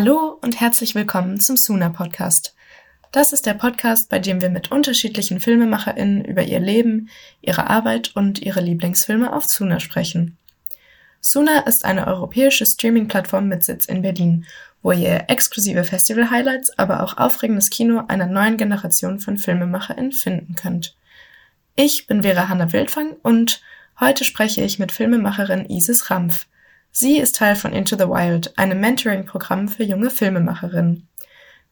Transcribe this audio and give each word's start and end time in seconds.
Hallo 0.00 0.38
und 0.42 0.60
herzlich 0.60 0.94
willkommen 0.94 1.40
zum 1.40 1.56
Suna 1.56 1.88
Podcast. 1.88 2.54
Das 3.10 3.32
ist 3.32 3.46
der 3.46 3.54
Podcast, 3.54 4.08
bei 4.08 4.20
dem 4.20 4.40
wir 4.40 4.48
mit 4.48 4.70
unterschiedlichen 4.70 5.40
FilmemacherInnen 5.40 6.24
über 6.24 6.44
ihr 6.44 6.60
Leben, 6.60 7.08
ihre 7.40 7.68
Arbeit 7.68 8.14
und 8.14 8.40
ihre 8.40 8.60
Lieblingsfilme 8.60 9.32
auf 9.32 9.46
Suna 9.46 9.80
sprechen. 9.80 10.38
Suna 11.20 11.62
ist 11.66 11.84
eine 11.84 12.06
europäische 12.06 12.64
Streaming-Plattform 12.64 13.48
mit 13.48 13.64
Sitz 13.64 13.86
in 13.86 14.02
Berlin, 14.02 14.46
wo 14.82 14.92
ihr 14.92 15.24
exklusive 15.26 15.82
Festival-Highlights, 15.82 16.78
aber 16.78 17.02
auch 17.02 17.16
aufregendes 17.16 17.68
Kino 17.68 18.04
einer 18.06 18.26
neuen 18.26 18.56
Generation 18.56 19.18
von 19.18 19.36
FilmemacherInnen 19.36 20.12
finden 20.12 20.54
könnt. 20.54 20.94
Ich 21.74 22.06
bin 22.06 22.22
Vera 22.22 22.48
Hanna 22.48 22.72
Wildfang 22.72 23.16
und 23.24 23.62
heute 23.98 24.22
spreche 24.22 24.60
ich 24.62 24.78
mit 24.78 24.92
Filmemacherin 24.92 25.68
Isis 25.68 26.08
Rampf. 26.08 26.46
Sie 27.00 27.18
ist 27.18 27.36
Teil 27.36 27.54
von 27.54 27.72
Into 27.72 27.96
the 27.96 28.08
Wild, 28.08 28.58
einem 28.58 28.80
Mentoring-Programm 28.80 29.68
für 29.68 29.84
junge 29.84 30.10
Filmemacherinnen. 30.10 31.06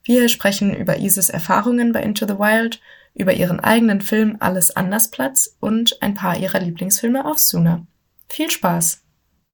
Wir 0.04 0.28
sprechen 0.28 0.72
über 0.72 0.98
Isis 0.98 1.30
Erfahrungen 1.30 1.90
bei 1.90 2.00
Into 2.00 2.28
the 2.28 2.38
Wild, 2.38 2.80
über 3.12 3.32
ihren 3.32 3.58
eigenen 3.58 4.00
Film 4.00 4.36
Alles 4.38 4.76
anders 4.76 5.10
Platz 5.10 5.56
und 5.58 6.00
ein 6.00 6.14
paar 6.14 6.38
ihrer 6.38 6.60
Lieblingsfilme 6.60 7.24
auf 7.24 7.40
Suna. 7.40 7.84
Viel 8.28 8.52
Spaß! 8.52 9.02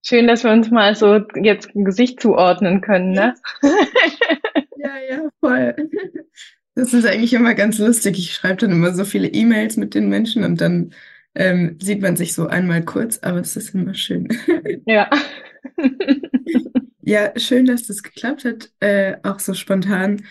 Schön, 0.02 0.26
dass 0.26 0.44
wir 0.44 0.50
uns 0.50 0.70
mal 0.70 0.94
so 0.94 1.22
jetzt 1.40 1.74
ein 1.74 1.86
Gesicht 1.86 2.20
zuordnen 2.20 2.82
können, 2.82 3.12
ne? 3.12 3.32
Ja, 4.76 4.90
ja, 5.08 5.22
voll. 5.40 5.74
Das 6.74 6.92
ist 6.92 7.06
eigentlich 7.06 7.32
immer 7.32 7.54
ganz 7.54 7.78
lustig. 7.78 8.18
Ich 8.18 8.34
schreibe 8.34 8.56
dann 8.56 8.72
immer 8.72 8.92
so 8.92 9.06
viele 9.06 9.28
E-Mails 9.28 9.78
mit 9.78 9.94
den 9.94 10.10
Menschen 10.10 10.44
und 10.44 10.60
dann 10.60 10.92
ähm, 11.34 11.78
sieht 11.80 12.02
man 12.02 12.16
sich 12.16 12.34
so 12.34 12.46
einmal 12.46 12.82
kurz, 12.82 13.20
aber 13.22 13.38
es 13.38 13.56
ist 13.56 13.74
immer 13.74 13.94
schön. 13.94 14.28
Ja. 14.84 15.08
Ja, 17.04 17.32
schön, 17.38 17.66
dass 17.66 17.86
das 17.86 18.02
geklappt 18.02 18.44
hat, 18.44 18.70
äh, 18.80 19.16
auch 19.24 19.40
so 19.40 19.54
spontan. 19.54 20.24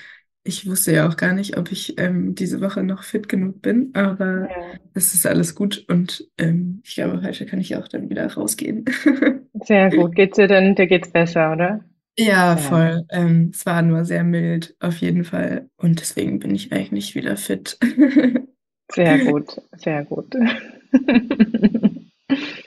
Ich 0.44 0.68
wusste 0.68 0.94
ja 0.94 1.08
auch 1.08 1.18
gar 1.18 1.34
nicht, 1.34 1.58
ob 1.58 1.72
ich 1.72 2.00
ähm, 2.00 2.34
diese 2.36 2.62
Woche 2.62 2.82
noch 2.84 3.04
fit 3.04 3.28
genug 3.30 3.62
bin, 3.62 3.92
aber 3.94 4.50
Ja. 4.50 4.92
es 4.94 5.14
ist 5.14 5.26
alles 5.26 5.54
gut 5.56 5.86
und 5.90 6.28
ähm, 6.38 6.82
ich 6.86 6.96
glaube, 6.96 7.22
heute 7.24 7.46
kann 7.46 7.60
ich 7.60 7.76
auch 7.76 7.88
dann 7.88 8.10
wieder 8.10 8.32
rausgehen. 8.34 8.86
Sehr 9.64 9.92
gut. 9.92 10.14
Geht's 10.16 10.36
dir 10.36 10.50
denn, 10.50 10.76
dir 10.76 10.88
geht's 10.88 11.10
besser, 11.10 11.54
oder? 11.54 11.86
Ja, 12.18 12.58
Ja. 12.58 12.58
voll. 12.58 13.06
Ähm, 13.10 13.52
es 13.54 13.66
war 13.66 13.82
nur 13.82 14.06
sehr 14.06 14.24
mild, 14.24 14.76
auf 14.80 14.98
jeden 14.98 15.24
Fall. 15.24 15.70
Und 15.78 16.00
deswegen 16.02 16.40
bin 16.40 16.54
ich 16.54 16.72
eigentlich 16.72 17.16
wieder 17.16 17.38
fit. 17.38 17.78
Sehr 18.94 19.18
gut, 19.18 19.60
sehr 19.78 20.06
gut. 20.06 20.36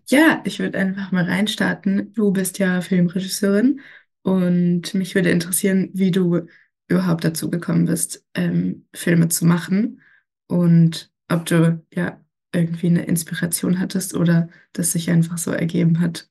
Ja, 0.08 0.42
ich 0.44 0.58
würde 0.58 0.78
einfach 0.78 1.12
mal 1.12 1.24
reinstarten. 1.24 2.12
Du 2.14 2.32
bist 2.32 2.58
ja 2.58 2.80
Filmregisseurin 2.80 3.80
und 4.22 4.94
mich 4.94 5.14
würde 5.14 5.30
interessieren, 5.30 5.90
wie 5.94 6.10
du 6.10 6.46
überhaupt 6.88 7.24
dazu 7.24 7.50
gekommen 7.50 7.86
bist, 7.86 8.24
ähm, 8.34 8.86
Filme 8.94 9.28
zu 9.28 9.46
machen 9.46 10.00
und 10.46 11.10
ob 11.28 11.46
du 11.46 11.82
ja 11.92 12.20
irgendwie 12.52 12.86
eine 12.88 13.04
Inspiration 13.06 13.80
hattest 13.80 14.14
oder 14.14 14.48
das 14.72 14.92
sich 14.92 15.10
einfach 15.10 15.38
so 15.38 15.50
ergeben 15.52 16.00
hat. 16.00 16.28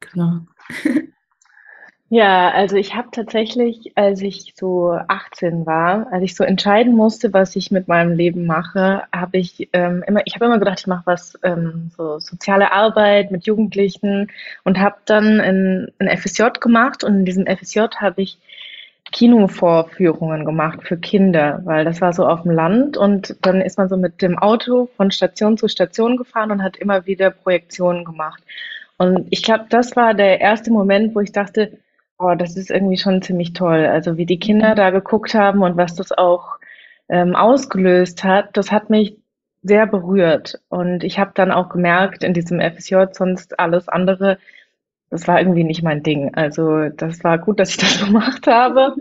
Genau. 0.00 0.46
Ja, 2.14 2.50
also 2.50 2.76
ich 2.76 2.94
habe 2.94 3.08
tatsächlich, 3.10 3.92
als 3.96 4.20
ich 4.20 4.52
so 4.54 4.90
18 5.08 5.64
war, 5.64 6.12
als 6.12 6.22
ich 6.22 6.34
so 6.34 6.44
entscheiden 6.44 6.94
musste, 6.94 7.32
was 7.32 7.56
ich 7.56 7.70
mit 7.70 7.88
meinem 7.88 8.12
Leben 8.14 8.44
mache, 8.44 9.04
habe 9.16 9.38
ich 9.38 9.70
ähm, 9.72 10.04
immer, 10.06 10.20
ich 10.26 10.34
habe 10.34 10.44
immer 10.44 10.58
gedacht, 10.58 10.80
ich 10.80 10.86
mache 10.86 11.06
was 11.06 11.38
ähm, 11.42 11.90
so 11.96 12.18
soziale 12.18 12.70
Arbeit 12.70 13.30
mit 13.30 13.46
Jugendlichen 13.46 14.30
und 14.62 14.78
habe 14.78 14.96
dann 15.06 15.40
ein, 15.40 15.88
ein 16.00 16.18
FSJ 16.18 16.60
gemacht 16.60 17.02
und 17.02 17.20
in 17.20 17.24
diesem 17.24 17.46
FSJ 17.46 17.80
habe 17.96 18.20
ich 18.20 18.38
Kinovorführungen 19.10 20.44
gemacht 20.44 20.82
für 20.82 20.98
Kinder, 20.98 21.62
weil 21.64 21.86
das 21.86 22.02
war 22.02 22.12
so 22.12 22.26
auf 22.26 22.42
dem 22.42 22.52
Land 22.52 22.98
und 22.98 23.36
dann 23.40 23.62
ist 23.62 23.78
man 23.78 23.88
so 23.88 23.96
mit 23.96 24.20
dem 24.20 24.38
Auto 24.38 24.90
von 24.98 25.10
Station 25.10 25.56
zu 25.56 25.66
Station 25.66 26.18
gefahren 26.18 26.50
und 26.50 26.62
hat 26.62 26.76
immer 26.76 27.06
wieder 27.06 27.30
Projektionen 27.30 28.04
gemacht. 28.04 28.42
Und 28.98 29.28
ich 29.30 29.42
glaube, 29.42 29.64
das 29.70 29.96
war 29.96 30.12
der 30.12 30.42
erste 30.42 30.70
Moment, 30.70 31.14
wo 31.14 31.20
ich 31.20 31.32
dachte, 31.32 31.78
oh, 32.22 32.34
das 32.34 32.56
ist 32.56 32.70
irgendwie 32.70 32.96
schon 32.96 33.22
ziemlich 33.22 33.52
toll. 33.52 33.86
Also 33.86 34.16
wie 34.16 34.26
die 34.26 34.38
Kinder 34.38 34.74
da 34.74 34.90
geguckt 34.90 35.34
haben 35.34 35.62
und 35.62 35.76
was 35.76 35.94
das 35.94 36.12
auch 36.12 36.58
ähm, 37.08 37.34
ausgelöst 37.36 38.24
hat, 38.24 38.56
das 38.56 38.72
hat 38.72 38.90
mich 38.90 39.16
sehr 39.62 39.86
berührt. 39.86 40.60
Und 40.68 41.04
ich 41.04 41.18
habe 41.18 41.32
dann 41.34 41.52
auch 41.52 41.68
gemerkt 41.68 42.24
in 42.24 42.34
diesem 42.34 42.60
FSJ, 42.60 43.04
sonst 43.12 43.58
alles 43.58 43.88
andere, 43.88 44.38
das 45.10 45.28
war 45.28 45.38
irgendwie 45.38 45.64
nicht 45.64 45.82
mein 45.82 46.02
Ding. 46.02 46.34
Also 46.34 46.88
das 46.88 47.22
war 47.24 47.38
gut, 47.38 47.60
dass 47.60 47.70
ich 47.70 47.76
das 47.76 48.00
gemacht 48.04 48.46
habe. 48.46 48.94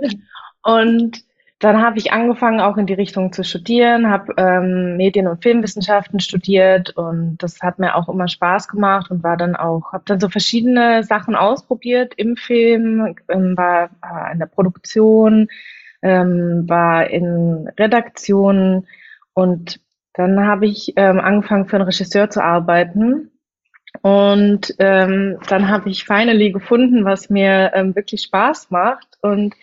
Und 0.63 1.23
dann 1.61 1.79
habe 1.79 1.99
ich 1.99 2.11
angefangen, 2.11 2.59
auch 2.59 2.75
in 2.77 2.87
die 2.87 2.95
Richtung 2.95 3.31
zu 3.31 3.43
studieren, 3.43 4.09
habe 4.09 4.33
ähm, 4.37 4.97
Medien- 4.97 5.27
und 5.27 5.43
Filmwissenschaften 5.43 6.19
studiert 6.19 6.89
und 6.97 7.37
das 7.37 7.61
hat 7.61 7.77
mir 7.77 7.95
auch 7.95 8.09
immer 8.09 8.27
Spaß 8.27 8.67
gemacht 8.67 9.11
und 9.11 9.23
war 9.23 9.37
dann 9.37 9.55
auch, 9.55 9.93
habe 9.93 10.03
dann 10.07 10.19
so 10.19 10.27
verschiedene 10.27 11.03
Sachen 11.03 11.35
ausprobiert 11.35 12.15
im 12.17 12.35
Film, 12.35 13.15
ähm, 13.29 13.55
war 13.55 13.91
äh, 14.03 14.33
in 14.33 14.39
der 14.39 14.47
Produktion, 14.47 15.49
ähm, 16.01 16.67
war 16.67 17.07
in 17.11 17.69
Redaktion 17.79 18.87
und 19.33 19.79
dann 20.13 20.43
habe 20.45 20.65
ich 20.65 20.93
ähm, 20.95 21.19
angefangen 21.19 21.67
für 21.67 21.75
einen 21.75 21.85
Regisseur 21.85 22.31
zu 22.31 22.43
arbeiten 22.43 23.29
und 24.01 24.73
ähm, 24.79 25.37
dann 25.47 25.69
habe 25.69 25.91
ich 25.91 26.05
finally 26.05 26.51
gefunden, 26.51 27.05
was 27.05 27.29
mir 27.29 27.71
ähm, 27.75 27.95
wirklich 27.95 28.23
Spaß 28.23 28.71
macht 28.71 29.19
und 29.21 29.53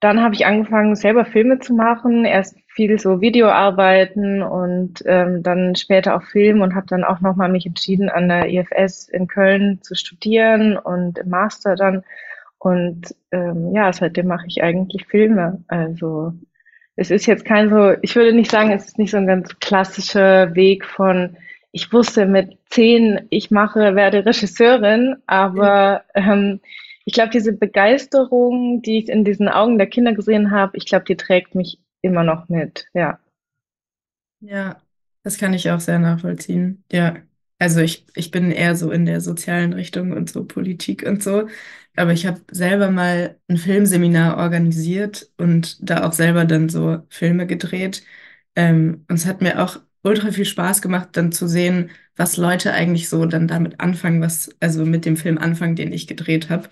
dann 0.00 0.22
habe 0.22 0.34
ich 0.34 0.46
angefangen, 0.46 0.96
selber 0.96 1.26
Filme 1.26 1.58
zu 1.58 1.74
machen. 1.74 2.24
Erst 2.24 2.56
viel 2.68 2.98
so 2.98 3.20
Videoarbeiten 3.20 4.42
und 4.42 5.02
ähm, 5.04 5.42
dann 5.42 5.76
später 5.76 6.16
auch 6.16 6.22
Film 6.22 6.62
und 6.62 6.74
habe 6.74 6.86
dann 6.86 7.04
auch 7.04 7.20
nochmal 7.20 7.50
mich 7.50 7.66
entschieden, 7.66 8.08
an 8.08 8.28
der 8.28 8.48
IFS 8.48 9.08
in 9.08 9.26
Köln 9.26 9.82
zu 9.82 9.94
studieren 9.94 10.78
und 10.78 11.18
im 11.18 11.28
Master 11.28 11.76
dann. 11.76 12.02
Und 12.58 13.14
ähm, 13.32 13.72
ja, 13.74 13.92
seitdem 13.92 14.26
mache 14.26 14.46
ich 14.46 14.62
eigentlich 14.62 15.06
Filme. 15.06 15.62
Also 15.68 16.32
es 16.96 17.10
ist 17.10 17.26
jetzt 17.26 17.44
kein 17.44 17.68
so, 17.68 17.94
ich 18.02 18.16
würde 18.16 18.32
nicht 18.32 18.50
sagen, 18.50 18.70
es 18.70 18.86
ist 18.86 18.98
nicht 18.98 19.10
so 19.10 19.16
ein 19.18 19.26
ganz 19.26 19.58
klassischer 19.58 20.54
Weg 20.54 20.84
von, 20.84 21.36
ich 21.72 21.92
wusste 21.92 22.26
mit 22.26 22.58
zehn, 22.68 23.26
ich 23.30 23.50
mache, 23.50 23.94
werde 23.94 24.24
Regisseurin, 24.24 25.16
aber 25.26 26.02
ähm, 26.14 26.60
ich 27.04 27.14
glaube, 27.14 27.30
diese 27.30 27.52
Begeisterung, 27.52 28.82
die 28.82 28.98
ich 28.98 29.08
in 29.08 29.24
diesen 29.24 29.48
Augen 29.48 29.78
der 29.78 29.88
Kinder 29.88 30.14
gesehen 30.14 30.50
habe, 30.50 30.76
ich 30.76 30.86
glaube, 30.86 31.04
die 31.06 31.16
trägt 31.16 31.54
mich 31.54 31.78
immer 32.02 32.24
noch 32.24 32.48
mit. 32.48 32.86
Ja. 32.94 33.18
Ja, 34.40 34.80
das 35.22 35.38
kann 35.38 35.52
ich 35.54 35.70
auch 35.70 35.80
sehr 35.80 35.98
nachvollziehen. 35.98 36.84
Ja, 36.90 37.16
also 37.58 37.80
ich, 37.80 38.06
ich 38.14 38.30
bin 38.30 38.50
eher 38.50 38.74
so 38.76 38.90
in 38.90 39.04
der 39.04 39.20
sozialen 39.20 39.72
Richtung 39.74 40.12
und 40.12 40.30
so 40.30 40.44
Politik 40.44 41.04
und 41.06 41.22
so. 41.22 41.48
Aber 41.96 42.12
ich 42.12 42.26
habe 42.26 42.40
selber 42.50 42.90
mal 42.90 43.38
ein 43.48 43.58
Filmseminar 43.58 44.38
organisiert 44.38 45.30
und 45.36 45.76
da 45.88 46.06
auch 46.06 46.12
selber 46.12 46.44
dann 46.46 46.68
so 46.68 47.02
Filme 47.10 47.46
gedreht. 47.46 48.02
Ähm, 48.56 49.04
und 49.08 49.16
es 49.16 49.26
hat 49.26 49.42
mir 49.42 49.62
auch 49.62 49.80
ultra 50.02 50.32
viel 50.32 50.44
Spaß 50.44 50.82
gemacht, 50.82 51.10
dann 51.12 51.32
zu 51.32 51.46
sehen, 51.48 51.90
was 52.16 52.36
Leute 52.36 52.72
eigentlich 52.72 53.08
so 53.08 53.24
dann 53.26 53.48
damit 53.48 53.80
anfangen, 53.80 54.20
was, 54.20 54.50
also 54.60 54.84
mit 54.86 55.04
dem 55.04 55.16
Film 55.16 55.38
anfangen, 55.38 55.76
den 55.76 55.92
ich 55.92 56.06
gedreht 56.06 56.50
habe. 56.50 56.68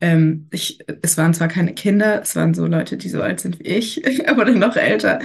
Ähm, 0.00 0.48
ich, 0.52 0.78
es 1.02 1.16
waren 1.18 1.34
zwar 1.34 1.48
keine 1.48 1.74
Kinder, 1.74 2.20
es 2.22 2.36
waren 2.36 2.54
so 2.54 2.66
Leute, 2.66 2.96
die 2.96 3.08
so 3.08 3.22
alt 3.22 3.40
sind 3.40 3.58
wie 3.60 3.64
ich, 3.64 4.02
aber 4.28 4.44
dann 4.44 4.58
noch 4.58 4.76
älter. 4.76 5.20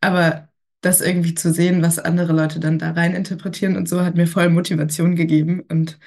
Aber 0.00 0.48
das 0.82 1.00
irgendwie 1.00 1.34
zu 1.34 1.52
sehen, 1.52 1.82
was 1.82 1.98
andere 1.98 2.32
Leute 2.32 2.60
dann 2.60 2.78
da 2.78 2.92
rein 2.92 3.14
interpretieren 3.14 3.76
und 3.76 3.88
so, 3.88 4.02
hat 4.04 4.14
mir 4.16 4.26
voll 4.26 4.48
Motivation 4.50 5.16
gegeben. 5.16 5.60
Und 5.68 5.98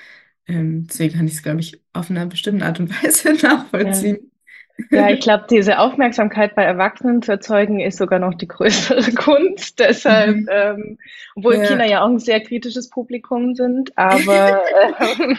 ähm, 0.48 0.88
deswegen 0.88 1.16
kann 1.18 1.28
ich 1.28 1.36
es, 1.36 1.44
glaube 1.44 1.62
ich, 1.62 1.84
auf 1.94 2.10
einer 2.12 2.26
bestimmten 2.28 2.64
Art 2.64 2.80
und 2.80 2.90
Weise 3.04 3.34
nachvollziehen. 3.36 4.18
Ja, 4.20 4.33
ich 4.78 5.20
glaube, 5.22 5.46
diese 5.50 5.78
Aufmerksamkeit 5.80 6.56
bei 6.56 6.64
Erwachsenen 6.64 7.22
zu 7.22 7.32
erzeugen, 7.34 7.80
ist 7.80 7.98
sogar 7.98 8.20
noch 8.20 8.34
die 8.34 8.48
größere 8.48 9.12
Kunst. 9.16 9.80
Deshalb, 9.80 10.36
Mhm. 10.38 10.50
ähm, 10.52 10.98
obwohl 11.36 11.56
Ja. 11.56 11.64
Kinder 11.68 11.86
ja 11.86 12.02
auch 12.04 12.08
ein 12.10 12.20
sehr 12.20 12.42
kritisches 12.42 12.90
Publikum 12.90 13.56
sind, 13.56 13.96
aber 13.98 14.64
ähm, 15.00 15.38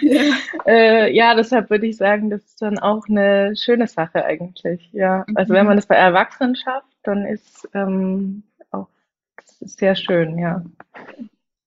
Ja. 0.00 0.22
äh, 0.66 1.12
ja, 1.14 1.34
deshalb 1.34 1.70
würde 1.70 1.86
ich 1.86 1.96
sagen, 1.96 2.30
das 2.30 2.42
ist 2.44 2.62
dann 2.62 2.78
auch 2.78 3.08
eine 3.08 3.54
schöne 3.56 3.86
Sache 3.88 4.24
eigentlich. 4.24 4.88
Ja, 4.92 5.24
also 5.34 5.52
wenn 5.52 5.62
Mhm. 5.62 5.66
man 5.66 5.76
das 5.76 5.86
bei 5.86 5.96
Erwachsenen 5.96 6.54
schafft, 6.56 6.86
dann 7.02 7.26
ist 7.26 7.68
ähm, 7.74 8.42
auch 8.70 8.88
ist 9.60 9.78
sehr 9.78 9.96
schön, 9.96 10.38
ja. 10.38 10.64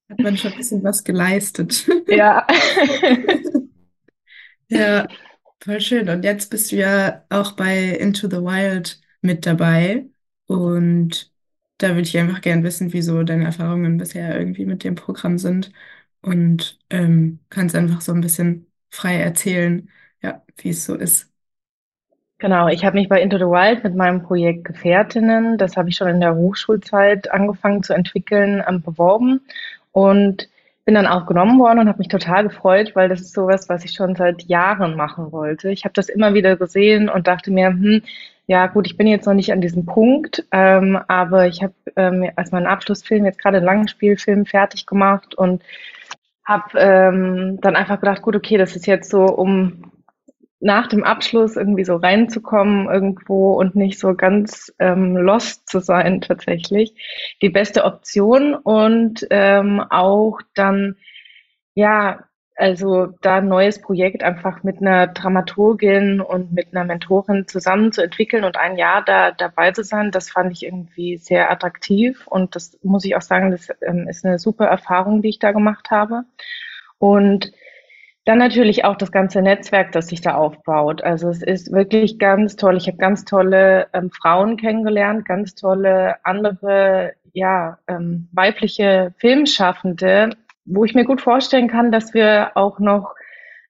Hat 0.09 0.19
man 0.19 0.37
schon 0.37 0.51
ein 0.51 0.57
bisschen 0.57 0.83
was 0.83 1.03
geleistet. 1.03 1.87
Ja. 2.07 2.45
Ja, 4.67 5.07
voll 5.63 5.81
schön. 5.81 6.09
Und 6.09 6.23
jetzt 6.23 6.49
bist 6.49 6.71
du 6.71 6.75
ja 6.77 7.25
auch 7.29 7.53
bei 7.53 7.89
Into 7.95 8.27
the 8.29 8.37
Wild 8.37 9.01
mit 9.21 9.45
dabei. 9.45 10.05
Und 10.47 11.31
da 11.77 11.89
würde 11.89 12.01
ich 12.01 12.17
einfach 12.17 12.41
gern 12.41 12.63
wissen, 12.63 12.93
wie 12.93 13.01
so 13.01 13.23
deine 13.23 13.45
Erfahrungen 13.45 13.97
bisher 13.97 14.37
irgendwie 14.37 14.65
mit 14.65 14.83
dem 14.83 14.95
Programm 14.95 15.37
sind. 15.37 15.71
Und 16.21 16.79
ähm, 16.89 17.39
kannst 17.49 17.75
einfach 17.75 18.01
so 18.01 18.11
ein 18.13 18.21
bisschen 18.21 18.67
frei 18.89 19.15
erzählen, 19.19 19.89
ja, 20.21 20.43
wie 20.57 20.69
es 20.69 20.85
so 20.85 20.95
ist. 20.95 21.31
Genau, 22.37 22.69
ich 22.69 22.85
habe 22.85 22.97
mich 22.97 23.09
bei 23.09 23.21
Into 23.21 23.37
the 23.37 23.43
Wild 23.43 23.83
mit 23.83 23.95
meinem 23.95 24.23
Projekt 24.23 24.63
Gefährtinnen, 24.63 25.57
das 25.57 25.75
habe 25.75 25.89
ich 25.89 25.97
schon 25.97 26.07
in 26.07 26.21
der 26.21 26.35
Hochschulzeit 26.35 27.29
angefangen 27.31 27.83
zu 27.83 27.93
entwickeln, 27.93 28.63
ähm, 28.65 28.81
beworben 28.81 29.41
und 29.91 30.47
bin 30.89 30.95
dann 30.95 31.05
auch 31.05 31.27
genommen 31.27 31.59
worden 31.59 31.77
und 31.77 31.87
habe 31.87 31.99
mich 31.99 32.07
total 32.07 32.45
gefreut, 32.45 32.93
weil 32.95 33.09
das 33.09 33.21
ist 33.21 33.35
sowas, 33.35 33.69
was 33.69 33.85
ich 33.85 33.91
schon 33.91 34.15
seit 34.15 34.41
Jahren 34.45 34.95
machen 34.95 35.31
wollte. 35.31 35.69
Ich 35.69 35.83
habe 35.83 35.93
das 35.93 36.09
immer 36.09 36.33
wieder 36.33 36.55
gesehen 36.55 37.09
und 37.09 37.27
dachte 37.27 37.51
mir, 37.51 37.67
hm, 37.67 38.01
ja 38.47 38.65
gut, 38.65 38.87
ich 38.87 38.97
bin 38.97 39.05
jetzt 39.05 39.27
noch 39.27 39.35
nicht 39.35 39.53
an 39.53 39.61
diesem 39.61 39.85
Punkt, 39.85 40.47
ähm, 40.51 40.97
aber 41.07 41.45
ich 41.45 41.61
habe 41.61 41.75
ähm, 41.95 42.31
als 42.35 42.51
meinen 42.51 42.65
Abschlussfilm 42.65 43.23
jetzt 43.23 43.37
gerade 43.39 43.57
einen 43.57 43.67
Langspielfilm 43.67 44.47
fertig 44.47 44.87
gemacht 44.87 45.35
und 45.35 45.61
habe 46.43 46.79
ähm, 46.79 47.59
dann 47.61 47.75
einfach 47.75 47.99
gedacht, 47.99 48.23
gut, 48.23 48.35
okay, 48.35 48.57
das 48.57 48.75
ist 48.75 48.87
jetzt 48.87 49.11
so, 49.11 49.25
um 49.25 49.91
nach 50.59 50.87
dem 50.87 51.03
Abschluss 51.03 51.55
irgendwie 51.55 51.85
so 51.85 51.95
reinzukommen 51.95 52.89
irgendwo 52.89 53.53
und 53.53 53.75
nicht 53.75 53.99
so 53.99 54.13
ganz 54.13 54.73
ähm, 54.79 55.15
lost 55.15 55.69
zu 55.69 55.79
sein 55.79 56.21
tatsächlich, 56.27 56.93
die 57.41 57.49
beste 57.49 57.85
Option 57.85 58.55
und 58.55 59.25
ähm, 59.29 59.79
auch 59.89 60.39
dann 60.55 60.95
ja 61.75 62.23
also 62.59 63.07
da 63.21 63.37
ein 63.37 63.47
neues 63.47 63.81
Projekt 63.81 64.21
einfach 64.21 64.63
mit 64.63 64.81
einer 64.81 65.07
Dramaturgin 65.07 66.19
und 66.19 66.51
mit 66.51 66.75
einer 66.75 66.83
Mentorin 66.83 67.47
zusammen 67.47 67.93
zu 67.93 68.01
entwickeln 68.01 68.43
und 68.43 68.57
ein 68.57 68.77
Jahr 68.77 69.01
da 69.01 69.31
dabei 69.31 69.71
zu 69.71 69.85
sein, 69.85 70.11
das 70.11 70.29
fand 70.29 70.51
ich 70.51 70.65
irgendwie 70.65 71.15
sehr 71.15 71.49
attraktiv 71.49 72.27
und 72.27 72.57
das 72.57 72.77
muss 72.83 73.05
ich 73.05 73.15
auch 73.15 73.21
sagen, 73.21 73.51
das 73.51 73.69
ähm, 73.81 74.09
ist 74.09 74.25
eine 74.25 74.39
super 74.39 74.65
Erfahrung, 74.65 75.21
die 75.21 75.29
ich 75.29 75.39
da 75.39 75.53
gemacht 75.53 75.89
habe. 75.89 76.23
Und 76.97 77.53
dann 78.29 78.37
natürlich 78.37 78.85
auch 78.85 78.95
das 78.95 79.11
ganze 79.11 79.41
Netzwerk, 79.41 79.91
das 79.91 80.09
sich 80.09 80.21
da 80.21 80.35
aufbaut. 80.35 81.03
Also 81.03 81.29
es 81.29 81.41
ist 81.41 81.71
wirklich 81.71 82.19
ganz 82.19 82.55
toll. 82.55 82.77
Ich 82.77 82.85
habe 82.85 82.97
ganz 82.97 83.25
tolle 83.25 83.87
ähm, 83.91 84.11
Frauen 84.11 84.55
kennengelernt, 84.55 85.25
ganz 85.25 85.55
tolle 85.55 86.23
andere, 86.23 87.13
ja, 87.33 87.79
ähm, 87.87 88.29
weibliche 88.31 89.15
Filmschaffende, 89.17 90.29
wo 90.65 90.85
ich 90.85 90.93
mir 90.93 91.05
gut 91.05 91.21
vorstellen 91.21 91.67
kann, 91.67 91.91
dass 91.91 92.13
wir 92.13 92.51
auch 92.53 92.77
noch 92.77 93.15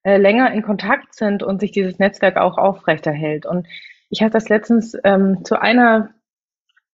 äh, 0.02 0.18
länger 0.18 0.52
in 0.52 0.60
Kontakt 0.60 1.14
sind 1.14 1.42
und 1.42 1.58
sich 1.60 1.72
dieses 1.72 1.98
Netzwerk 1.98 2.36
auch 2.36 2.58
aufrechterhält. 2.58 3.46
Und 3.46 3.66
ich 4.10 4.20
hatte 4.20 4.32
das 4.32 4.50
letztens 4.50 4.94
ähm, 5.04 5.42
zu 5.42 5.58
einer 5.58 6.10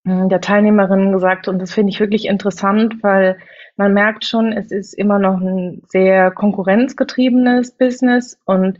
der 0.06 0.40
Teilnehmerinnen 0.40 1.12
gesagt 1.12 1.48
und 1.48 1.58
das 1.58 1.74
finde 1.74 1.90
ich 1.90 1.98
wirklich 1.98 2.26
interessant, 2.26 3.02
weil 3.02 3.38
man 3.76 3.92
merkt 3.92 4.24
schon, 4.24 4.52
es 4.52 4.70
ist 4.70 4.94
immer 4.94 5.18
noch 5.18 5.40
ein 5.40 5.82
sehr 5.88 6.30
konkurrenzgetriebenes 6.30 7.72
Business 7.72 8.38
und 8.44 8.78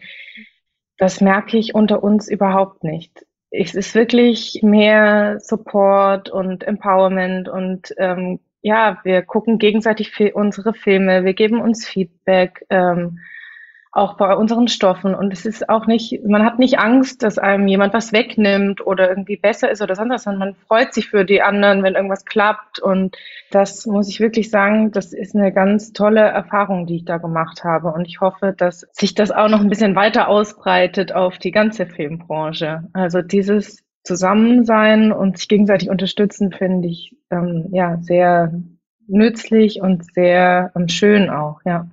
das 0.98 1.20
merke 1.20 1.58
ich 1.58 1.74
unter 1.74 2.02
uns 2.04 2.28
überhaupt 2.28 2.84
nicht. 2.84 3.26
Es 3.50 3.74
ist 3.74 3.94
wirklich 3.94 4.60
mehr 4.62 5.38
Support 5.40 6.30
und 6.30 6.64
Empowerment 6.64 7.48
und 7.48 7.92
ähm, 7.98 8.38
ja, 8.62 8.98
wir 9.02 9.22
gucken 9.22 9.58
gegenseitig 9.58 10.12
unsere 10.34 10.74
Filme, 10.74 11.24
wir 11.24 11.34
geben 11.34 11.60
uns 11.60 11.86
Feedback, 11.86 12.64
ähm, 12.70 13.18
auch 13.96 14.16
bei 14.16 14.34
unseren 14.36 14.68
Stoffen. 14.68 15.14
Und 15.14 15.32
es 15.32 15.46
ist 15.46 15.68
auch 15.68 15.86
nicht, 15.86 16.24
man 16.24 16.44
hat 16.44 16.58
nicht 16.58 16.78
Angst, 16.78 17.22
dass 17.22 17.38
einem 17.38 17.66
jemand 17.66 17.94
was 17.94 18.12
wegnimmt 18.12 18.86
oder 18.86 19.08
irgendwie 19.08 19.36
besser 19.36 19.70
ist 19.70 19.82
oder 19.82 19.94
sonst 19.94 20.10
was, 20.10 20.22
sondern 20.24 20.50
man 20.50 20.54
freut 20.68 20.92
sich 20.92 21.08
für 21.08 21.24
die 21.24 21.42
anderen, 21.42 21.82
wenn 21.82 21.94
irgendwas 21.94 22.24
klappt. 22.24 22.78
Und 22.78 23.16
das 23.50 23.86
muss 23.86 24.08
ich 24.08 24.20
wirklich 24.20 24.50
sagen, 24.50 24.92
das 24.92 25.12
ist 25.12 25.34
eine 25.34 25.52
ganz 25.52 25.92
tolle 25.92 26.20
Erfahrung, 26.20 26.86
die 26.86 26.96
ich 26.96 27.04
da 27.04 27.16
gemacht 27.16 27.64
habe. 27.64 27.92
Und 27.92 28.06
ich 28.06 28.20
hoffe, 28.20 28.54
dass 28.56 28.86
sich 28.92 29.14
das 29.14 29.30
auch 29.30 29.48
noch 29.48 29.60
ein 29.60 29.70
bisschen 29.70 29.96
weiter 29.96 30.28
ausbreitet 30.28 31.12
auf 31.12 31.38
die 31.38 31.50
ganze 31.50 31.86
Filmbranche. 31.86 32.84
Also 32.92 33.22
dieses 33.22 33.82
Zusammensein 34.04 35.10
und 35.10 35.38
sich 35.38 35.48
gegenseitig 35.48 35.90
unterstützen, 35.90 36.52
finde 36.52 36.88
ich 36.88 37.16
ähm, 37.30 37.68
ja 37.72 37.98
sehr 38.00 38.52
nützlich 39.08 39.80
und 39.80 40.04
sehr 40.12 40.72
ähm, 40.76 40.88
schön 40.88 41.30
auch, 41.30 41.60
ja. 41.64 41.88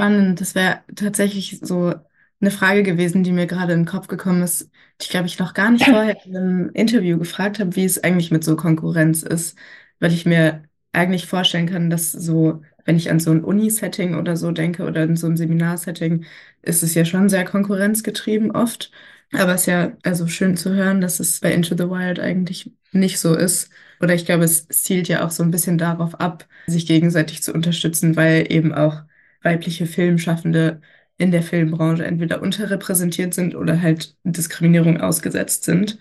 Spannend. 0.00 0.40
Das 0.40 0.54
wäre 0.54 0.80
tatsächlich 0.94 1.60
so 1.62 1.94
eine 2.40 2.50
Frage 2.50 2.82
gewesen, 2.82 3.22
die 3.22 3.32
mir 3.32 3.46
gerade 3.46 3.72
in 3.74 3.80
den 3.80 3.86
Kopf 3.86 4.06
gekommen 4.06 4.42
ist, 4.42 4.70
die 5.00 5.04
ich 5.04 5.08
glaube 5.10 5.26
ich 5.26 5.38
noch 5.38 5.52
gar 5.54 5.70
nicht 5.70 5.84
vorher 5.84 6.16
in 6.24 6.36
einem 6.36 6.70
Interview 6.70 7.18
gefragt 7.18 7.58
habe, 7.58 7.76
wie 7.76 7.84
es 7.84 8.02
eigentlich 8.02 8.30
mit 8.30 8.44
so 8.44 8.56
Konkurrenz 8.56 9.22
ist, 9.22 9.58
weil 9.98 10.12
ich 10.12 10.24
mir 10.26 10.62
eigentlich 10.92 11.26
vorstellen 11.26 11.68
kann, 11.68 11.90
dass 11.90 12.12
so, 12.12 12.62
wenn 12.84 12.96
ich 12.96 13.10
an 13.10 13.20
so 13.20 13.30
ein 13.30 13.44
Uni-Setting 13.44 14.16
oder 14.16 14.36
so 14.36 14.50
denke 14.52 14.84
oder 14.84 15.02
in 15.04 15.16
so 15.16 15.26
einem 15.26 15.36
Seminarsetting, 15.36 16.24
ist 16.62 16.82
es 16.82 16.94
ja 16.94 17.04
schon 17.04 17.28
sehr 17.28 17.44
konkurrenzgetrieben 17.44 18.50
oft. 18.52 18.90
Aber 19.32 19.54
es 19.54 19.62
ist 19.62 19.66
ja 19.66 19.92
also 20.02 20.26
schön 20.26 20.56
zu 20.56 20.74
hören, 20.74 21.00
dass 21.00 21.20
es 21.20 21.40
bei 21.40 21.52
Into 21.52 21.76
the 21.76 21.88
Wild 21.90 22.18
eigentlich 22.18 22.72
nicht 22.92 23.20
so 23.20 23.34
ist. 23.36 23.70
Oder 24.00 24.14
ich 24.14 24.24
glaube, 24.24 24.44
es 24.44 24.66
zielt 24.68 25.08
ja 25.08 25.24
auch 25.24 25.30
so 25.30 25.42
ein 25.42 25.50
bisschen 25.50 25.78
darauf 25.78 26.18
ab, 26.20 26.48
sich 26.66 26.86
gegenseitig 26.86 27.42
zu 27.42 27.52
unterstützen, 27.52 28.16
weil 28.16 28.50
eben 28.50 28.74
auch 28.74 29.02
weibliche 29.42 29.86
Filmschaffende 29.86 30.80
in 31.16 31.30
der 31.30 31.42
Filmbranche 31.42 32.04
entweder 32.04 32.40
unterrepräsentiert 32.40 33.34
sind 33.34 33.54
oder 33.54 33.82
halt 33.82 34.16
Diskriminierung 34.24 35.00
ausgesetzt 35.00 35.64
sind. 35.64 35.98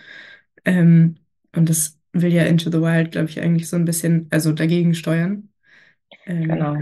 Ähm, 0.66 1.18
und 1.56 1.70
das 1.70 1.98
will 2.14 2.34
ja 2.34 2.44
Into 2.44 2.72
the 2.72 2.82
Wild, 2.82 3.12
glaube 3.12 3.30
ich, 3.30 3.42
eigentlich 3.42 3.70
so 3.70 3.76
ein 3.76 3.86
bisschen, 3.86 4.28
also 4.32 4.52
dagegen 4.52 4.94
steuern. 4.94 5.50
Ähm, 6.26 6.48
genau. 6.48 6.76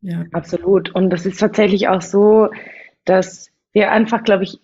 Ja. 0.00 0.24
Absolut. 0.32 0.94
Und 0.94 1.10
das 1.10 1.26
ist 1.26 1.38
tatsächlich 1.38 1.88
auch 1.88 2.02
so, 2.02 2.48
dass 3.04 3.50
wir 3.72 3.90
einfach, 3.92 4.24
glaube 4.24 4.44
ich, 4.44 4.58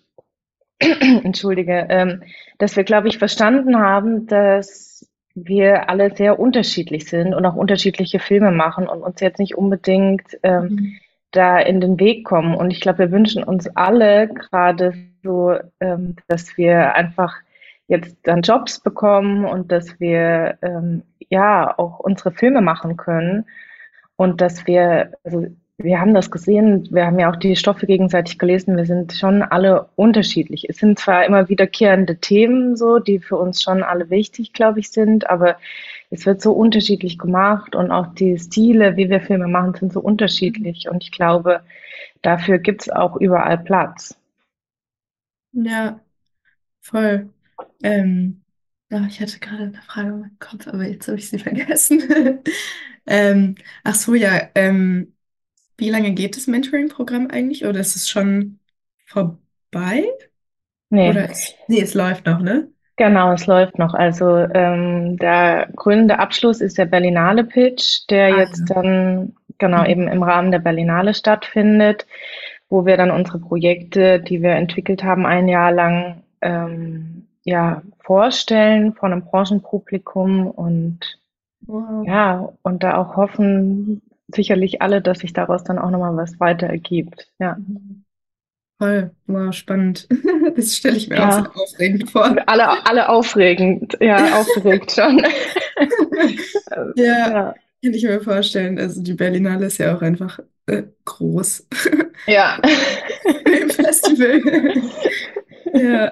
entschuldige, 0.79 1.87
ähm, 1.89 2.23
dass 2.57 2.75
wir, 2.75 2.83
glaube 2.83 3.07
ich, 3.07 3.17
verstanden 3.17 3.77
haben, 3.77 4.27
dass 4.27 5.09
wir 5.35 5.89
alle 5.89 6.15
sehr 6.15 6.39
unterschiedlich 6.39 7.09
sind 7.09 7.33
und 7.33 7.45
auch 7.45 7.55
unterschiedliche 7.55 8.19
Filme 8.19 8.51
machen 8.51 8.87
und 8.87 9.01
uns 9.01 9.19
jetzt 9.19 9.39
nicht 9.39 9.55
unbedingt 9.55 10.37
ähm, 10.43 10.63
mhm. 10.63 10.97
Da 11.33 11.59
in 11.59 11.81
den 11.81 11.99
Weg 11.99 12.25
kommen. 12.25 12.55
Und 12.55 12.71
ich 12.71 12.79
glaube, 12.79 12.99
wir 12.99 13.11
wünschen 13.11 13.43
uns 13.43 13.67
alle 13.75 14.29
gerade 14.29 14.93
so, 15.23 15.55
ähm, 15.79 16.15
dass 16.27 16.57
wir 16.57 16.95
einfach 16.95 17.35
jetzt 17.87 18.17
dann 18.23 18.41
Jobs 18.41 18.79
bekommen 18.79 19.45
und 19.45 19.71
dass 19.71 19.99
wir 19.99 20.57
ähm, 20.61 21.03
ja 21.29 21.77
auch 21.77 21.99
unsere 21.99 22.31
Filme 22.31 22.61
machen 22.61 22.95
können 22.95 23.45
und 24.15 24.41
dass 24.41 24.67
wir, 24.67 25.11
also 25.23 25.47
wir 25.77 25.99
haben 25.99 26.13
das 26.13 26.29
gesehen, 26.29 26.87
wir 26.91 27.05
haben 27.05 27.19
ja 27.19 27.31
auch 27.31 27.35
die 27.35 27.55
Stoffe 27.55 27.87
gegenseitig 27.87 28.37
gelesen, 28.37 28.77
wir 28.77 28.85
sind 28.85 29.13
schon 29.13 29.41
alle 29.41 29.89
unterschiedlich. 29.95 30.69
Es 30.69 30.77
sind 30.77 30.99
zwar 30.99 31.25
immer 31.25 31.49
wiederkehrende 31.49 32.17
Themen 32.17 32.75
so, 32.77 32.99
die 32.99 33.19
für 33.19 33.37
uns 33.37 33.61
schon 33.61 33.83
alle 33.83 34.09
wichtig, 34.09 34.53
glaube 34.53 34.79
ich, 34.79 34.91
sind, 34.91 35.29
aber 35.29 35.57
es 36.13 36.27
wird 36.27 36.41
so 36.43 36.53
unterschiedlich 36.53 37.17
gemacht 37.17 37.75
und 37.75 37.89
auch 37.89 38.13
die 38.13 38.37
Stile, 38.37 38.95
wie 38.97 39.09
wir 39.09 39.19
Filme 39.19 39.47
machen, 39.47 39.73
sind 39.73 39.91
so 39.91 39.99
unterschiedlich 39.99 40.87
und 40.87 41.03
ich 41.03 41.11
glaube, 41.11 41.63
dafür 42.21 42.59
gibt 42.59 42.83
es 42.83 42.89
auch 42.89 43.17
überall 43.17 43.57
Platz. 43.57 44.15
Ja, 45.53 45.99
voll. 46.81 47.29
Ähm, 47.81 48.43
ja, 48.91 49.05
ich 49.07 49.19
hatte 49.21 49.39
gerade 49.39 49.63
eine 49.63 49.81
Frage 49.81 50.11
meinem 50.11 50.37
Kopf, 50.39 50.67
aber 50.67 50.87
jetzt 50.87 51.07
habe 51.07 51.17
ich 51.17 51.29
sie 51.29 51.39
vergessen. 51.39 52.03
ähm, 53.07 53.55
ach 53.83 53.95
so, 53.95 54.13
ja, 54.13 54.49
ähm, 54.53 55.15
wie 55.77 55.89
lange 55.89 56.13
geht 56.13 56.37
das 56.37 56.45
Mentoring-Programm 56.45 57.29
eigentlich? 57.31 57.65
Oder 57.65 57.79
ist 57.79 57.95
es 57.95 58.07
schon 58.07 58.59
vorbei? 59.07 60.05
Nee. 60.89 61.09
Oder 61.09 61.29
es, 61.31 61.55
nee, 61.67 61.81
es 61.81 61.95
läuft 61.95 62.27
noch, 62.27 62.39
ne? 62.39 62.72
Genau, 62.95 63.33
es 63.33 63.47
läuft 63.47 63.79
noch. 63.79 63.93
Also 63.93 64.37
ähm, 64.37 65.17
der 65.17 65.67
gründende 65.75 66.19
Abschluss 66.19 66.61
ist 66.61 66.77
der 66.77 66.85
Berlinale 66.85 67.43
Pitch, 67.43 68.07
der 68.09 68.35
ah, 68.35 68.37
jetzt 68.39 68.65
dann 68.69 69.33
genau 69.57 69.81
mhm. 69.81 69.89
eben 69.89 70.07
im 70.07 70.23
Rahmen 70.23 70.51
der 70.51 70.59
Berlinale 70.59 71.13
stattfindet, 71.13 72.05
wo 72.69 72.85
wir 72.85 72.97
dann 72.97 73.11
unsere 73.11 73.39
Projekte, 73.39 74.19
die 74.19 74.41
wir 74.41 74.51
entwickelt 74.51 75.03
haben, 75.03 75.25
ein 75.25 75.47
Jahr 75.47 75.71
lang 75.71 76.23
ähm, 76.41 77.27
ja 77.43 77.81
vorstellen 77.99 78.93
vor 78.93 79.09
einem 79.09 79.23
Branchenpublikum 79.23 80.47
und 80.47 81.19
wow. 81.61 82.05
ja 82.05 82.49
und 82.61 82.83
da 82.83 82.97
auch 82.97 83.15
hoffen, 83.15 84.01
sicherlich 84.27 84.81
alle, 84.81 85.01
dass 85.01 85.19
sich 85.19 85.33
daraus 85.33 85.63
dann 85.63 85.79
auch 85.79 85.89
nochmal 85.89 86.15
was 86.15 86.39
weiter 86.39 86.67
ergibt. 86.67 87.27
Ja. 87.39 87.57
Voll, 88.83 89.11
wow, 89.27 89.53
spannend. 89.53 90.09
Das 90.55 90.75
stelle 90.75 90.97
ich 90.97 91.07
mir 91.07 91.15
ja. 91.15 91.29
auch 91.29 91.45
so 91.45 91.63
aufregend 91.63 92.11
vor. 92.11 92.35
Alle, 92.47 92.85
alle 92.85 93.09
aufregend, 93.09 93.97
ja, 94.01 94.17
aufgeregt 94.39 94.91
schon. 94.91 95.19
ja, 96.95 97.03
ja, 97.05 97.55
kann 97.81 97.93
ich 97.93 98.03
mir 98.03 98.19
vorstellen. 98.19 98.77
Also 98.77 99.01
die 99.01 99.13
Berlinale 99.13 99.67
ist 99.67 99.77
ja 99.77 99.95
auch 99.95 100.01
einfach 100.01 100.39
äh, 100.65 100.83
groß. 101.05 101.65
Ja. 102.27 102.61
Im 103.45 103.69
Festival. 103.69 104.41
ja. 105.73 106.11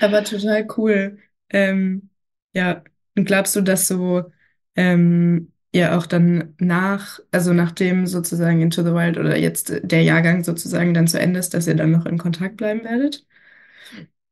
Aber 0.00 0.22
total 0.24 0.68
cool. 0.76 1.18
Ähm, 1.48 2.10
ja, 2.54 2.82
und 3.16 3.24
glaubst 3.24 3.56
du, 3.56 3.62
dass 3.62 3.88
so 3.88 4.24
ähm, 4.76 5.51
ja 5.74 5.96
auch 5.96 6.06
dann 6.06 6.54
nach, 6.58 7.20
also 7.30 7.52
nachdem 7.52 8.06
sozusagen 8.06 8.60
Into 8.60 8.82
the 8.82 8.94
Wild 8.94 9.18
oder 9.18 9.38
jetzt 9.38 9.72
der 9.82 10.02
Jahrgang 10.02 10.44
sozusagen 10.44 10.94
dann 10.94 11.06
zu 11.06 11.18
Ende 11.18 11.40
ist, 11.40 11.54
dass 11.54 11.66
ihr 11.66 11.76
dann 11.76 11.90
noch 11.90 12.06
in 12.06 12.18
Kontakt 12.18 12.56
bleiben 12.56 12.84
werdet? 12.84 13.24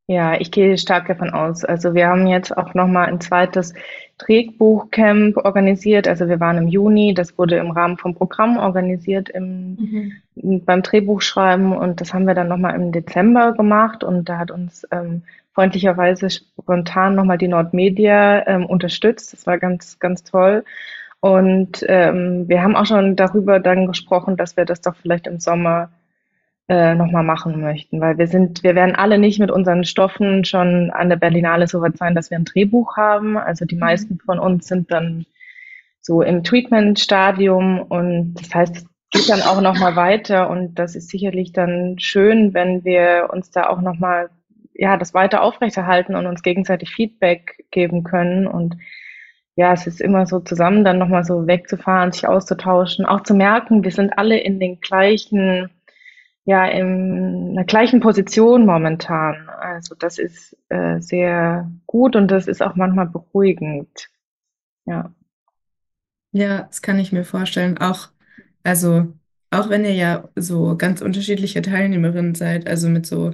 Ja, 0.07 0.39
ich 0.39 0.51
gehe 0.51 0.77
stark 0.77 1.07
davon 1.07 1.29
aus. 1.29 1.63
Also 1.63 1.93
wir 1.93 2.07
haben 2.07 2.27
jetzt 2.27 2.55
auch 2.55 2.73
nochmal 2.73 3.07
ein 3.07 3.21
zweites 3.21 3.73
Drehbuchcamp 4.17 5.37
organisiert. 5.37 6.07
Also 6.07 6.27
wir 6.27 6.39
waren 6.39 6.57
im 6.57 6.67
Juni, 6.67 7.13
das 7.13 7.37
wurde 7.37 7.57
im 7.57 7.71
Rahmen 7.71 7.97
vom 7.97 8.13
Programm 8.13 8.57
organisiert 8.57 9.29
im, 9.29 10.11
mhm. 10.35 10.65
beim 10.65 10.81
Drehbuchschreiben 10.81 11.71
und 11.71 12.01
das 12.01 12.13
haben 12.13 12.27
wir 12.27 12.33
dann 12.33 12.49
nochmal 12.49 12.75
im 12.75 12.91
Dezember 12.91 13.53
gemacht 13.53 14.03
und 14.03 14.27
da 14.27 14.37
hat 14.37 14.51
uns 14.51 14.85
ähm, 14.91 15.23
freundlicherweise 15.53 16.29
spontan 16.29 17.15
nochmal 17.15 17.37
die 17.37 17.47
Nordmedia 17.47 18.45
ähm, 18.47 18.65
unterstützt. 18.65 19.33
Das 19.33 19.47
war 19.47 19.57
ganz, 19.57 19.97
ganz 19.99 20.23
toll. 20.23 20.65
Und 21.21 21.85
ähm, 21.87 22.49
wir 22.49 22.63
haben 22.63 22.75
auch 22.75 22.87
schon 22.87 23.15
darüber 23.15 23.59
dann 23.59 23.87
gesprochen, 23.87 24.37
dass 24.37 24.57
wir 24.57 24.65
das 24.65 24.81
doch 24.81 24.95
vielleicht 24.95 25.27
im 25.27 25.39
Sommer 25.39 25.91
äh, 26.67 26.95
nochmal 26.95 27.23
machen 27.23 27.61
möchten, 27.61 28.01
weil 28.01 28.17
wir 28.17 28.27
sind, 28.27 28.63
wir 28.63 28.75
werden 28.75 28.95
alle 28.95 29.19
nicht 29.19 29.39
mit 29.39 29.51
unseren 29.51 29.83
Stoffen 29.83 30.45
schon 30.45 30.89
an 30.89 31.09
der 31.09 31.17
Berlinale 31.17 31.67
so 31.67 31.81
weit 31.81 31.97
sein, 31.97 32.15
dass 32.15 32.31
wir 32.31 32.39
ein 32.39 32.45
Drehbuch 32.45 32.97
haben. 32.97 33.37
Also 33.37 33.65
die 33.65 33.75
mhm. 33.75 33.81
meisten 33.81 34.19
von 34.19 34.39
uns 34.39 34.67
sind 34.67 34.91
dann 34.91 35.25
so 36.01 36.23
im 36.23 36.43
Treatment-Stadium 36.43 37.83
und 37.83 38.33
das 38.33 38.55
heißt, 38.55 38.75
es 38.77 38.85
geht 39.11 39.29
dann 39.29 39.43
auch 39.43 39.61
nochmal 39.61 39.95
weiter 39.95 40.49
und 40.49 40.75
das 40.75 40.95
ist 40.95 41.09
sicherlich 41.09 41.53
dann 41.53 41.99
schön, 41.99 42.55
wenn 42.55 42.83
wir 42.83 43.29
uns 43.31 43.51
da 43.51 43.69
auch 43.69 43.81
nochmal 43.81 44.29
ja, 44.73 44.97
das 44.97 45.13
weiter 45.13 45.43
aufrechterhalten 45.43 46.15
und 46.15 46.25
uns 46.25 46.41
gegenseitig 46.41 46.89
Feedback 46.89 47.65
geben 47.69 48.03
können 48.03 48.47
und 48.47 48.77
ja, 49.55 49.73
es 49.73 49.87
ist 49.87 50.01
immer 50.01 50.25
so 50.25 50.39
zusammen 50.39 50.83
dann 50.85 50.97
nochmal 50.97 51.23
so 51.23 51.47
wegzufahren, 51.47 52.11
sich 52.11 52.27
auszutauschen, 52.27 53.05
auch 53.05 53.23
zu 53.23 53.33
merken, 53.33 53.83
wir 53.83 53.91
sind 53.91 54.11
alle 54.17 54.39
in 54.39 54.59
den 54.59 54.79
gleichen 54.81 55.69
ja 56.45 56.65
in 56.67 57.51
einer 57.51 57.65
gleichen 57.65 57.99
Position 57.99 58.65
momentan. 58.65 59.47
Also 59.49 59.95
das 59.95 60.17
ist 60.17 60.57
äh, 60.69 60.99
sehr 60.99 61.71
gut 61.85 62.15
und 62.15 62.29
das 62.29 62.47
ist 62.47 62.61
auch 62.61 62.75
manchmal 62.75 63.07
beruhigend. 63.07 64.09
Ja. 64.85 65.13
Ja, 66.31 66.63
das 66.63 66.81
kann 66.81 66.99
ich 66.99 67.11
mir 67.11 67.25
vorstellen. 67.25 67.77
Auch, 67.77 68.09
also, 68.63 69.13
auch 69.49 69.69
wenn 69.69 69.83
ihr 69.85 69.93
ja 69.93 70.29
so 70.35 70.77
ganz 70.77 71.01
unterschiedliche 71.01 71.61
Teilnehmerinnen 71.61 72.35
seid, 72.35 72.67
also 72.69 72.87
mit 72.89 73.05
so 73.05 73.33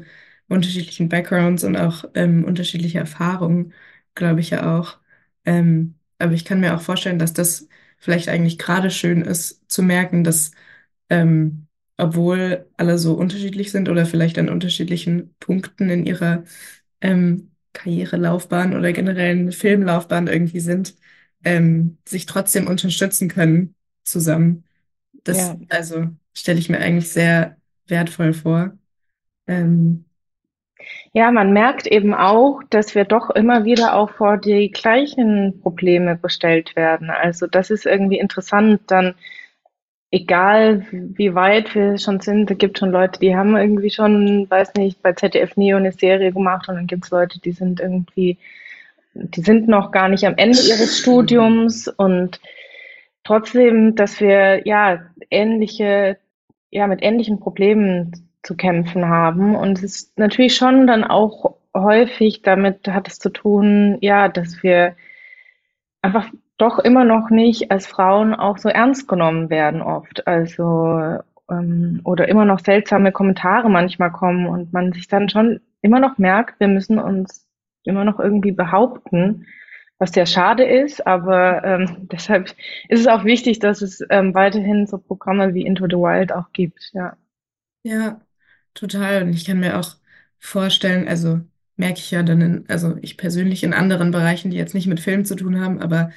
unterschiedlichen 0.49 1.09
Backgrounds 1.09 1.63
und 1.63 1.77
auch 1.77 2.05
ähm, 2.15 2.43
unterschiedliche 2.43 2.99
Erfahrungen, 2.99 3.73
glaube 4.15 4.39
ich 4.39 4.49
ja 4.49 4.77
auch. 4.79 4.97
Ähm, 5.45 5.96
aber 6.19 6.33
ich 6.33 6.45
kann 6.45 6.59
mir 6.59 6.75
auch 6.75 6.81
vorstellen, 6.81 7.19
dass 7.19 7.33
das 7.33 7.67
vielleicht 7.97 8.29
eigentlich 8.29 8.57
gerade 8.57 8.91
schön 8.91 9.21
ist, 9.21 9.69
zu 9.69 9.83
merken, 9.83 10.23
dass 10.23 10.51
ähm, 11.09 11.67
obwohl 11.97 12.67
alle 12.77 12.97
so 12.99 13.13
unterschiedlich 13.13 13.71
sind 13.71 13.89
oder 13.89 14.05
vielleicht 14.05 14.37
an 14.37 14.49
unterschiedlichen 14.49 15.33
Punkten 15.39 15.89
in 15.89 16.05
ihrer 16.05 16.43
ähm, 17.01 17.51
Karrierelaufbahn 17.73 18.75
oder 18.75 18.93
generellen 18.93 19.51
Filmlaufbahn 19.51 20.27
irgendwie 20.27 20.59
sind, 20.59 20.95
ähm, 21.43 21.97
sich 22.07 22.25
trotzdem 22.25 22.67
unterstützen 22.67 23.29
können 23.29 23.75
zusammen. 24.03 24.63
Das, 25.23 25.37
ja. 25.37 25.57
also 25.69 26.07
stelle 26.33 26.59
ich 26.59 26.69
mir 26.69 26.79
eigentlich 26.79 27.09
sehr 27.09 27.57
wertvoll 27.87 28.33
vor. 28.33 28.77
Ähm, 29.47 30.05
ja, 31.13 31.31
man 31.31 31.53
merkt 31.53 31.87
eben 31.87 32.13
auch, 32.13 32.61
dass 32.69 32.95
wir 32.95 33.05
doch 33.05 33.29
immer 33.29 33.65
wieder 33.65 33.95
auch 33.95 34.11
vor 34.11 34.37
die 34.37 34.71
gleichen 34.71 35.59
Probleme 35.61 36.17
gestellt 36.17 36.75
werden. 36.75 37.09
Also 37.09 37.47
das 37.47 37.71
ist 37.71 37.85
irgendwie 37.85 38.19
interessant, 38.19 38.81
dann 38.87 39.15
egal 40.11 40.85
wie 40.91 41.35
weit 41.35 41.73
wir 41.75 41.97
schon 41.97 42.19
sind, 42.19 42.49
da 42.49 42.53
gibt 42.53 42.79
schon 42.79 42.91
Leute, 42.91 43.19
die 43.19 43.35
haben 43.35 43.57
irgendwie 43.57 43.89
schon, 43.89 44.49
weiß 44.49 44.73
nicht, 44.75 45.01
bei 45.01 45.13
ZDF 45.13 45.57
Neo 45.57 45.77
eine 45.77 45.91
Serie 45.91 46.31
gemacht 46.31 46.69
und 46.69 46.75
dann 46.75 46.87
gibt 46.87 47.05
es 47.05 47.11
Leute, 47.11 47.39
die 47.39 47.51
sind 47.51 47.79
irgendwie, 47.79 48.37
die 49.13 49.41
sind 49.41 49.67
noch 49.67 49.91
gar 49.91 50.07
nicht 50.09 50.25
am 50.25 50.37
Ende 50.37 50.59
ihres 50.59 50.99
Studiums 51.01 51.87
und 51.87 52.39
trotzdem, 53.23 53.95
dass 53.95 54.21
wir 54.21 54.65
ja 54.65 55.01
ähnliche, 55.29 56.17
ja, 56.71 56.87
mit 56.87 57.03
ähnlichen 57.03 57.39
Problemen 57.39 58.26
zu 58.43 58.55
kämpfen 58.55 59.07
haben. 59.07 59.55
Und 59.55 59.79
es 59.79 59.83
ist 59.83 60.19
natürlich 60.19 60.55
schon 60.55 60.87
dann 60.87 61.03
auch 61.03 61.57
häufig 61.73 62.41
damit 62.41 62.87
hat 62.87 63.07
es 63.07 63.19
zu 63.19 63.29
tun, 63.29 63.97
ja, 64.01 64.29
dass 64.29 64.63
wir 64.63 64.95
einfach 66.01 66.29
doch 66.57 66.79
immer 66.79 67.05
noch 67.05 67.29
nicht 67.29 67.71
als 67.71 67.85
Frauen 67.85 68.33
auch 68.33 68.57
so 68.57 68.69
ernst 68.69 69.07
genommen 69.07 69.49
werden 69.49 69.81
oft. 69.81 70.27
Also 70.27 71.19
ähm, 71.49 72.01
oder 72.03 72.27
immer 72.27 72.45
noch 72.45 72.59
seltsame 72.59 73.11
Kommentare 73.11 73.69
manchmal 73.69 74.11
kommen 74.11 74.47
und 74.47 74.73
man 74.73 74.91
sich 74.93 75.07
dann 75.07 75.29
schon 75.29 75.61
immer 75.81 75.99
noch 75.99 76.17
merkt, 76.17 76.59
wir 76.59 76.67
müssen 76.67 76.99
uns 76.99 77.47
immer 77.83 78.03
noch 78.03 78.19
irgendwie 78.19 78.51
behaupten, 78.51 79.45
was 79.99 80.11
sehr 80.11 80.25
schade 80.25 80.63
ist, 80.63 81.05
aber 81.07 81.63
ähm, 81.63 82.07
deshalb 82.11 82.53
ist 82.89 82.99
es 82.99 83.07
auch 83.07 83.23
wichtig, 83.23 83.59
dass 83.59 83.81
es 83.81 84.03
ähm, 84.09 84.33
weiterhin 84.33 84.87
so 84.87 84.97
Programme 84.97 85.53
wie 85.53 85.65
Into 85.65 85.85
the 85.85 85.95
Wild 85.95 86.33
auch 86.33 86.51
gibt, 86.53 86.91
ja. 86.93 87.15
Ja, 87.83 88.19
total. 88.77 89.23
Und 89.23 89.33
ich 89.33 89.45
kann 89.45 89.59
mir 89.59 89.77
auch 89.79 89.97
vorstellen, 90.39 91.07
also 91.07 91.41
merke 91.75 91.99
ich 91.99 92.11
ja 92.11 92.23
dann 92.23 92.41
in, 92.41 92.69
also 92.69 92.97
ich 93.01 93.17
persönlich 93.17 93.63
in 93.63 93.73
anderen 93.73 94.11
Bereichen, 94.11 94.51
die 94.51 94.57
jetzt 94.57 94.73
nicht 94.73 94.87
mit 94.87 94.99
Film 94.99 95.25
zu 95.25 95.35
tun 95.35 95.59
haben, 95.61 95.79
aber 95.81 96.11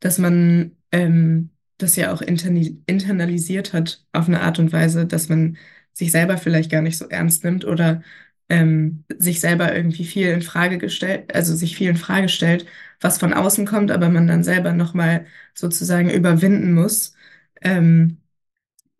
dass 0.00 0.18
man 0.18 0.76
ähm, 0.92 1.50
das 1.78 1.96
ja 1.96 2.12
auch 2.12 2.22
internalisiert 2.22 3.72
hat 3.72 4.04
auf 4.12 4.28
eine 4.28 4.40
Art 4.42 4.58
und 4.58 4.72
Weise, 4.72 5.06
dass 5.06 5.28
man 5.28 5.56
sich 5.92 6.10
selber 6.12 6.38
vielleicht 6.38 6.70
gar 6.70 6.82
nicht 6.82 6.98
so 6.98 7.08
ernst 7.08 7.44
nimmt 7.44 7.64
oder 7.64 8.02
ähm, 8.48 9.04
sich 9.18 9.40
selber 9.40 9.74
irgendwie 9.74 10.04
viel 10.04 10.28
in 10.28 10.42
Frage 10.42 10.78
gestellt, 10.78 11.34
also 11.34 11.54
sich 11.54 11.76
viel 11.76 11.90
in 11.90 11.96
Frage 11.96 12.28
stellt, 12.28 12.66
was 13.00 13.18
von 13.18 13.32
außen 13.32 13.66
kommt, 13.66 13.90
aber 13.90 14.08
man 14.08 14.26
dann 14.26 14.44
selber 14.44 14.72
nochmal 14.72 15.26
sozusagen 15.54 16.10
überwinden 16.10 16.74
muss. 16.74 17.14
Ähm, 17.62 18.18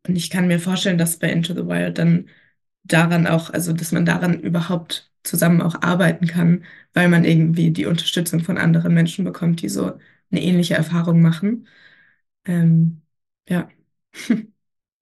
und 0.06 0.16
ich 0.16 0.30
kann 0.30 0.46
mir 0.48 0.60
vorstellen, 0.60 0.98
dass 0.98 1.18
bei 1.18 1.30
Into 1.30 1.54
the 1.54 1.66
Wild 1.66 1.98
dann 1.98 2.28
daran 2.84 3.26
auch, 3.26 3.50
also 3.50 3.72
dass 3.72 3.92
man 3.92 4.04
daran 4.06 4.40
überhaupt 4.40 5.10
zusammen 5.22 5.62
auch 5.62 5.82
arbeiten 5.82 6.26
kann, 6.26 6.64
weil 6.94 7.08
man 7.08 7.24
irgendwie 7.24 7.70
die 7.70 7.86
Unterstützung 7.86 8.40
von 8.40 8.58
anderen 8.58 8.94
Menschen 8.94 9.24
bekommt, 9.24 9.62
die 9.62 9.68
so 9.68 9.98
eine 10.30 10.42
ähnliche 10.42 10.74
Erfahrung 10.74 11.22
machen. 11.22 11.66
Ähm, 12.46 13.02
ja. 13.48 13.68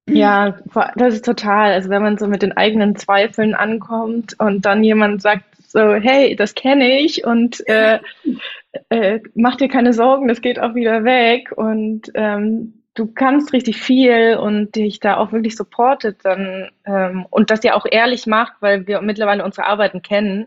Ja, 0.09 0.59
das 0.97 1.15
ist 1.15 1.25
total. 1.25 1.73
Also 1.73 1.89
wenn 1.89 2.03
man 2.03 2.19
so 2.19 2.27
mit 2.27 2.43
den 2.43 2.53
eigenen 2.57 2.97
Zweifeln 2.97 3.55
ankommt 3.55 4.39
und 4.39 4.65
dann 4.67 4.85
jemand 4.85 5.23
sagt 5.23 5.45
so, 5.67 5.95
hey, 5.95 6.37
das 6.37 6.55
kenne 6.55 7.01
ich 7.01 7.25
und 7.25 7.67
äh, 7.69 8.01
äh, 8.91 9.21
mach 9.35 9.57
dir 9.57 9.69
keine 9.69 9.93
Sorgen, 9.95 10.29
das 10.29 10.43
geht 10.43 10.59
auch 10.61 10.75
wieder 10.75 11.05
weg 11.05 11.53
und 11.57 12.11
ähm, 12.15 12.82
du 12.95 13.07
kannst 13.07 13.53
richtig 13.53 13.81
viel 13.81 14.37
und 14.37 14.75
dich 14.75 15.01
da 15.01 15.17
auch 15.17 15.33
wirklich 15.33 15.57
supportet 15.57 16.19
dann 16.25 16.71
ähm, 16.85 17.27
und 17.31 17.51
das 17.51 17.63
ja 17.65 17.75
auch 17.75 17.87
ehrlich 17.91 18.27
macht, 18.27 18.55
weil 18.61 18.87
wir 18.87 19.01
mittlerweile 19.01 19.45
unsere 19.45 19.67
Arbeiten 19.67 20.03
kennen. 20.03 20.47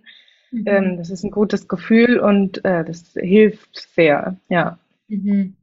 Mhm. 0.52 0.66
Ähm, 0.68 0.98
das 0.98 1.10
ist 1.10 1.24
ein 1.24 1.32
gutes 1.32 1.68
Gefühl 1.68 2.20
und 2.20 2.64
äh, 2.66 2.84
das 2.84 3.14
hilft 3.14 3.88
sehr, 3.96 4.38
ja. 4.50 4.78
Mhm. 5.08 5.56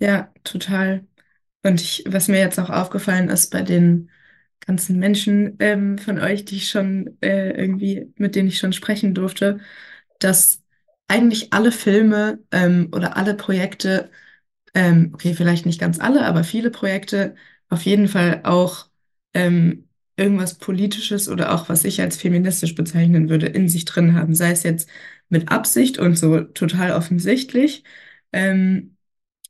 Ja, 0.00 0.32
total. 0.44 1.06
Und 1.64 1.80
ich, 1.80 2.04
was 2.08 2.28
mir 2.28 2.38
jetzt 2.40 2.58
auch 2.60 2.70
aufgefallen 2.70 3.28
ist 3.30 3.50
bei 3.52 3.62
den 3.62 4.10
ganzen 4.66 4.98
Menschen 4.98 5.56
ähm, 5.60 5.98
von 5.98 6.18
euch, 6.20 6.44
die 6.44 6.56
ich 6.56 6.70
schon 6.70 7.16
äh, 7.22 7.50
irgendwie, 7.50 8.12
mit 8.16 8.36
denen 8.36 8.48
ich 8.48 8.58
schon 8.58 8.72
sprechen 8.72 9.14
durfte, 9.14 9.60
dass 10.20 10.62
eigentlich 11.08 11.52
alle 11.52 11.72
Filme 11.72 12.40
ähm, 12.52 12.90
oder 12.94 13.16
alle 13.16 13.34
Projekte, 13.34 14.10
ähm, 14.76 15.12
okay, 15.14 15.34
vielleicht 15.34 15.66
nicht 15.66 15.80
ganz 15.80 16.00
alle, 16.00 16.26
aber 16.26 16.44
viele 16.44 16.70
Projekte 16.70 17.34
auf 17.70 17.82
jeden 17.84 18.08
Fall 18.08 18.42
auch 18.44 18.88
ähm, 19.34 19.88
irgendwas 20.16 20.56
Politisches 20.58 21.28
oder 21.30 21.54
auch 21.54 21.70
was 21.70 21.84
ich 21.84 22.00
als 22.02 22.18
feministisch 22.18 22.76
bezeichnen 22.76 23.30
würde, 23.30 23.46
in 23.48 23.68
sich 23.70 23.86
drin 23.86 24.14
haben. 24.14 24.34
Sei 24.36 24.52
es 24.52 24.64
jetzt 24.64 24.88
mit 25.30 25.50
Absicht 25.50 25.98
und 25.98 26.16
so 26.18 26.42
total 26.42 26.92
offensichtlich 26.92 27.84
ähm, 28.32 28.96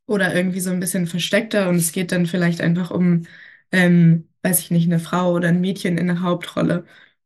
oder 0.05 0.33
irgendwie 0.35 0.59
so 0.61 0.69
ein 0.71 0.79
bisschen 0.79 1.07
versteckter 1.07 1.69
und 1.69 1.75
es 1.77 1.91
geht 1.91 2.11
dann 2.11 2.25
vielleicht 2.25 2.61
einfach 2.61 2.91
um, 2.91 3.23
ähm, 3.71 4.29
weiß 4.43 4.59
ich 4.61 4.71
nicht, 4.71 4.85
eine 4.87 4.99
Frau 4.99 5.33
oder 5.33 5.49
ein 5.49 5.61
Mädchen 5.61 5.97
in 5.97 6.07
der 6.07 6.21
Hauptrolle. 6.21 6.85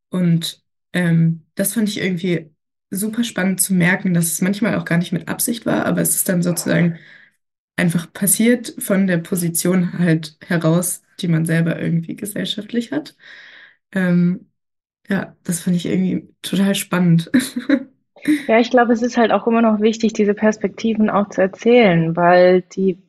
Und 0.10 0.64
ähm, 0.94 1.46
das 1.56 1.74
fand 1.74 1.90
ich 1.90 2.00
irgendwie 2.00 2.54
super 2.90 3.24
spannend 3.24 3.62
zu 3.62 3.74
merken, 3.74 4.14
dass 4.14 4.26
es 4.28 4.42
manchmal 4.42 4.76
auch 4.78 4.86
gar 4.86 4.98
nicht 4.98 5.14
mit 5.14 5.28
Absicht 5.30 5.66
war, 5.66 5.86
aber 5.86 6.02
es 6.02 6.16
ist 6.16 6.28
dann 6.30 6.44
sozusagen 6.44 6.98
einfach 7.82 8.14
passiert 8.14 8.76
von 8.80 9.08
der 9.08 9.18
Position 9.20 10.00
halt 10.00 10.38
heraus, 10.48 11.04
die 11.20 11.28
man 11.30 11.46
selber 11.46 11.80
irgendwie 11.82 12.16
gesellschaftlich 12.16 12.92
hat. 12.94 13.16
Ähm, 13.94 14.52
ja, 15.10 15.38
das 15.44 15.62
fand 15.62 15.76
ich 15.78 15.86
irgendwie 15.88 16.30
total 16.44 16.76
spannend. 16.76 17.32
Ja, 18.48 18.60
ich 18.60 18.70
glaube, 18.70 18.94
es 18.94 19.02
ist 19.02 19.18
halt 19.18 19.32
auch 19.32 19.48
immer 19.48 19.62
noch 19.64 19.80
wichtig, 19.82 20.14
diese 20.14 20.34
Perspektiven 20.36 21.10
auch 21.10 21.30
zu 21.30 21.42
erzählen, 21.42 22.16
weil 22.16 22.62
die, 22.62 23.00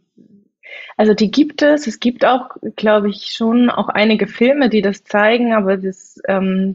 also 0.97 1.15
die 1.15 1.31
gibt 1.31 1.63
es. 1.63 1.87
Es 1.87 2.01
gibt 2.01 2.25
auch, 2.25 2.51
glaube 2.77 3.11
ich, 3.11 3.35
schon 3.35 3.71
auch 3.71 3.89
einige 3.89 4.27
Filme, 4.27 4.69
die 4.69 4.83
das 4.83 5.05
zeigen, 5.05 5.53
aber 5.53 5.77
das, 5.77 6.21
ähm, 6.29 6.75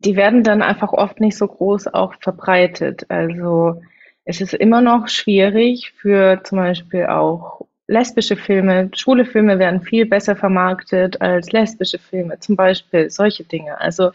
die 0.00 0.16
werden 0.16 0.44
dann 0.44 0.62
einfach 0.62 0.92
oft 0.92 1.20
nicht 1.20 1.36
so 1.36 1.46
groß 1.48 1.88
auch 1.88 2.14
verbreitet. 2.20 3.06
Also 3.10 3.82
es 4.24 4.40
ist 4.40 4.54
immer 4.54 4.80
noch 4.80 5.08
schwierig 5.08 5.92
für 5.96 6.42
zum 6.44 6.58
Beispiel 6.58 7.06
auch 7.06 7.66
lesbische 7.88 8.36
Filme, 8.36 8.90
schwule 8.94 9.24
Filme 9.24 9.58
werden 9.58 9.82
viel 9.82 10.06
besser 10.06 10.36
vermarktet 10.36 11.20
als 11.20 11.52
lesbische 11.52 11.98
Filme, 11.98 12.38
zum 12.38 12.56
Beispiel 12.56 13.10
solche 13.10 13.44
Dinge. 13.44 13.80
Also 13.80 14.12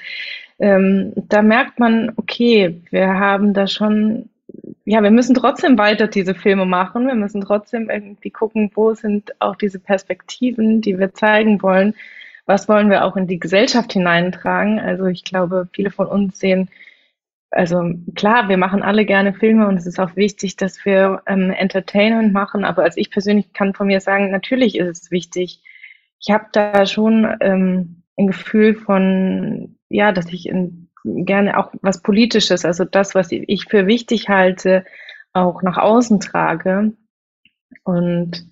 ähm, 0.60 1.14
da 1.16 1.42
merkt 1.42 1.80
man, 1.80 2.14
okay, 2.16 2.82
wir 2.90 3.08
haben 3.08 3.54
da 3.54 3.68
schon, 3.68 4.30
ja, 4.86 5.04
wir 5.04 5.12
müssen 5.12 5.36
trotzdem 5.36 5.78
weiter 5.78 6.08
diese 6.08 6.34
Filme 6.34 6.66
machen, 6.66 7.08
wir 7.08 7.16
müssen 7.16 7.42
trotzdem 7.42 7.90
irgendwie 7.90 8.32
gucken, 8.32 8.72
wo 8.74 8.94
sind 8.94 9.34
auch 9.40 9.56
diese 9.56 9.80
Perspektiven, 9.80 10.82
die 10.82 10.98
wir 10.98 11.14
zeigen 11.14 11.62
wollen, 11.62 11.94
was 12.46 12.70
wollen 12.70 12.90
wir 12.90 13.04
auch 13.04 13.18
in 13.18 13.28
die 13.28 13.40
Gesellschaft 13.40 13.94
hineintragen. 13.94 14.80
Also 14.80 15.06
ich 15.06 15.26
glaube, 15.26 15.68
viele 15.74 15.92
von 15.92 16.08
uns 16.08 16.40
sehen 16.40 16.70
also 17.52 17.94
klar, 18.16 18.50
wir 18.50 18.58
machen 18.58 18.84
alle 18.84 19.06
gerne 19.06 19.34
Filme 19.34 19.68
und 19.68 19.78
es 19.78 19.86
ist 19.86 20.00
auch 20.00 20.16
wichtig, 20.16 20.58
dass 20.58 20.84
wir 20.86 21.22
ähm, 21.28 21.52
Entertainment 21.52 22.34
machen, 22.34 22.66
aber 22.66 22.84
als 22.84 22.98
ich 22.98 23.10
persönlich 23.10 23.54
kann 23.54 23.74
von 23.74 23.88
mir 23.88 24.02
sagen, 24.02 24.32
natürlich 24.32 24.78
ist 24.78 25.04
es 25.04 25.12
wichtig. 25.12 25.62
Ich 26.20 26.34
habe 26.34 26.46
da 26.52 26.86
schon 26.86 27.28
ähm, 27.40 28.04
ein 28.18 28.28
Gefühl 28.28 28.76
von, 28.76 29.78
ja, 29.90 30.12
dass 30.12 30.28
ich 30.34 30.48
in, 30.48 30.90
gerne 31.04 31.58
auch 31.58 31.72
was 31.82 32.02
Politisches, 32.02 32.66
also 32.66 32.84
das, 32.84 33.16
was 33.16 33.32
ich 33.32 33.66
für 33.70 33.88
wichtig 33.88 34.28
halte, 34.30 34.84
auch 35.34 35.62
nach 35.62 35.78
außen 35.78 36.20
trage. 36.20 36.94
Und 37.84 38.50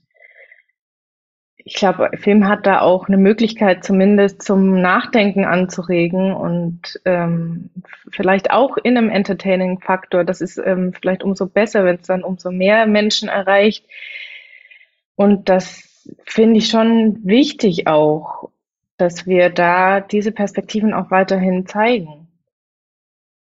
ich 1.68 1.74
glaube, 1.74 2.12
Film 2.16 2.48
hat 2.48 2.68
da 2.68 2.82
auch 2.82 3.08
eine 3.08 3.18
Möglichkeit, 3.18 3.84
zumindest 3.84 4.44
zum 4.44 4.80
Nachdenken 4.82 5.46
anzuregen 5.46 6.32
und 6.32 7.02
ähm, 7.06 7.72
vielleicht 8.12 8.52
auch 8.52 8.78
in 8.78 8.96
einem 8.96 9.10
Entertaining-Faktor. 9.10 10.24
Das 10.24 10.42
ist 10.42 10.60
ähm, 10.60 10.94
vielleicht 10.94 11.24
umso 11.24 11.48
besser, 11.48 11.84
wenn 11.84 11.96
es 11.96 12.06
dann 12.06 12.24
umso 12.24 12.52
mehr 12.52 12.86
Menschen 12.86 13.30
erreicht. 13.30 13.84
Und 15.16 15.50
das 15.50 16.08
finde 16.24 16.60
ich 16.60 16.68
schon 16.70 17.26
wichtig 17.26 17.88
auch, 17.88 18.52
dass 18.98 19.26
wir 19.26 19.50
da 19.50 20.02
diese 20.02 20.32
Perspektiven 20.32 20.94
auch 20.94 21.10
weiterhin 21.10 21.66
zeigen. 21.66 22.28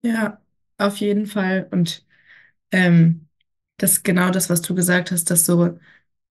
Ja, 0.02 0.38
auf 0.76 0.98
jeden 0.98 1.24
Fall. 1.24 1.68
Und 1.70 2.04
ähm, 2.70 3.28
das 3.78 3.92
ist 3.92 4.04
genau 4.04 4.28
das, 4.28 4.50
was 4.50 4.60
du 4.60 4.74
gesagt 4.74 5.10
hast, 5.10 5.30
dass 5.30 5.46
so 5.46 5.78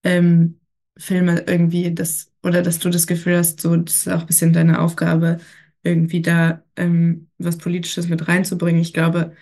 ähm, 0.03 0.58
Filme 0.99 1.43
irgendwie 1.47 1.93
das, 1.93 2.31
oder 2.43 2.61
dass 2.61 2.79
du 2.79 2.89
das 2.89 3.07
Gefühl 3.07 3.37
hast, 3.37 3.61
so, 3.61 3.75
das 3.77 3.95
ist 4.07 4.09
auch 4.09 4.21
ein 4.21 4.27
bisschen 4.27 4.53
deine 4.53 4.79
Aufgabe, 4.81 5.39
irgendwie 5.83 6.21
da 6.21 6.63
ähm, 6.75 7.29
was 7.37 7.57
Politisches 7.57 8.09
mit 8.09 8.27
reinzubringen. 8.27 8.81
Ich 8.81 8.93
glaube 8.93 9.35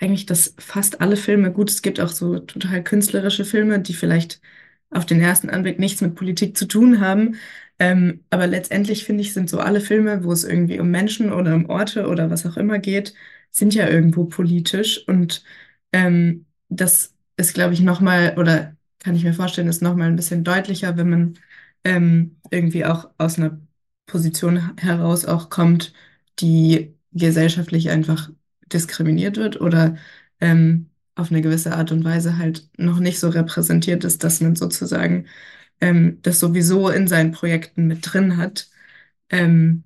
eigentlich, 0.00 0.26
dass 0.26 0.54
fast 0.58 1.00
alle 1.00 1.16
Filme, 1.16 1.52
gut, 1.52 1.70
es 1.70 1.82
gibt 1.82 2.00
auch 2.00 2.08
so 2.08 2.38
total 2.40 2.82
künstlerische 2.82 3.44
Filme, 3.44 3.80
die 3.80 3.94
vielleicht 3.94 4.40
auf 4.90 5.06
den 5.06 5.20
ersten 5.20 5.48
Anblick 5.50 5.78
nichts 5.78 6.00
mit 6.00 6.14
Politik 6.14 6.56
zu 6.56 6.66
tun 6.66 7.00
haben. 7.00 7.36
Ähm, 7.78 8.24
aber 8.30 8.46
letztendlich 8.46 9.04
finde 9.04 9.22
ich, 9.22 9.32
sind 9.32 9.48
so 9.50 9.58
alle 9.60 9.80
Filme, 9.80 10.24
wo 10.24 10.32
es 10.32 10.44
irgendwie 10.44 10.80
um 10.80 10.90
Menschen 10.90 11.32
oder 11.32 11.54
um 11.54 11.66
Orte 11.70 12.06
oder 12.08 12.30
was 12.30 12.46
auch 12.46 12.56
immer 12.56 12.78
geht, 12.78 13.14
sind 13.50 13.74
ja 13.74 13.88
irgendwo 13.88 14.24
politisch. 14.26 15.06
Und 15.08 15.44
ähm, 15.92 16.46
das 16.68 17.14
ist, 17.36 17.54
glaube 17.54 17.74
ich, 17.74 17.80
nochmal, 17.80 18.36
oder 18.38 18.76
kann 19.02 19.14
ich 19.16 19.24
mir 19.24 19.34
vorstellen, 19.34 19.68
ist 19.68 19.82
nochmal 19.82 20.08
ein 20.08 20.16
bisschen 20.16 20.44
deutlicher, 20.44 20.96
wenn 20.96 21.10
man 21.10 21.38
ähm, 21.84 22.36
irgendwie 22.50 22.84
auch 22.84 23.10
aus 23.18 23.38
einer 23.38 23.60
Position 24.06 24.76
heraus 24.78 25.24
auch 25.24 25.50
kommt, 25.50 25.92
die 26.40 26.94
gesellschaftlich 27.12 27.90
einfach 27.90 28.30
diskriminiert 28.72 29.36
wird 29.36 29.60
oder 29.60 29.96
ähm, 30.40 30.90
auf 31.14 31.30
eine 31.30 31.42
gewisse 31.42 31.74
Art 31.76 31.92
und 31.92 32.04
Weise 32.04 32.38
halt 32.38 32.68
noch 32.78 32.98
nicht 33.00 33.18
so 33.20 33.28
repräsentiert 33.28 34.04
ist, 34.04 34.24
dass 34.24 34.40
man 34.40 34.56
sozusagen 34.56 35.26
ähm, 35.80 36.20
das 36.22 36.40
sowieso 36.40 36.88
in 36.90 37.08
seinen 37.08 37.32
Projekten 37.32 37.86
mit 37.86 38.00
drin 38.12 38.36
hat, 38.38 38.70
ähm, 39.30 39.84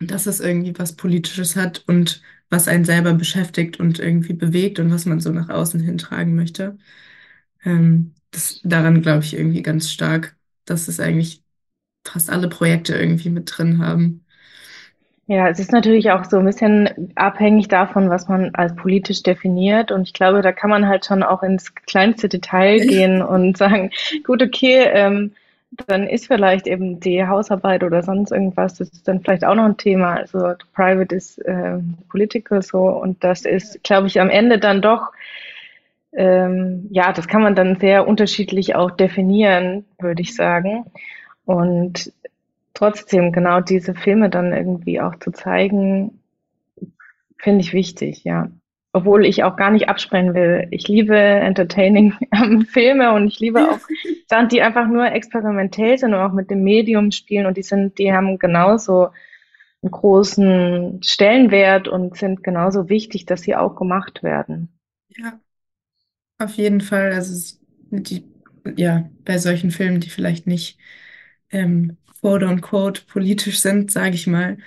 dass 0.00 0.26
es 0.26 0.40
irgendwie 0.40 0.78
was 0.78 0.96
Politisches 0.96 1.56
hat 1.56 1.84
und 1.88 2.22
was 2.50 2.68
einen 2.68 2.84
selber 2.84 3.14
beschäftigt 3.14 3.80
und 3.80 3.98
irgendwie 3.98 4.34
bewegt 4.34 4.78
und 4.78 4.90
was 4.92 5.06
man 5.06 5.20
so 5.20 5.30
nach 5.32 5.48
außen 5.50 5.80
hintragen 5.80 6.36
möchte. 6.36 6.78
Ähm, 7.64 8.15
das, 8.36 8.60
daran 8.64 9.02
glaube 9.02 9.24
ich 9.24 9.34
irgendwie 9.34 9.62
ganz 9.62 9.90
stark, 9.90 10.36
dass 10.66 10.88
es 10.88 11.00
eigentlich 11.00 11.42
fast 12.06 12.30
alle 12.30 12.48
Projekte 12.48 12.94
irgendwie 12.94 13.30
mit 13.30 13.50
drin 13.56 13.78
haben. 13.80 14.26
Ja, 15.28 15.48
es 15.48 15.58
ist 15.58 15.72
natürlich 15.72 16.10
auch 16.12 16.24
so 16.24 16.38
ein 16.38 16.44
bisschen 16.44 17.12
abhängig 17.16 17.66
davon, 17.66 18.10
was 18.10 18.28
man 18.28 18.54
als 18.54 18.76
politisch 18.76 19.22
definiert. 19.24 19.90
Und 19.90 20.02
ich 20.02 20.12
glaube, 20.12 20.40
da 20.40 20.52
kann 20.52 20.70
man 20.70 20.86
halt 20.86 21.04
schon 21.04 21.24
auch 21.24 21.42
ins 21.42 21.74
kleinste 21.74 22.28
Detail 22.28 22.78
gehen 22.86 23.22
und 23.22 23.56
sagen, 23.58 23.90
gut, 24.24 24.40
okay, 24.40 24.84
ähm, 24.92 25.32
dann 25.88 26.06
ist 26.06 26.28
vielleicht 26.28 26.68
eben 26.68 27.00
die 27.00 27.26
Hausarbeit 27.26 27.82
oder 27.82 28.02
sonst 28.04 28.30
irgendwas, 28.30 28.74
das 28.74 28.88
ist 28.90 29.08
dann 29.08 29.20
vielleicht 29.20 29.44
auch 29.44 29.56
noch 29.56 29.64
ein 29.64 29.76
Thema. 29.76 30.14
Also 30.14 30.54
Private 30.74 31.14
ist 31.16 31.38
äh, 31.40 31.78
Political 32.08 32.62
so 32.62 32.82
und 32.88 33.24
das 33.24 33.44
ist, 33.44 33.82
glaube 33.82 34.06
ich, 34.06 34.20
am 34.20 34.30
Ende 34.30 34.58
dann 34.60 34.80
doch 34.80 35.10
ähm, 36.16 36.88
ja, 36.90 37.12
das 37.12 37.28
kann 37.28 37.42
man 37.42 37.54
dann 37.54 37.78
sehr 37.78 38.08
unterschiedlich 38.08 38.74
auch 38.74 38.90
definieren, 38.90 39.84
würde 39.98 40.22
ich 40.22 40.34
sagen. 40.34 40.86
Und 41.44 42.12
trotzdem 42.72 43.32
genau 43.32 43.60
diese 43.60 43.94
Filme 43.94 44.30
dann 44.30 44.54
irgendwie 44.54 45.00
auch 45.00 45.16
zu 45.18 45.30
zeigen, 45.30 46.22
finde 47.36 47.60
ich 47.60 47.74
wichtig, 47.74 48.24
ja. 48.24 48.50
Obwohl 48.94 49.26
ich 49.26 49.44
auch 49.44 49.56
gar 49.56 49.70
nicht 49.70 49.90
absprechen 49.90 50.32
will. 50.32 50.68
Ich 50.70 50.88
liebe 50.88 51.14
entertaining 51.14 52.14
Filme 52.70 53.12
und 53.12 53.26
ich 53.26 53.38
liebe 53.38 53.70
auch 53.70 53.78
Sachen, 54.26 54.48
die 54.48 54.62
einfach 54.62 54.88
nur 54.88 55.12
experimentell 55.12 55.98
sind 55.98 56.14
und 56.14 56.20
auch 56.20 56.32
mit 56.32 56.50
dem 56.50 56.64
Medium 56.64 57.10
spielen 57.10 57.44
und 57.44 57.58
die 57.58 57.62
sind, 57.62 57.98
die 57.98 58.14
haben 58.14 58.38
genauso 58.38 59.08
einen 59.82 59.90
großen 59.90 61.02
Stellenwert 61.02 61.88
und 61.88 62.16
sind 62.16 62.42
genauso 62.42 62.88
wichtig, 62.88 63.26
dass 63.26 63.42
sie 63.42 63.54
auch 63.54 63.76
gemacht 63.76 64.22
werden. 64.22 64.70
Ja, 65.10 65.38
auf 66.38 66.54
jeden 66.56 66.80
Fall, 66.80 67.12
also 67.12 67.56
die, 67.90 68.24
ja, 68.76 69.08
bei 69.24 69.38
solchen 69.38 69.70
Filmen, 69.70 70.00
die 70.00 70.10
vielleicht 70.10 70.46
nicht 70.46 70.78
ähm, 71.50 71.96
quote 72.20 72.46
unquote 72.48 73.02
politisch 73.06 73.60
sind, 73.60 73.90
sage 73.90 74.14
ich 74.16 74.26
mal, 74.26 74.58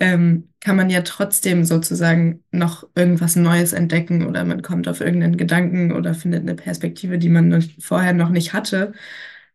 ähm, 0.00 0.48
kann 0.60 0.76
man 0.76 0.90
ja 0.90 1.02
trotzdem 1.02 1.64
sozusagen 1.64 2.42
noch 2.50 2.88
irgendwas 2.94 3.36
Neues 3.36 3.72
entdecken 3.74 4.26
oder 4.26 4.44
man 4.44 4.62
kommt 4.62 4.88
auf 4.88 5.00
irgendeinen 5.00 5.36
Gedanken 5.36 5.92
oder 5.92 6.14
findet 6.14 6.42
eine 6.42 6.54
Perspektive, 6.56 7.18
die 7.18 7.28
man 7.28 7.62
vorher 7.80 8.14
noch 8.14 8.30
nicht 8.30 8.52
hatte, 8.54 8.92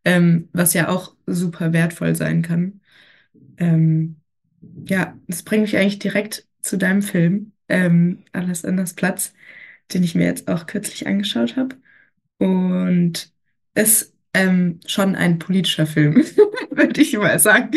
ähm, 0.05 0.49
was 0.53 0.73
ja 0.73 0.89
auch 0.89 1.15
super 1.25 1.73
wertvoll 1.73 2.15
sein 2.15 2.41
kann. 2.43 2.81
Ähm, 3.57 4.17
ja, 4.87 5.17
das 5.27 5.43
bringt 5.43 5.63
mich 5.63 5.77
eigentlich 5.77 5.99
direkt 5.99 6.47
zu 6.61 6.77
deinem 6.77 7.01
Film, 7.01 7.53
ähm, 7.69 8.23
Alles 8.33 8.65
anders 8.65 8.93
Platz 8.93 9.33
den 9.93 10.03
ich 10.03 10.15
mir 10.15 10.25
jetzt 10.25 10.47
auch 10.47 10.65
kürzlich 10.67 11.07
angeschaut 11.07 11.55
habe. 11.57 11.77
Und 12.39 13.31
ist 13.75 14.13
ähm, 14.33 14.79
schon 14.87 15.15
ein 15.15 15.39
politischer 15.39 15.87
Film, 15.87 16.15
würde 16.71 17.01
ich 17.01 17.17
mal 17.17 17.39
sagen. 17.39 17.71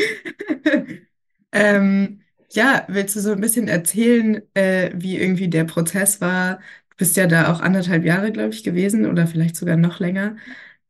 ähm, 1.52 2.20
ja, 2.52 2.84
willst 2.88 3.16
du 3.16 3.20
so 3.20 3.32
ein 3.32 3.40
bisschen 3.40 3.68
erzählen, 3.68 4.42
äh, 4.54 4.90
wie 4.94 5.18
irgendwie 5.18 5.48
der 5.48 5.64
Prozess 5.64 6.20
war? 6.20 6.56
Du 6.90 6.96
bist 6.98 7.16
ja 7.16 7.26
da 7.26 7.52
auch 7.52 7.60
anderthalb 7.60 8.04
Jahre, 8.04 8.32
glaube 8.32 8.50
ich, 8.54 8.64
gewesen 8.64 9.06
oder 9.06 9.26
vielleicht 9.26 9.56
sogar 9.56 9.76
noch 9.76 10.00
länger. 10.00 10.36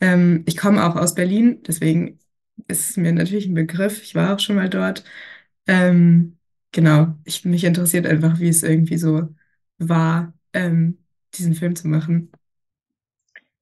Ähm, 0.00 0.44
ich 0.46 0.56
komme 0.56 0.85
auch 0.87 0.96
aus 0.96 1.14
Berlin, 1.14 1.62
deswegen 1.66 2.18
ist 2.68 2.90
es 2.90 2.96
mir 2.96 3.12
natürlich 3.12 3.46
ein 3.46 3.54
Begriff. 3.54 4.02
Ich 4.02 4.14
war 4.14 4.35
auch 4.35 4.40
schon 4.40 4.56
mal 4.56 4.68
dort. 4.70 5.04
Ähm, 5.66 6.38
genau, 6.72 7.16
ich, 7.24 7.44
mich 7.44 7.64
interessiert 7.64 8.06
einfach, 8.06 8.40
wie 8.40 8.48
es 8.48 8.62
irgendwie 8.62 8.98
so 8.98 9.28
war, 9.78 10.35
ähm, 10.52 10.98
diesen 11.35 11.55
Film 11.55 11.77
zu 11.77 11.88
machen? 11.88 12.31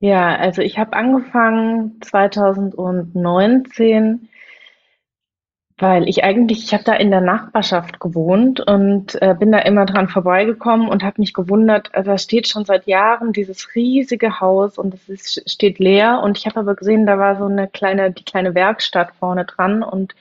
Ja, 0.01 0.37
also 0.37 0.63
ich 0.63 0.79
habe 0.79 0.93
angefangen 0.95 2.01
2019, 2.03 4.29
weil 5.81 6.09
ich 6.09 6.25
eigentlich, 6.25 6.65
ich 6.65 6.75
habe 6.75 6.83
da 6.85 6.95
in 6.95 7.11
der 7.13 7.21
Nachbarschaft 7.21 8.01
gewohnt 8.01 8.59
und 8.61 9.21
äh, 9.23 9.35
bin 9.39 9.53
da 9.53 9.59
immer 9.61 9.87
dran 9.87 10.09
vorbeigekommen 10.09 10.89
und 10.89 11.05
habe 11.05 11.21
mich 11.21 11.33
gewundert, 11.35 11.95
also 11.95 12.11
da 12.11 12.19
steht 12.19 12.49
schon 12.49 12.65
seit 12.65 12.87
Jahren 12.87 13.33
dieses 13.33 13.75
riesige 13.77 14.41
Haus 14.41 14.77
und 14.77 14.93
es 14.95 15.09
ist, 15.09 15.49
steht 15.51 15.79
leer 15.79 16.21
und 16.25 16.37
ich 16.37 16.47
habe 16.47 16.59
aber 16.61 16.75
gesehen, 16.75 17.07
da 17.07 17.17
war 17.19 17.39
so 17.39 17.45
eine 17.45 17.69
kleine, 17.69 18.11
die 18.11 18.25
kleine 18.25 18.55
Werkstatt 18.57 19.13
vorne 19.21 19.45
dran 19.45 19.83
und 19.85 20.15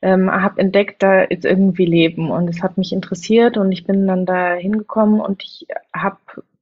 ähm, 0.00 0.30
habe 0.30 0.60
entdeckt, 0.60 1.02
da 1.02 1.22
ist 1.22 1.44
irgendwie 1.44 1.84
Leben 1.86 2.30
und 2.30 2.48
es 2.48 2.62
hat 2.62 2.78
mich 2.78 2.92
interessiert 2.92 3.56
und 3.58 3.72
ich 3.72 3.84
bin 3.84 4.06
dann 4.06 4.24
da 4.26 4.54
hingekommen 4.54 5.20
und 5.20 5.42
ich 5.42 5.66
habe 5.94 6.16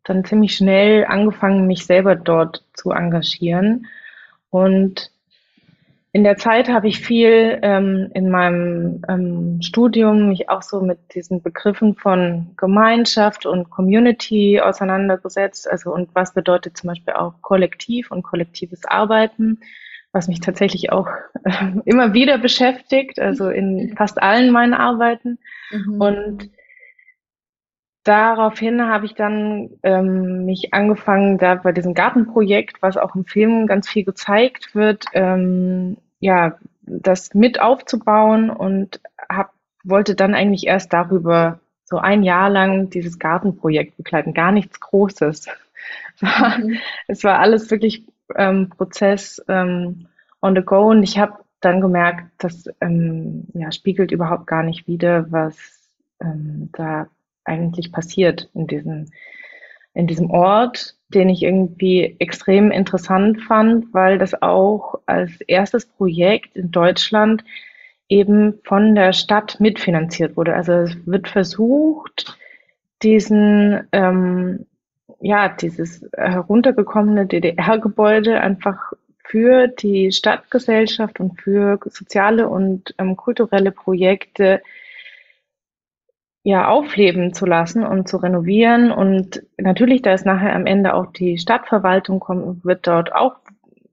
dann 0.07 0.25
ziemlich 0.25 0.57
schnell 0.57 1.05
angefangen, 1.05 1.67
mich 1.67 1.85
selber 1.85 2.15
dort 2.15 2.65
zu 2.75 2.91
engagieren. 2.91 3.87
Und 4.51 5.11
in 6.17 6.25
der 6.25 6.39
Zeit 6.39 6.71
habe 6.71 6.89
ich 6.89 7.01
viel 7.01 7.59
ähm, 7.61 8.11
in 8.15 8.31
meinem 8.31 9.03
ähm, 9.07 9.61
Studium 9.61 10.31
mich 10.31 10.49
auch 10.49 10.63
so 10.63 10.81
mit 10.81 10.99
diesen 11.15 11.43
Begriffen 11.43 11.95
von 11.95 12.53
Gemeinschaft 12.57 13.45
und 13.45 13.69
Community 13.69 14.59
auseinandergesetzt. 14.59 15.71
Also 15.71 15.93
und 15.93 16.09
was 16.15 16.33
bedeutet 16.33 16.79
zum 16.79 16.89
Beispiel 16.89 17.13
auch 17.13 17.35
Kollektiv 17.43 18.11
und 18.11 18.23
kollektives 18.23 18.87
Arbeiten, 18.87 19.61
was 20.13 20.27
mich 20.27 20.41
tatsächlich 20.41 20.91
auch 20.91 21.09
äh, 21.45 21.51
immer 21.85 22.15
wieder 22.15 22.39
beschäftigt, 22.39 23.21
also 23.21 23.51
in 23.51 23.95
fast 23.95 24.23
allen 24.23 24.51
meinen 24.51 24.73
Arbeiten. 24.73 25.39
Mhm. 25.71 26.01
Und 26.01 26.51
daraufhin 28.07 28.87
habe 28.87 29.07
ich 29.07 29.15
dann 29.15 29.71
ähm, 29.83 30.45
mich 30.45 30.73
angefangen, 30.73 31.39
da 31.39 31.57
bei 31.57 31.73
diesem 31.73 31.95
Gartenprojekt, 31.95 32.81
was 32.83 32.97
auch 32.97 33.15
im 33.15 33.25
Film 33.25 33.67
ganz 33.67 33.89
viel 33.89 34.05
gezeigt 34.05 34.75
wird, 34.75 35.05
ähm, 35.13 35.97
ja, 36.21 36.57
das 36.83 37.35
mit 37.35 37.61
aufzubauen 37.61 38.51
und 38.51 39.01
hab, 39.29 39.53
wollte 39.85 40.15
dann 40.15 40.35
eigentlich 40.35 40.67
erst 40.67 40.93
darüber 40.93 41.59
so 41.85 41.99
ein 41.99 42.23
Jahr 42.23 42.51
lang 42.51 42.91
dieses 42.91 43.19
Gartenprojekt 43.19 43.97
begleiten. 43.97 44.35
Gar 44.35 44.53
nichts 44.53 44.81
Großes. 44.81 45.49
Mhm. 46.19 46.79
es 47.09 47.25
war 47.25 47.39
alles 47.41 47.71
wirklich 47.71 48.07
ähm, 48.35 48.71
Prozess 48.71 49.45
ähm, 49.49 50.07
on 50.41 50.57
the 50.57 50.63
go 50.63 50.89
und 50.89 51.03
ich 51.03 51.19
habe 51.19 51.35
dann 51.61 51.83
gemerkt, 51.83 52.25
das 52.39 52.71
ähm, 52.81 53.47
ja, 53.53 53.71
spiegelt 53.71 54.13
überhaupt 54.13 54.47
gar 54.47 54.63
nicht 54.63 54.89
wider, 54.89 55.31
was 55.31 55.57
ähm, 56.21 56.71
da 56.73 57.09
eigentlich 57.47 57.93
passiert 57.93 58.51
in 58.55 58.67
diesem, 58.67 59.07
in 59.95 60.07
diesem 60.07 60.31
Ort 60.31 60.97
den 61.09 61.29
ich 61.29 61.43
irgendwie 61.43 62.17
extrem 62.19 62.71
interessant 62.71 63.41
fand, 63.43 63.93
weil 63.95 64.19
das 64.19 64.41
auch 64.43 65.01
als 65.07 65.41
erstes 65.43 65.87
Projekt 65.87 66.57
in 66.57 66.71
Deutschland 66.71 67.45
eben 68.09 68.59
von 68.65 68.95
der 68.95 69.13
Stadt 69.13 69.61
mitfinanziert 69.61 70.37
wurde. 70.37 70.55
Also 70.55 70.73
es 70.73 70.97
wird 71.07 71.29
versucht, 71.29 72.37
diesen, 73.03 73.87
ähm, 73.93 74.67
ja, 75.21 75.49
dieses 75.49 76.05
heruntergekommene 76.17 77.27
DDR-Gebäude 77.27 78.41
einfach 78.41 78.93
für 79.25 79.69
die 79.69 80.13
Stadtgesellschaft 80.13 81.21
und 81.21 81.41
für 81.41 81.79
soziale 81.85 82.49
und 82.49 82.95
ähm, 82.99 83.17
kulturelle 83.17 83.73
Projekte 83.73 84.61
ja 86.47 86.69
aufleben 86.69 87.35
zu 87.35 87.45
lassen 87.45 87.85
und 87.85 88.07
zu 88.07 88.19
renovieren. 88.19 88.93
Und 88.93 89.43
natürlich, 89.59 90.03
da 90.03 90.13
ist 90.13 90.25
nachher 90.25 90.55
am 90.55 90.65
Ende 90.65 90.95
auch 90.95 91.07
die 91.07 91.39
Stadtverwaltung 91.39 92.21
kommt, 92.21 92.65
wird 92.65 92.87
dort 92.87 93.13
auch 93.13 93.35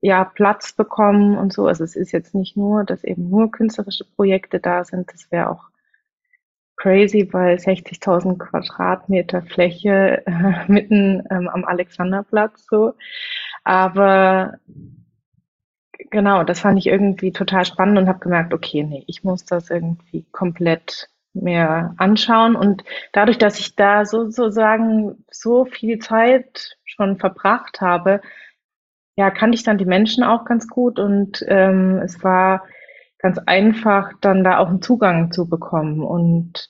ja 0.00 0.24
Platz 0.24 0.72
bekommen 0.72 1.36
und 1.36 1.52
so. 1.52 1.66
Also 1.66 1.82
es 1.82 1.96
ist 1.96 2.12
jetzt 2.12 2.32
nicht 2.32 2.56
nur, 2.56 2.84
dass 2.84 3.02
eben 3.02 3.28
nur 3.28 3.50
künstlerische 3.50 4.04
Projekte 4.04 4.60
da 4.60 4.84
sind. 4.84 5.12
Das 5.12 5.32
wäre 5.32 5.50
auch 5.50 5.64
crazy 6.76 7.24
bei 7.24 7.56
60.000 7.56 8.38
Quadratmeter 8.38 9.42
Fläche 9.42 10.22
äh, 10.24 10.64
mitten 10.68 11.24
ähm, 11.32 11.48
am 11.48 11.64
Alexanderplatz 11.64 12.66
so. 12.70 12.94
Aber 13.64 14.58
genau, 16.10 16.44
das 16.44 16.60
fand 16.60 16.78
ich 16.78 16.86
irgendwie 16.86 17.32
total 17.32 17.64
spannend 17.64 17.98
und 17.98 18.06
habe 18.08 18.20
gemerkt, 18.20 18.54
okay, 18.54 18.84
nee, 18.84 19.02
ich 19.08 19.24
muss 19.24 19.44
das 19.44 19.70
irgendwie 19.70 20.24
komplett 20.30 21.08
mehr 21.34 21.94
anschauen. 21.98 22.56
Und 22.56 22.84
dadurch, 23.12 23.38
dass 23.38 23.58
ich 23.58 23.76
da 23.76 24.06
sozusagen 24.06 25.24
so 25.30 25.64
viel 25.64 25.98
Zeit 25.98 26.78
schon 26.84 27.18
verbracht 27.18 27.80
habe, 27.80 28.20
ja, 29.16 29.30
kannte 29.30 29.56
ich 29.56 29.62
dann 29.62 29.78
die 29.78 29.84
Menschen 29.84 30.24
auch 30.24 30.44
ganz 30.44 30.68
gut 30.68 30.98
und 30.98 31.44
ähm, 31.48 31.98
es 31.98 32.22
war 32.24 32.64
ganz 33.18 33.38
einfach, 33.46 34.12
dann 34.20 34.44
da 34.44 34.58
auch 34.58 34.68
einen 34.68 34.82
Zugang 34.82 35.30
zu 35.32 35.48
bekommen. 35.48 36.02
Und 36.02 36.68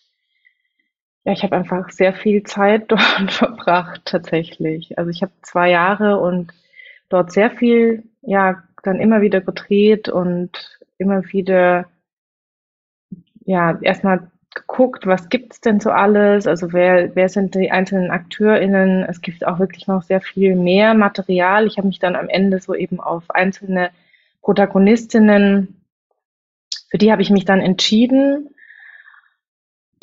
ja, 1.24 1.32
ich 1.32 1.42
habe 1.42 1.56
einfach 1.56 1.90
sehr 1.90 2.12
viel 2.12 2.42
Zeit 2.42 2.84
dort 2.92 3.32
verbracht 3.32 4.02
tatsächlich. 4.04 4.98
Also 4.98 5.10
ich 5.10 5.22
habe 5.22 5.32
zwei 5.42 5.70
Jahre 5.70 6.18
und 6.20 6.52
dort 7.08 7.32
sehr 7.32 7.50
viel, 7.50 8.04
ja, 8.22 8.62
dann 8.82 9.00
immer 9.00 9.22
wieder 9.22 9.40
gedreht 9.40 10.08
und 10.08 10.78
immer 10.98 11.24
wieder, 11.32 11.86
ja, 13.46 13.78
erstmal 13.80 14.30
geguckt, 14.54 15.06
was 15.06 15.28
gibt's 15.28 15.60
denn 15.60 15.80
so 15.80 15.90
alles? 15.90 16.46
Also 16.46 16.72
wer, 16.72 17.14
wer 17.14 17.28
sind 17.28 17.54
die 17.54 17.70
einzelnen 17.70 18.10
AkteurInnen? 18.10 19.04
Es 19.04 19.20
gibt 19.20 19.46
auch 19.46 19.58
wirklich 19.58 19.86
noch 19.86 20.02
sehr 20.02 20.20
viel 20.20 20.54
mehr 20.54 20.94
Material. 20.94 21.66
Ich 21.66 21.76
habe 21.76 21.88
mich 21.88 21.98
dann 21.98 22.16
am 22.16 22.28
Ende 22.28 22.60
so 22.60 22.74
eben 22.74 23.00
auf 23.00 23.30
einzelne 23.30 23.90
Protagonistinnen, 24.42 25.80
für 26.90 26.98
die 26.98 27.10
habe 27.10 27.22
ich 27.22 27.30
mich 27.30 27.44
dann 27.44 27.60
entschieden, 27.60 28.50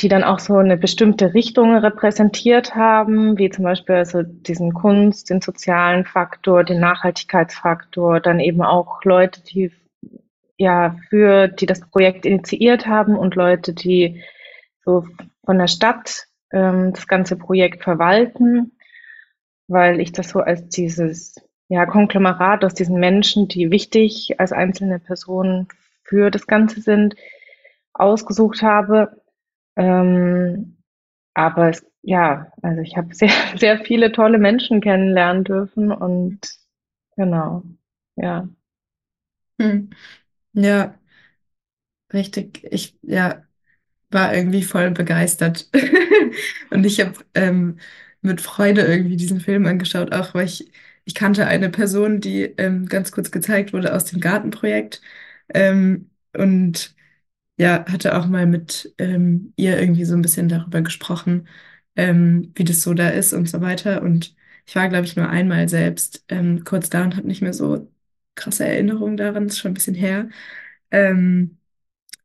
die 0.02 0.10
dann 0.10 0.24
auch 0.24 0.40
so 0.40 0.58
eine 0.58 0.78
bestimmte 0.78 1.34
Richtung 1.34 1.76
repräsentiert 1.76 2.76
haben, 2.76 3.38
wie 3.38 3.50
zum 3.50 3.64
Beispiel 3.64 3.96
also 3.96 4.24
diesen 4.24 4.74
Kunst, 4.74 5.30
den 5.30 5.42
sozialen 5.42 6.06
Faktor, 6.06 6.64
den 6.64 6.80
Nachhaltigkeitsfaktor, 6.80 8.20
dann 8.20 8.40
eben 8.40 8.64
auch 8.64 9.04
Leute, 9.04 9.42
die 9.44 9.72
ja 10.58 10.98
für 11.10 11.48
die 11.48 11.66
das 11.66 11.82
Projekt 11.82 12.26
initiiert 12.26 12.88
haben 12.88 13.16
und 13.16 13.36
Leute, 13.36 13.74
die 13.74 14.22
so 14.84 15.06
von 15.46 15.58
der 15.58 15.68
Stadt 15.68 16.28
ähm, 16.52 16.94
das 16.94 17.08
ganze 17.08 17.36
Projekt 17.36 17.84
verwalten, 17.84 18.74
weil 19.68 20.00
ich 20.00 20.12
das 20.12 20.30
so 20.30 20.40
als 20.40 20.68
dieses 20.70 21.36
ja, 21.70 21.86
Konglomerat 21.86 22.66
aus 22.66 22.74
diesen 22.74 23.00
Menschen, 23.00 23.48
die 23.48 23.72
wichtig 23.72 24.40
als 24.40 24.52
einzelne 24.52 25.00
Personen 25.00 25.68
für 26.04 26.30
das 26.30 26.46
Ganze 26.46 26.82
sind, 26.82 27.16
ausgesucht 27.94 28.62
habe. 28.62 29.22
Ähm, 29.78 30.78
aber 31.34 31.70
es, 31.70 31.86
ja, 32.02 32.52
also 32.62 32.82
ich 32.82 32.98
habe 32.98 33.14
sehr, 33.16 33.32
sehr 33.56 33.80
viele 33.80 34.12
tolle 34.12 34.38
Menschen 34.38 34.82
kennenlernen 34.82 35.46
dürfen 35.46 35.92
und 35.92 36.42
genau, 37.16 37.64
ja. 38.18 38.50
Hm. 39.60 39.92
Ja, 40.54 41.00
richtig. 42.14 42.64
Ich, 42.72 42.98
ja, 43.02 43.44
war 44.12 44.34
irgendwie 44.36 44.64
voll 44.64 44.92
begeistert. 44.92 45.70
Und 46.70 46.86
ich 46.86 47.00
habe 47.02 47.14
ähm, 47.34 47.78
mit 48.22 48.42
Freude 48.42 48.82
irgendwie 48.84 49.18
diesen 49.18 49.40
Film 49.40 49.66
angeschaut, 49.66 50.14
auch 50.14 50.34
weil 50.34 50.46
ich, 50.46 50.72
ich 51.06 51.16
kannte 51.16 51.48
eine 51.48 51.70
Person, 51.70 52.22
die 52.22 52.44
ähm, 52.58 52.86
ganz 52.88 53.12
kurz 53.12 53.32
gezeigt 53.32 53.74
wurde 53.74 53.94
aus 53.96 54.06
dem 54.06 54.20
Gartenprojekt. 54.20 55.02
Ähm, 55.54 56.10
und 56.34 56.96
ja, 57.58 57.86
hatte 57.88 58.18
auch 58.18 58.28
mal 58.28 58.46
mit 58.48 58.94
ähm, 58.98 59.54
ihr 59.56 59.80
irgendwie 59.80 60.06
so 60.06 60.16
ein 60.16 60.22
bisschen 60.22 60.50
darüber 60.50 60.82
gesprochen, 60.82 61.48
ähm, 61.96 62.52
wie 62.56 62.64
das 62.64 62.82
so 62.82 62.94
da 62.94 63.10
ist 63.10 63.34
und 63.34 63.48
so 63.50 63.62
weiter. 63.62 64.02
Und 64.02 64.36
ich 64.66 64.76
war, 64.76 64.90
glaube 64.90 65.06
ich, 65.06 65.16
nur 65.16 65.30
einmal 65.30 65.68
selbst 65.70 66.24
ähm, 66.30 66.64
kurz 66.64 66.90
da 66.90 67.04
und 67.04 67.16
habe 67.18 67.28
nicht 67.28 67.42
mehr 67.42 67.54
so 67.54 67.92
krasse 68.36 68.66
Erinnerungen 68.66 69.18
daran, 69.18 69.48
ist 69.48 69.60
schon 69.60 69.72
ein 69.72 69.74
bisschen 69.76 69.96
her. 69.96 70.30
Ähm, 70.92 71.58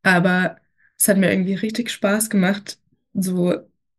aber 0.02 0.58
es 0.98 1.08
hat 1.08 1.16
mir 1.18 1.30
irgendwie 1.30 1.54
richtig 1.54 1.90
Spaß 1.90 2.30
gemacht, 2.30 2.78
so 3.14 3.54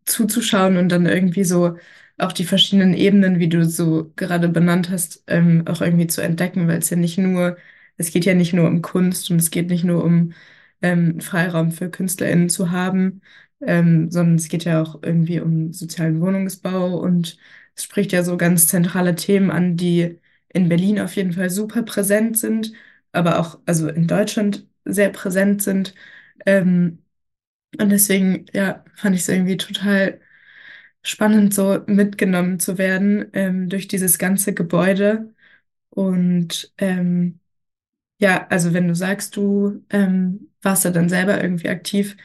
zuzuschauen 0.06 0.78
und 0.78 0.90
dann 0.90 1.06
irgendwie 1.06 1.44
so 1.44 1.78
auch 2.18 2.32
die 2.32 2.46
verschiedenen 2.46 2.94
Ebenen, 2.94 3.40
wie 3.40 3.50
du 3.50 3.66
so 3.66 4.12
gerade 4.16 4.50
benannt 4.50 4.90
hast, 4.90 5.24
ähm, 5.28 5.64
auch 5.68 5.82
irgendwie 5.82 6.08
zu 6.08 6.22
entdecken, 6.22 6.68
weil 6.68 6.80
es 6.80 6.90
ja 6.90 6.98
nicht 6.98 7.18
nur, 7.18 7.58
es 7.98 8.12
geht 8.12 8.26
ja 8.26 8.34
nicht 8.34 8.54
nur 8.54 8.68
um 8.68 8.82
Kunst 8.82 9.30
und 9.32 9.38
es 9.38 9.52
geht 9.52 9.70
nicht 9.70 9.84
nur 9.84 10.04
um 10.04 10.34
ähm, 10.82 11.20
Freiraum 11.22 11.72
für 11.72 11.90
KünstlerInnen 11.90 12.50
zu 12.50 12.72
haben, 12.72 13.22
ähm, 13.62 14.10
sondern 14.12 14.36
es 14.36 14.48
geht 14.50 14.64
ja 14.66 14.82
auch 14.82 15.00
irgendwie 15.04 15.40
um 15.40 15.74
sozialen 15.74 16.22
Wohnungsbau 16.22 16.98
und 17.00 17.38
es 17.76 17.84
spricht 17.84 18.12
ja 18.12 18.24
so 18.24 18.38
ganz 18.38 18.68
zentrale 18.68 19.16
Themen 19.16 19.52
an, 19.52 19.78
die 19.78 20.20
in 20.50 20.70
Berlin 20.70 21.00
auf 21.00 21.16
jeden 21.16 21.34
Fall 21.34 21.50
super 21.50 21.84
präsent 21.84 22.38
sind, 22.38 22.74
aber 23.12 23.40
auch 23.40 23.60
also 23.66 23.90
in 23.90 24.08
Deutschland 24.08 24.68
sehr 24.86 25.10
präsent 25.10 25.62
sind. 25.62 25.94
Ähm, 26.46 27.04
und 27.80 27.90
deswegen, 27.92 28.46
ja, 28.54 28.84
fand 28.96 29.16
ich 29.16 29.22
es 29.24 29.30
irgendwie 29.30 29.58
total 29.58 30.22
spannend, 31.04 31.54
so 31.54 31.82
mitgenommen 31.88 32.60
zu 32.60 32.78
werden 32.78 33.28
ähm, 33.34 33.70
durch 33.70 33.88
dieses 33.88 34.18
ganze 34.20 34.54
Gebäude. 34.54 35.34
Und 35.92 36.74
ähm, 36.80 37.40
ja, 38.20 38.48
also 38.50 38.74
wenn 38.74 38.88
du 38.88 38.96
sagst, 38.96 39.36
du 39.36 39.84
ähm, 39.90 40.50
warst 40.62 40.86
da 40.86 40.90
dann 40.92 41.10
selber 41.10 41.42
irgendwie 41.42 41.70
aktiv, 41.70 42.18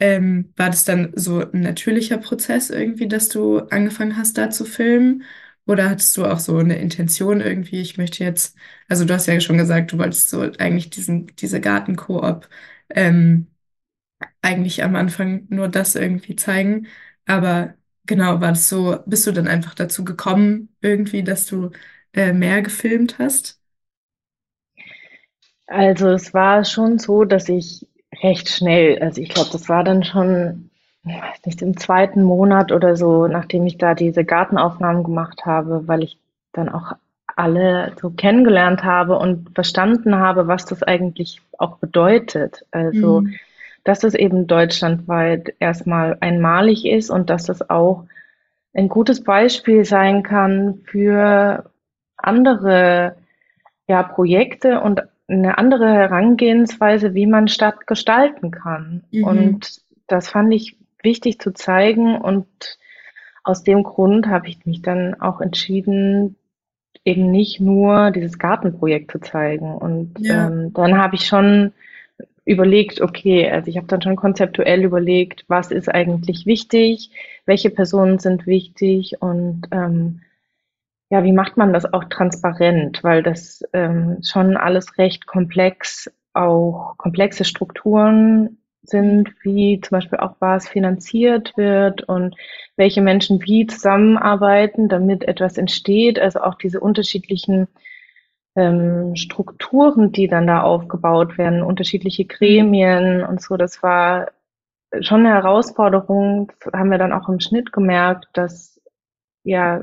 ähm, 0.00 0.52
war 0.56 0.70
das 0.70 0.84
dann 0.84 1.12
so 1.16 1.40
ein 1.52 1.60
natürlicher 1.62 2.18
Prozess 2.18 2.70
irgendwie, 2.70 3.08
dass 3.08 3.28
du 3.28 3.58
angefangen 3.60 4.16
hast, 4.16 4.38
da 4.38 4.50
zu 4.50 4.64
filmen? 4.64 5.24
Oder 5.66 5.90
hattest 5.90 6.16
du 6.16 6.24
auch 6.26 6.38
so 6.40 6.56
eine 6.58 6.78
Intention 6.78 7.40
irgendwie, 7.40 7.80
ich 7.80 7.96
möchte 7.98 8.24
jetzt, 8.24 8.56
also 8.88 9.04
du 9.04 9.14
hast 9.14 9.26
ja 9.26 9.38
schon 9.40 9.58
gesagt, 9.58 9.92
du 9.92 9.98
wolltest 9.98 10.30
so 10.30 10.40
eigentlich 10.58 10.90
diesen, 10.90 11.28
diese 11.36 11.60
Gartenkoop 11.60 12.48
ähm, 12.94 13.48
eigentlich 14.42 14.82
am 14.84 14.96
Anfang 14.96 15.46
nur 15.50 15.68
das 15.68 15.94
irgendwie 15.96 16.36
zeigen. 16.36 16.86
Aber 17.26 17.74
genau, 18.06 18.40
war 18.40 18.50
das 18.50 18.68
so, 18.68 18.98
bist 19.06 19.26
du 19.26 19.32
dann 19.32 19.48
einfach 19.48 19.74
dazu 19.74 20.04
gekommen, 20.04 20.74
irgendwie, 20.80 21.22
dass 21.24 21.46
du 21.46 21.70
äh, 22.14 22.32
mehr 22.32 22.62
gefilmt 22.62 23.18
hast? 23.18 23.60
Also 25.68 26.08
es 26.10 26.34
war 26.34 26.64
schon 26.66 26.98
so, 26.98 27.24
dass 27.24 27.48
ich 27.48 27.86
recht 28.22 28.48
schnell, 28.50 28.98
also 29.00 29.22
ich 29.22 29.30
glaube, 29.30 29.48
das 29.52 29.68
war 29.70 29.84
dann 29.84 30.04
schon, 30.04 30.70
ich 31.04 31.14
weiß 31.14 31.46
nicht, 31.46 31.62
im 31.62 31.76
zweiten 31.78 32.22
Monat 32.22 32.72
oder 32.72 32.94
so, 32.96 33.26
nachdem 33.26 33.64
ich 33.66 33.78
da 33.78 33.94
diese 33.94 34.24
Gartenaufnahmen 34.24 35.02
gemacht 35.04 35.46
habe, 35.46 35.86
weil 35.88 36.02
ich 36.02 36.18
dann 36.52 36.68
auch 36.68 36.92
alle 37.40 37.92
so 38.00 38.10
kennengelernt 38.10 38.84
habe 38.84 39.18
und 39.18 39.50
verstanden 39.54 40.16
habe, 40.16 40.46
was 40.46 40.66
das 40.66 40.82
eigentlich 40.82 41.40
auch 41.58 41.78
bedeutet. 41.78 42.66
Also, 42.70 43.22
Mhm. 43.22 43.34
dass 43.84 44.04
es 44.04 44.14
eben 44.14 44.46
deutschlandweit 44.46 45.54
erstmal 45.58 46.18
einmalig 46.20 46.84
ist 46.84 47.10
und 47.10 47.30
dass 47.30 47.48
es 47.48 47.70
auch 47.70 48.04
ein 48.74 48.88
gutes 48.88 49.24
Beispiel 49.24 49.84
sein 49.84 50.22
kann 50.22 50.82
für 50.84 51.70
andere 52.16 53.16
ja, 53.88 54.02
Projekte 54.02 54.80
und 54.80 55.02
eine 55.26 55.56
andere 55.58 55.90
Herangehensweise, 55.92 57.14
wie 57.14 57.26
man 57.26 57.48
Stadt 57.48 57.86
gestalten 57.86 58.50
kann. 58.50 59.02
Mhm. 59.12 59.24
Und 59.24 59.82
das 60.06 60.28
fand 60.28 60.52
ich 60.52 60.76
wichtig 61.02 61.40
zu 61.40 61.52
zeigen 61.52 62.20
und 62.20 62.46
aus 63.42 63.64
dem 63.64 63.82
Grund 63.82 64.26
habe 64.26 64.48
ich 64.48 64.66
mich 64.66 64.82
dann 64.82 65.18
auch 65.20 65.40
entschieden, 65.40 66.36
eben 67.04 67.30
nicht 67.30 67.60
nur 67.60 68.10
dieses 68.10 68.38
Gartenprojekt 68.38 69.10
zu 69.10 69.20
zeigen. 69.20 69.74
Und 69.76 70.14
Ja. 70.18 70.48
ähm, 70.48 70.72
dann 70.74 70.98
habe 70.98 71.16
ich 71.16 71.26
schon 71.26 71.72
überlegt, 72.44 73.00
okay, 73.00 73.50
also 73.50 73.68
ich 73.68 73.76
habe 73.76 73.86
dann 73.86 74.02
schon 74.02 74.16
konzeptuell 74.16 74.84
überlegt, 74.84 75.44
was 75.48 75.70
ist 75.70 75.88
eigentlich 75.88 76.46
wichtig, 76.46 77.10
welche 77.46 77.70
Personen 77.70 78.18
sind 78.18 78.46
wichtig 78.46 79.20
und 79.20 79.62
ähm, 79.70 80.20
ja, 81.10 81.24
wie 81.24 81.32
macht 81.32 81.56
man 81.56 81.72
das 81.72 81.92
auch 81.92 82.04
transparent? 82.04 83.02
Weil 83.02 83.22
das 83.22 83.64
ähm, 83.72 84.18
schon 84.22 84.56
alles 84.56 84.96
recht 84.96 85.26
komplex, 85.26 86.10
auch 86.34 86.94
komplexe 86.98 87.44
Strukturen 87.44 88.58
sind, 88.82 89.34
wie 89.42 89.80
zum 89.80 89.96
Beispiel 89.96 90.18
auch 90.18 90.36
was 90.40 90.68
finanziert 90.68 91.56
wird 91.56 92.02
und 92.02 92.34
welche 92.76 93.02
Menschen 93.02 93.42
wie 93.42 93.66
zusammenarbeiten, 93.66 94.88
damit 94.88 95.24
etwas 95.24 95.58
entsteht. 95.58 96.18
Also 96.18 96.40
auch 96.40 96.54
diese 96.54 96.80
unterschiedlichen 96.80 97.68
ähm, 98.56 99.14
Strukturen, 99.16 100.12
die 100.12 100.28
dann 100.28 100.46
da 100.46 100.62
aufgebaut 100.62 101.38
werden, 101.38 101.62
unterschiedliche. 101.62 102.24
Gremien 102.24 103.22
und 103.22 103.42
so. 103.42 103.56
Das 103.56 103.82
war 103.82 104.32
schon 105.00 105.20
eine 105.20 105.34
Herausforderung, 105.34 106.50
das 106.60 106.72
haben 106.72 106.90
wir 106.90 106.98
dann 106.98 107.12
auch 107.12 107.28
im 107.28 107.40
Schnitt 107.40 107.72
gemerkt, 107.72 108.26
dass 108.32 108.80
ja 109.44 109.82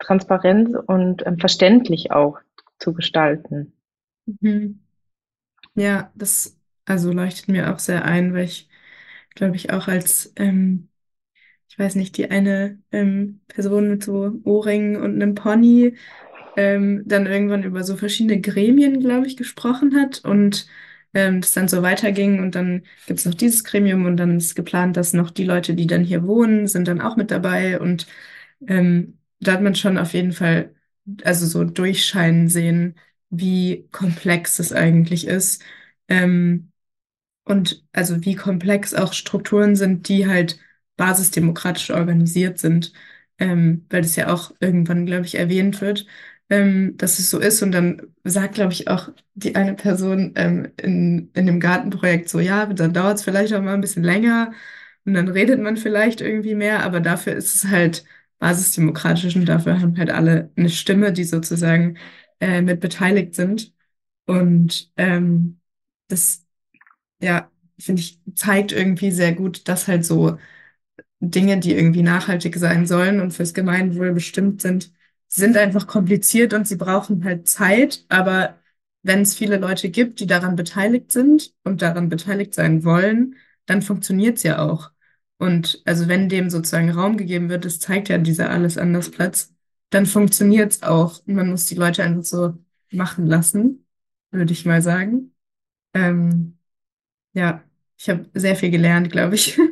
transparent 0.00 0.74
und 0.74 1.26
ähm, 1.26 1.38
verständlich 1.38 2.10
auch 2.10 2.38
zu 2.78 2.94
gestalten. 2.94 3.74
Mhm. 4.26 4.80
Ja, 5.74 6.10
das 6.14 6.59
also 6.90 7.12
leuchtet 7.12 7.48
mir 7.48 7.72
auch 7.74 7.78
sehr 7.78 8.04
ein, 8.04 8.34
weil 8.34 8.44
ich 8.44 8.68
glaube 9.34 9.56
ich 9.56 9.72
auch 9.72 9.88
als 9.88 10.32
ähm, 10.36 10.88
ich 11.68 11.78
weiß 11.78 11.94
nicht, 11.96 12.16
die 12.16 12.30
eine 12.30 12.80
ähm, 12.92 13.40
Person 13.48 13.88
mit 13.90 14.04
so 14.04 14.40
Ohrringen 14.44 14.96
und 14.96 15.14
einem 15.14 15.34
Pony 15.34 15.96
ähm, 16.56 17.02
dann 17.06 17.26
irgendwann 17.26 17.62
über 17.64 17.84
so 17.84 17.96
verschiedene 17.96 18.40
Gremien, 18.40 19.00
glaube 19.00 19.26
ich, 19.26 19.36
gesprochen 19.36 19.94
hat 19.96 20.24
und 20.24 20.66
ähm, 21.14 21.40
das 21.40 21.52
dann 21.54 21.68
so 21.68 21.82
weiterging 21.82 22.40
und 22.42 22.54
dann 22.54 22.84
gibt 23.06 23.20
es 23.20 23.26
noch 23.26 23.34
dieses 23.34 23.64
Gremium 23.64 24.06
und 24.06 24.16
dann 24.16 24.36
ist 24.38 24.54
geplant, 24.56 24.96
dass 24.96 25.12
noch 25.12 25.30
die 25.30 25.44
Leute, 25.44 25.74
die 25.74 25.86
dann 25.86 26.04
hier 26.04 26.26
wohnen, 26.26 26.66
sind 26.68 26.88
dann 26.88 27.00
auch 27.00 27.16
mit 27.16 27.30
dabei 27.30 27.80
und 27.80 28.06
ähm, 28.66 29.18
da 29.40 29.52
hat 29.52 29.62
man 29.62 29.74
schon 29.74 29.98
auf 29.98 30.12
jeden 30.14 30.32
Fall 30.32 30.74
also 31.24 31.46
so 31.46 31.64
durchscheinen 31.64 32.48
sehen, 32.48 32.96
wie 33.30 33.88
komplex 33.92 34.58
es 34.58 34.72
eigentlich 34.72 35.26
ist. 35.26 35.62
Ähm, 36.08 36.69
und 37.50 37.84
also 37.92 38.24
wie 38.24 38.34
komplex 38.34 38.94
auch 38.94 39.12
Strukturen 39.12 39.76
sind, 39.76 40.08
die 40.08 40.26
halt 40.28 40.58
basisdemokratisch 40.96 41.90
organisiert 41.90 42.58
sind, 42.58 42.92
ähm, 43.38 43.86
weil 43.90 44.02
das 44.02 44.16
ja 44.16 44.32
auch 44.32 44.52
irgendwann, 44.60 45.06
glaube 45.06 45.26
ich, 45.26 45.36
erwähnt 45.36 45.80
wird, 45.80 46.06
ähm, 46.50 46.96
dass 46.96 47.18
es 47.18 47.30
so 47.30 47.38
ist. 47.40 47.62
Und 47.62 47.72
dann 47.72 48.02
sagt, 48.24 48.54
glaube 48.54 48.72
ich, 48.72 48.88
auch 48.88 49.10
die 49.34 49.54
eine 49.56 49.74
Person 49.74 50.32
ähm, 50.36 50.68
in, 50.76 51.30
in 51.34 51.46
dem 51.46 51.60
Gartenprojekt 51.60 52.28
so, 52.28 52.40
ja, 52.40 52.66
dann 52.66 52.92
dauert 52.92 53.18
es 53.18 53.24
vielleicht 53.24 53.52
auch 53.54 53.62
mal 53.62 53.74
ein 53.74 53.80
bisschen 53.80 54.04
länger 54.04 54.52
und 55.04 55.14
dann 55.14 55.28
redet 55.28 55.60
man 55.60 55.76
vielleicht 55.76 56.20
irgendwie 56.20 56.54
mehr, 56.54 56.82
aber 56.84 57.00
dafür 57.00 57.34
ist 57.34 57.54
es 57.56 57.70
halt 57.70 58.04
basisdemokratisch 58.38 59.36
und 59.36 59.46
dafür 59.46 59.80
haben 59.80 59.96
halt 59.98 60.10
alle 60.10 60.50
eine 60.56 60.68
Stimme, 60.70 61.12
die 61.12 61.24
sozusagen 61.24 61.98
äh, 62.40 62.62
mit 62.62 62.80
beteiligt 62.80 63.34
sind. 63.34 63.72
Und 64.26 64.90
ähm, 64.96 65.60
das 66.08 66.46
ja, 67.20 67.50
finde 67.78 68.00
ich, 68.02 68.20
zeigt 68.34 68.72
irgendwie 68.72 69.10
sehr 69.10 69.32
gut, 69.34 69.68
dass 69.68 69.88
halt 69.88 70.04
so 70.04 70.38
Dinge, 71.20 71.58
die 71.60 71.74
irgendwie 71.74 72.02
nachhaltig 72.02 72.56
sein 72.56 72.86
sollen 72.86 73.20
und 73.20 73.32
fürs 73.32 73.54
Gemeinwohl 73.54 74.12
bestimmt 74.12 74.62
sind, 74.62 74.92
sind 75.28 75.56
einfach 75.56 75.86
kompliziert 75.86 76.54
und 76.54 76.66
sie 76.66 76.76
brauchen 76.76 77.24
halt 77.24 77.48
Zeit. 77.48 78.04
Aber 78.08 78.58
wenn 79.02 79.22
es 79.22 79.34
viele 79.34 79.56
Leute 79.58 79.90
gibt, 79.90 80.20
die 80.20 80.26
daran 80.26 80.56
beteiligt 80.56 81.12
sind 81.12 81.54
und 81.64 81.82
daran 81.82 82.08
beteiligt 82.08 82.54
sein 82.54 82.84
wollen, 82.84 83.36
dann 83.66 83.82
funktioniert 83.82 84.38
es 84.38 84.42
ja 84.42 84.58
auch. 84.60 84.90
Und 85.38 85.82
also 85.86 86.08
wenn 86.08 86.28
dem 86.28 86.50
sozusagen 86.50 86.90
Raum 86.90 87.16
gegeben 87.16 87.48
wird, 87.48 87.64
das 87.64 87.78
zeigt 87.80 88.08
ja 88.08 88.18
dieser 88.18 88.50
Alles 88.50 88.76
anders 88.78 89.10
Platz, 89.10 89.54
dann 89.90 90.06
funktioniert 90.06 90.72
es 90.72 90.82
auch. 90.82 91.20
Und 91.26 91.34
man 91.34 91.50
muss 91.50 91.66
die 91.66 91.74
Leute 91.76 92.02
einfach 92.04 92.24
so 92.24 92.58
machen 92.90 93.26
lassen, 93.26 93.86
würde 94.30 94.52
ich 94.52 94.66
mal 94.66 94.82
sagen. 94.82 95.34
Ähm, 95.94 96.58
ja, 97.32 97.62
ich 97.96 98.08
habe 98.08 98.26
sehr 98.34 98.56
viel 98.56 98.70
gelernt, 98.70 99.10
glaube 99.10 99.34
ich. 99.34 99.58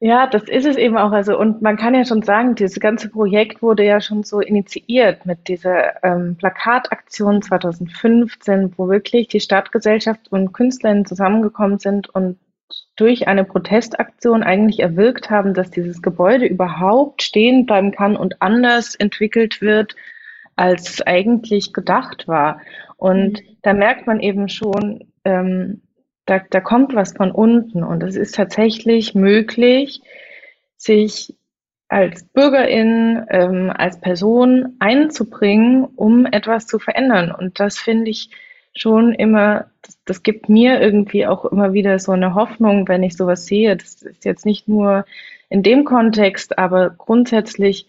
Ja, 0.00 0.28
das 0.28 0.44
ist 0.44 0.64
es 0.64 0.76
eben 0.76 0.96
auch. 0.96 1.10
Also, 1.10 1.36
und 1.36 1.60
man 1.60 1.76
kann 1.76 1.92
ja 1.94 2.04
schon 2.04 2.22
sagen, 2.22 2.54
dieses 2.54 2.78
ganze 2.78 3.08
Projekt 3.08 3.62
wurde 3.62 3.84
ja 3.84 4.00
schon 4.00 4.22
so 4.22 4.40
initiiert 4.40 5.26
mit 5.26 5.48
dieser 5.48 6.04
ähm, 6.04 6.36
Plakataktion 6.36 7.42
2015, 7.42 8.74
wo 8.76 8.88
wirklich 8.88 9.26
die 9.26 9.40
Stadtgesellschaft 9.40 10.30
und 10.30 10.52
Künstlerinnen 10.52 11.04
zusammengekommen 11.04 11.80
sind 11.80 12.08
und 12.10 12.38
durch 12.94 13.26
eine 13.26 13.44
Protestaktion 13.44 14.44
eigentlich 14.44 14.78
erwirkt 14.80 15.30
haben, 15.30 15.52
dass 15.52 15.70
dieses 15.70 16.00
Gebäude 16.00 16.46
überhaupt 16.46 17.22
stehen 17.22 17.66
bleiben 17.66 17.90
kann 17.90 18.16
und 18.16 18.40
anders 18.40 18.94
entwickelt 18.94 19.60
wird, 19.60 19.96
als 20.58 20.90
es 20.90 21.02
eigentlich 21.02 21.72
gedacht 21.72 22.28
war. 22.28 22.60
Und 22.96 23.40
Mhm. 23.40 23.56
da 23.62 23.72
merkt 23.72 24.06
man 24.06 24.20
eben 24.20 24.48
schon, 24.48 25.04
ähm, 25.24 25.82
da, 26.26 26.40
da 26.50 26.60
kommt 26.60 26.94
was 26.94 27.12
von 27.16 27.30
unten 27.30 27.82
und 27.82 28.02
es 28.02 28.16
ist 28.16 28.34
tatsächlich 28.34 29.14
möglich, 29.14 30.02
sich 30.76 31.34
als 31.88 32.24
Bürgerin, 32.24 33.24
ähm, 33.30 33.72
als 33.74 34.00
Person 34.00 34.76
einzubringen, 34.78 35.84
um 35.96 36.26
etwas 36.26 36.66
zu 36.66 36.78
verändern. 36.78 37.32
Und 37.32 37.60
das 37.60 37.78
finde 37.78 38.10
ich 38.10 38.30
schon 38.74 39.14
immer, 39.14 39.70
das, 39.82 39.98
das 40.04 40.22
gibt 40.22 40.48
mir 40.48 40.80
irgendwie 40.80 41.26
auch 41.26 41.46
immer 41.46 41.72
wieder 41.72 41.98
so 41.98 42.12
eine 42.12 42.34
Hoffnung, 42.34 42.86
wenn 42.88 43.02
ich 43.02 43.16
sowas 43.16 43.46
sehe. 43.46 43.76
Das 43.76 44.02
ist 44.02 44.24
jetzt 44.24 44.44
nicht 44.44 44.68
nur 44.68 45.06
in 45.48 45.62
dem 45.62 45.84
Kontext, 45.84 46.58
aber 46.58 46.90
grundsätzlich, 46.90 47.86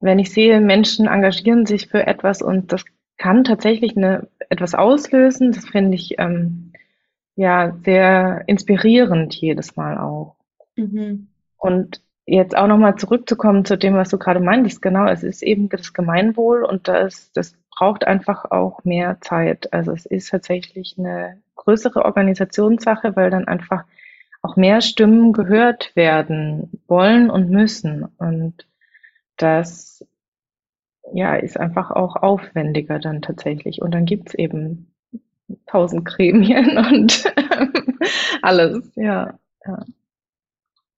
wenn 0.00 0.18
ich 0.18 0.32
sehe, 0.32 0.60
Menschen 0.60 1.06
engagieren 1.06 1.66
sich 1.66 1.88
für 1.88 2.06
etwas 2.06 2.42
und 2.42 2.72
das 2.72 2.84
kann 3.16 3.44
tatsächlich 3.44 3.96
eine, 3.96 4.28
etwas 4.50 4.74
auslösen, 4.74 5.52
das 5.52 5.66
finde 5.66 5.94
ich 5.94 6.18
ähm, 6.18 6.72
ja, 7.36 7.76
sehr 7.84 8.44
inspirierend 8.46 9.34
jedes 9.34 9.76
Mal 9.76 9.98
auch. 9.98 10.36
Mhm. 10.76 11.28
Und 11.56 12.00
jetzt 12.26 12.56
auch 12.56 12.66
nochmal 12.66 12.96
zurückzukommen 12.96 13.64
zu 13.64 13.76
dem, 13.76 13.94
was 13.94 14.08
du 14.08 14.18
gerade 14.18 14.40
meintest, 14.40 14.82
genau, 14.82 15.06
es 15.06 15.22
ist 15.22 15.42
eben 15.42 15.68
das 15.68 15.92
Gemeinwohl 15.92 16.64
und 16.64 16.88
das, 16.88 17.32
das 17.32 17.54
braucht 17.70 18.06
einfach 18.06 18.50
auch 18.50 18.84
mehr 18.84 19.18
Zeit. 19.20 19.72
Also 19.72 19.92
es 19.92 20.06
ist 20.06 20.30
tatsächlich 20.30 20.96
eine 20.98 21.40
größere 21.56 22.04
Organisationssache, 22.04 23.16
weil 23.16 23.30
dann 23.30 23.48
einfach 23.48 23.84
auch 24.42 24.56
mehr 24.56 24.80
Stimmen 24.80 25.32
gehört 25.32 25.94
werden 25.96 26.70
wollen 26.86 27.30
und 27.30 27.50
müssen. 27.50 28.04
Und 28.18 28.66
das, 29.36 30.04
ja, 31.12 31.36
ist 31.36 31.58
einfach 31.58 31.90
auch 31.90 32.16
aufwendiger 32.16 32.98
dann 32.98 33.22
tatsächlich. 33.22 33.82
Und 33.82 33.92
dann 33.92 34.04
gibt's 34.06 34.34
eben 34.34 34.92
tausend 35.66 36.04
Gremien 36.06 36.78
und 36.92 37.32
alles, 38.42 38.90
ja, 38.96 39.38
ja. 39.66 39.84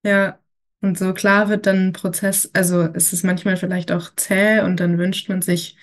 Ja, 0.05 0.39
und 0.81 0.99
so 0.99 1.13
klar 1.15 1.49
wird 1.49 1.67
dann 1.67 1.89
ein 1.89 1.93
Prozess, 1.93 2.51
also 2.55 2.83
es 2.95 3.13
ist 3.13 3.25
manchmal 3.25 3.57
vielleicht 3.57 3.91
auch 3.93 4.15
zäh 4.17 4.61
und 4.61 4.79
dann 4.81 4.99
wünscht 4.99 5.29
man 5.29 5.43
sich, 5.43 5.77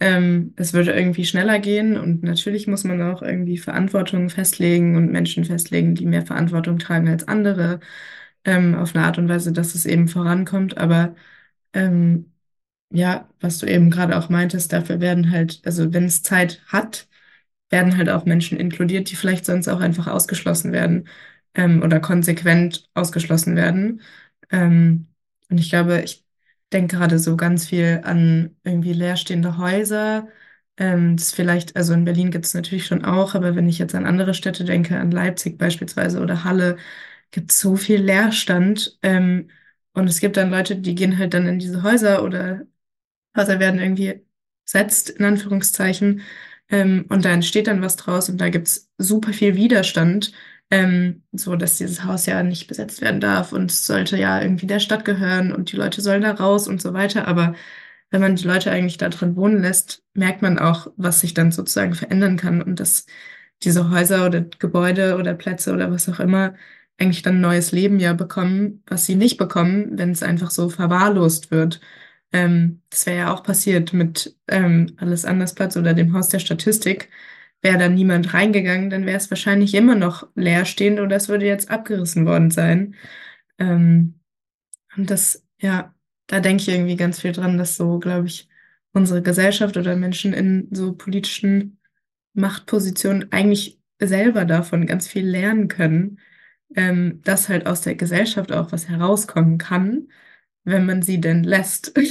ähm, 0.00 0.52
es 0.56 0.72
würde 0.74 0.92
irgendwie 0.92 1.24
schneller 1.24 1.58
gehen 1.58 1.96
und 1.96 2.22
natürlich 2.22 2.66
muss 2.66 2.84
man 2.84 3.00
auch 3.02 3.22
irgendwie 3.22 3.56
Verantwortung 3.58 4.28
festlegen 4.30 4.96
und 4.96 5.10
Menschen 5.12 5.44
festlegen, 5.44 5.94
die 5.94 6.06
mehr 6.06 6.26
Verantwortung 6.26 6.78
tragen 6.78 7.08
als 7.08 7.26
andere, 7.28 7.80
ähm, 8.44 8.74
auf 8.74 8.94
eine 8.94 9.04
Art 9.06 9.18
und 9.18 9.28
Weise, 9.28 9.52
dass 9.52 9.74
es 9.74 9.86
eben 9.86 10.08
vorankommt. 10.08 10.76
Aber 10.78 11.14
ähm, 11.74 12.32
ja, 12.90 13.28
was 13.40 13.58
du 13.58 13.66
eben 13.66 13.90
gerade 13.90 14.18
auch 14.18 14.28
meintest, 14.30 14.72
dafür 14.72 15.00
werden 15.00 15.30
halt, 15.30 15.60
also 15.64 15.92
wenn 15.94 16.04
es 16.06 16.22
Zeit 16.22 16.62
hat, 16.68 17.08
werden 17.70 17.96
halt 17.96 18.08
auch 18.10 18.24
Menschen 18.26 18.58
inkludiert, 18.58 19.10
die 19.10 19.16
vielleicht 19.16 19.46
sonst 19.46 19.68
auch 19.68 19.80
einfach 19.80 20.06
ausgeschlossen 20.08 20.72
werden 20.72 21.08
ähm, 21.54 21.82
oder 21.82 22.00
konsequent 22.00 22.88
ausgeschlossen 22.94 23.56
werden. 23.56 24.02
Ähm, 24.50 25.08
und 25.50 25.58
ich 25.58 25.70
glaube, 25.70 26.02
ich 26.02 26.24
denke 26.72 26.96
gerade 26.96 27.18
so 27.18 27.36
ganz 27.36 27.66
viel 27.66 28.00
an 28.04 28.56
irgendwie 28.64 28.92
leerstehende 28.92 29.58
Häuser. 29.58 30.28
Ähm, 30.76 31.16
das 31.16 31.32
vielleicht, 31.32 31.76
also 31.76 31.92
in 31.94 32.04
Berlin 32.04 32.30
gibt 32.30 32.46
es 32.46 32.54
natürlich 32.54 32.86
schon 32.86 33.04
auch, 33.04 33.34
aber 33.34 33.56
wenn 33.56 33.68
ich 33.68 33.78
jetzt 33.78 33.94
an 33.94 34.06
andere 34.06 34.34
Städte 34.34 34.64
denke, 34.64 34.98
an 34.98 35.10
Leipzig 35.10 35.58
beispielsweise 35.58 36.20
oder 36.20 36.44
Halle, 36.44 36.76
gibt 37.30 37.50
es 37.52 37.60
so 37.60 37.76
viel 37.76 38.00
Leerstand. 38.02 38.98
Ähm, 39.02 39.48
und 39.94 40.08
es 40.08 40.20
gibt 40.20 40.36
dann 40.36 40.50
Leute, 40.50 40.76
die 40.76 40.94
gehen 40.94 41.18
halt 41.18 41.34
dann 41.34 41.46
in 41.46 41.58
diese 41.58 41.82
Häuser 41.82 42.24
oder 42.24 42.62
Häuser 43.36 43.60
werden 43.60 43.80
irgendwie 43.80 44.26
setzt, 44.64 45.10
in 45.10 45.24
Anführungszeichen. 45.24 46.22
Ähm, 46.68 47.06
und 47.08 47.24
da 47.24 47.30
entsteht 47.30 47.66
dann 47.66 47.82
was 47.82 47.96
draus 47.96 48.28
und 48.28 48.40
da 48.40 48.48
gibt 48.48 48.68
es 48.68 48.90
super 48.98 49.32
viel 49.32 49.56
Widerstand, 49.56 50.32
ähm, 50.70 51.22
so 51.32 51.56
dass 51.56 51.78
dieses 51.78 52.04
Haus 52.04 52.26
ja 52.26 52.42
nicht 52.42 52.66
besetzt 52.68 53.02
werden 53.02 53.20
darf 53.20 53.52
und 53.52 53.70
sollte 53.72 54.16
ja 54.18 54.40
irgendwie 54.40 54.66
der 54.66 54.80
Stadt 54.80 55.04
gehören 55.04 55.52
und 55.52 55.72
die 55.72 55.76
Leute 55.76 56.00
sollen 56.00 56.22
da 56.22 56.32
raus 56.32 56.68
und 56.68 56.80
so 56.80 56.94
weiter. 56.94 57.28
Aber 57.28 57.54
wenn 58.10 58.20
man 58.20 58.36
die 58.36 58.46
Leute 58.46 58.70
eigentlich 58.70 58.98
da 58.98 59.08
drin 59.08 59.36
wohnen 59.36 59.62
lässt, 59.62 60.04
merkt 60.14 60.42
man 60.42 60.58
auch, 60.58 60.88
was 60.96 61.20
sich 61.20 61.34
dann 61.34 61.52
sozusagen 61.52 61.94
verändern 61.94 62.36
kann 62.36 62.62
und 62.62 62.80
dass 62.80 63.06
diese 63.62 63.90
Häuser 63.90 64.26
oder 64.26 64.42
Gebäude 64.42 65.16
oder 65.16 65.34
Plätze 65.34 65.72
oder 65.72 65.90
was 65.90 66.08
auch 66.08 66.20
immer 66.20 66.54
eigentlich 66.98 67.22
dann 67.22 67.36
ein 67.36 67.40
neues 67.40 67.72
Leben 67.72 67.98
ja 68.00 68.12
bekommen, 68.14 68.82
was 68.86 69.06
sie 69.06 69.16
nicht 69.16 69.38
bekommen, 69.38 69.98
wenn 69.98 70.10
es 70.10 70.22
einfach 70.22 70.50
so 70.50 70.68
verwahrlost 70.68 71.50
wird. 71.50 71.80
Ähm, 72.32 72.82
das 72.90 73.06
wäre 73.06 73.18
ja 73.18 73.34
auch 73.34 73.42
passiert 73.42 73.92
mit 73.92 74.36
ähm, 74.48 74.94
Alles 74.98 75.24
anders 75.24 75.54
Platz 75.54 75.76
oder 75.76 75.94
dem 75.94 76.14
Haus 76.14 76.28
der 76.28 76.38
Statistik. 76.38 77.10
Wäre 77.62 77.78
da 77.78 77.88
niemand 77.88 78.34
reingegangen, 78.34 78.90
dann 78.90 79.06
wäre 79.06 79.16
es 79.18 79.30
wahrscheinlich 79.30 79.74
immer 79.74 79.94
noch 79.94 80.28
leerstehend 80.34 81.00
oder 81.00 81.16
es 81.16 81.28
würde 81.28 81.46
jetzt 81.46 81.70
abgerissen 81.70 82.26
worden 82.26 82.50
sein. 82.50 82.96
Ähm, 83.58 84.20
und 84.96 85.10
das, 85.10 85.46
ja, 85.60 85.94
da 86.26 86.40
denke 86.40 86.62
ich 86.62 86.68
irgendwie 86.68 86.96
ganz 86.96 87.20
viel 87.20 87.32
dran, 87.32 87.58
dass 87.58 87.76
so, 87.76 87.98
glaube 87.98 88.26
ich, 88.26 88.48
unsere 88.92 89.22
Gesellschaft 89.22 89.76
oder 89.76 89.96
Menschen 89.96 90.32
in 90.32 90.68
so 90.72 90.94
politischen 90.94 91.78
Machtpositionen 92.34 93.32
eigentlich 93.32 93.80
selber 94.00 94.44
davon 94.44 94.86
ganz 94.86 95.06
viel 95.08 95.26
lernen 95.26 95.68
können, 95.68 96.18
ähm, 96.76 97.20
dass 97.24 97.48
halt 97.48 97.66
aus 97.66 97.82
der 97.82 97.94
Gesellschaft 97.94 98.52
auch 98.52 98.72
was 98.72 98.88
herauskommen 98.88 99.58
kann, 99.58 100.08
wenn 100.64 100.86
man 100.86 101.02
sie 101.02 101.20
denn 101.20 101.44
lässt. 101.44 101.94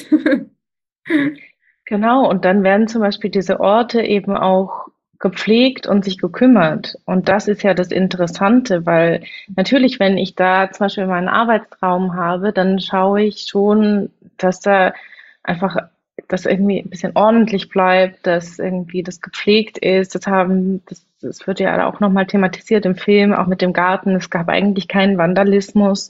Genau, 1.86 2.30
und 2.30 2.46
dann 2.46 2.64
werden 2.64 2.88
zum 2.88 3.02
Beispiel 3.02 3.30
diese 3.30 3.60
Orte 3.60 4.02
eben 4.02 4.38
auch 4.38 4.88
gepflegt 5.20 5.88
und 5.88 6.06
sich 6.06 6.18
gekümmert. 6.18 6.96
Und 7.06 7.28
das 7.30 7.48
ist 7.48 7.64
ja 7.64 7.74
das 7.74 7.90
Interessante, 7.92 8.86
weil 8.86 9.24
natürlich, 9.56 10.00
wenn 10.00 10.18
ich 10.18 10.36
da 10.36 10.72
zum 10.72 10.86
Beispiel 10.86 11.06
meinen 11.06 11.28
Arbeitsraum 11.28 12.16
habe, 12.16 12.54
dann 12.54 12.80
schaue 12.80 13.24
ich 13.24 13.46
schon, 13.50 14.10
dass 14.38 14.62
da 14.62 14.94
einfach 15.44 15.78
das 16.28 16.46
irgendwie 16.46 16.80
ein 16.80 16.90
bisschen 16.90 17.12
ordentlich 17.16 17.70
bleibt, 17.70 18.26
dass 18.26 18.58
irgendwie 18.58 19.04
das 19.04 19.22
gepflegt 19.22 19.78
ist. 19.78 20.16
Das 20.16 20.28
haben, 20.28 20.84
das, 20.86 21.06
das 21.22 21.46
wird 21.48 21.60
ja 21.60 21.88
auch 21.88 22.00
nochmal 22.00 22.28
thematisiert 22.28 22.86
im 22.86 22.96
Film, 22.96 23.34
auch 23.34 23.48
mit 23.48 23.62
dem 23.62 23.74
Garten. 23.74 24.16
Es 24.16 24.30
gab 24.30 24.50
eigentlich 24.50 24.88
keinen 24.88 25.18
Vandalismus. 25.18 26.10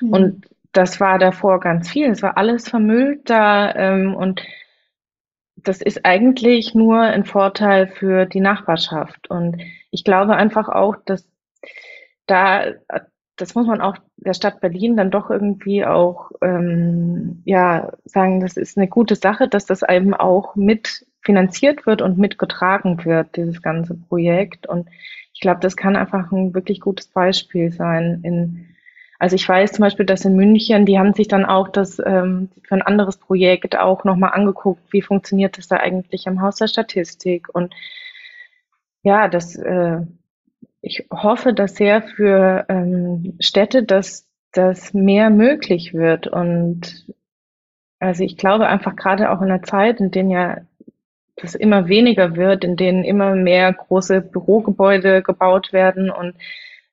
Mhm. 0.00 0.12
Und 0.12 0.46
das 0.72 1.00
war 1.00 1.18
davor 1.18 1.60
ganz 1.60 1.90
viel. 1.90 2.10
Es 2.10 2.22
war 2.22 2.36
alles 2.36 2.68
vermüllt 2.68 3.28
da 3.28 3.74
ähm, 3.74 4.14
und 4.14 4.42
das 5.56 5.82
ist 5.82 6.06
eigentlich 6.06 6.74
nur 6.74 7.00
ein 7.00 7.24
Vorteil 7.24 7.86
für 7.88 8.24
die 8.26 8.40
Nachbarschaft. 8.40 9.28
Und 9.28 9.60
ich 9.90 10.04
glaube 10.04 10.36
einfach 10.36 10.68
auch, 10.68 10.96
dass 11.04 11.28
da, 12.26 12.66
das 13.36 13.54
muss 13.54 13.66
man 13.66 13.80
auch 13.80 13.96
der 14.16 14.34
Stadt 14.34 14.60
Berlin 14.60 14.96
dann 14.96 15.10
doch 15.10 15.30
irgendwie 15.30 15.84
auch 15.84 16.30
ähm, 16.42 17.42
ja 17.44 17.92
sagen, 18.04 18.40
das 18.40 18.56
ist 18.56 18.78
eine 18.78 18.88
gute 18.88 19.16
Sache, 19.16 19.48
dass 19.48 19.66
das 19.66 19.82
eben 19.86 20.14
auch 20.14 20.54
mit 20.56 21.06
finanziert 21.22 21.86
wird 21.86 22.02
und 22.02 22.18
mitgetragen 22.18 23.04
wird, 23.04 23.36
dieses 23.36 23.62
ganze 23.62 23.94
Projekt. 23.94 24.66
Und 24.66 24.88
ich 25.32 25.40
glaube, 25.40 25.60
das 25.60 25.76
kann 25.76 25.96
einfach 25.96 26.32
ein 26.32 26.54
wirklich 26.54 26.80
gutes 26.80 27.08
Beispiel 27.08 27.72
sein 27.72 28.20
in 28.22 28.70
also 29.20 29.36
ich 29.36 29.46
weiß 29.46 29.72
zum 29.72 29.82
Beispiel, 29.82 30.06
dass 30.06 30.24
in 30.24 30.34
München, 30.34 30.86
die 30.86 30.98
haben 30.98 31.12
sich 31.12 31.28
dann 31.28 31.44
auch 31.44 31.68
das 31.68 31.98
ähm, 31.98 32.48
für 32.62 32.74
ein 32.74 32.80
anderes 32.80 33.18
Projekt 33.18 33.76
auch 33.78 34.04
nochmal 34.04 34.32
angeguckt, 34.32 34.80
wie 34.92 35.02
funktioniert 35.02 35.58
das 35.58 35.68
da 35.68 35.76
eigentlich 35.76 36.26
im 36.26 36.40
Haus 36.40 36.56
der 36.56 36.68
Statistik. 36.68 37.54
Und 37.54 37.74
ja, 39.02 39.28
das, 39.28 39.56
äh, 39.56 40.00
ich 40.80 41.06
hoffe, 41.12 41.52
dass 41.52 41.76
sehr 41.76 42.00
für 42.00 42.64
ähm, 42.70 43.36
Städte, 43.40 43.82
dass 43.82 44.26
das 44.52 44.94
mehr 44.94 45.28
möglich 45.28 45.92
wird. 45.92 46.26
Und 46.26 47.06
also 47.98 48.24
ich 48.24 48.38
glaube 48.38 48.68
einfach 48.68 48.96
gerade 48.96 49.30
auch 49.30 49.42
in 49.42 49.50
einer 49.50 49.62
Zeit, 49.62 50.00
in 50.00 50.10
denen 50.10 50.30
ja 50.30 50.62
das 51.40 51.54
immer 51.54 51.88
weniger 51.88 52.36
wird, 52.36 52.64
in 52.64 52.76
denen 52.76 53.04
immer 53.04 53.34
mehr 53.34 53.72
große 53.72 54.20
Bürogebäude 54.20 55.22
gebaut 55.22 55.72
werden 55.72 56.10
und 56.10 56.34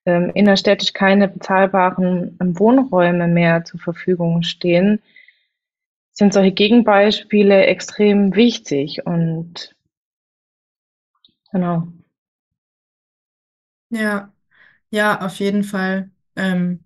ähm, 0.05 0.31
innerstädtisch 0.33 0.93
keine 0.93 1.27
bezahlbaren 1.27 2.37
ähm, 2.41 2.57
Wohnräume 2.57 3.27
mehr 3.27 3.65
zur 3.65 3.79
Verfügung 3.79 4.43
stehen, 4.43 5.01
sind 6.13 6.33
solche 6.33 6.53
Gegenbeispiele 6.53 7.65
extrem 7.65 8.33
wichtig 8.35 9.05
und 9.05 9.75
genau. 11.51 11.87
Ja, 13.89 14.33
ja, 14.91 15.21
auf 15.21 15.35
jeden 15.39 15.63
Fall. 15.63 16.09
Ähm, 16.35 16.83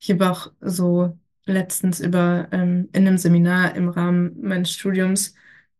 ich 0.00 0.10
habe 0.10 0.30
auch 0.30 0.52
so 0.60 1.18
letztens 1.44 2.00
über 2.00 2.48
ähm, 2.52 2.88
in 2.92 3.06
einem 3.06 3.18
Seminar 3.18 3.74
im 3.74 3.88
Rahmen 3.88 4.40
meines 4.42 4.72
Studiums 4.72 5.34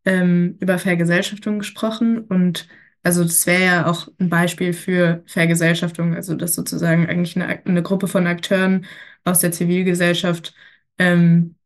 ähm, 0.08 0.56
über 0.60 0.78
Vergesellschaftung 0.78 1.60
gesprochen 1.60 2.20
und 2.20 2.68
also 3.04 3.22
das 3.22 3.46
wäre 3.46 3.64
ja 3.64 3.86
auch 3.86 4.08
ein 4.18 4.28
Beispiel 4.30 4.72
für 4.72 5.22
Vergesellschaftung, 5.26 6.14
also 6.14 6.34
dass 6.34 6.54
sozusagen 6.54 7.06
eigentlich 7.08 7.36
eine, 7.36 7.64
eine 7.66 7.82
Gruppe 7.82 8.08
von 8.08 8.26
Akteuren 8.26 8.86
aus 9.24 9.40
der 9.40 9.52
Zivilgesellschaft 9.52 10.54
ähm, 10.98 11.56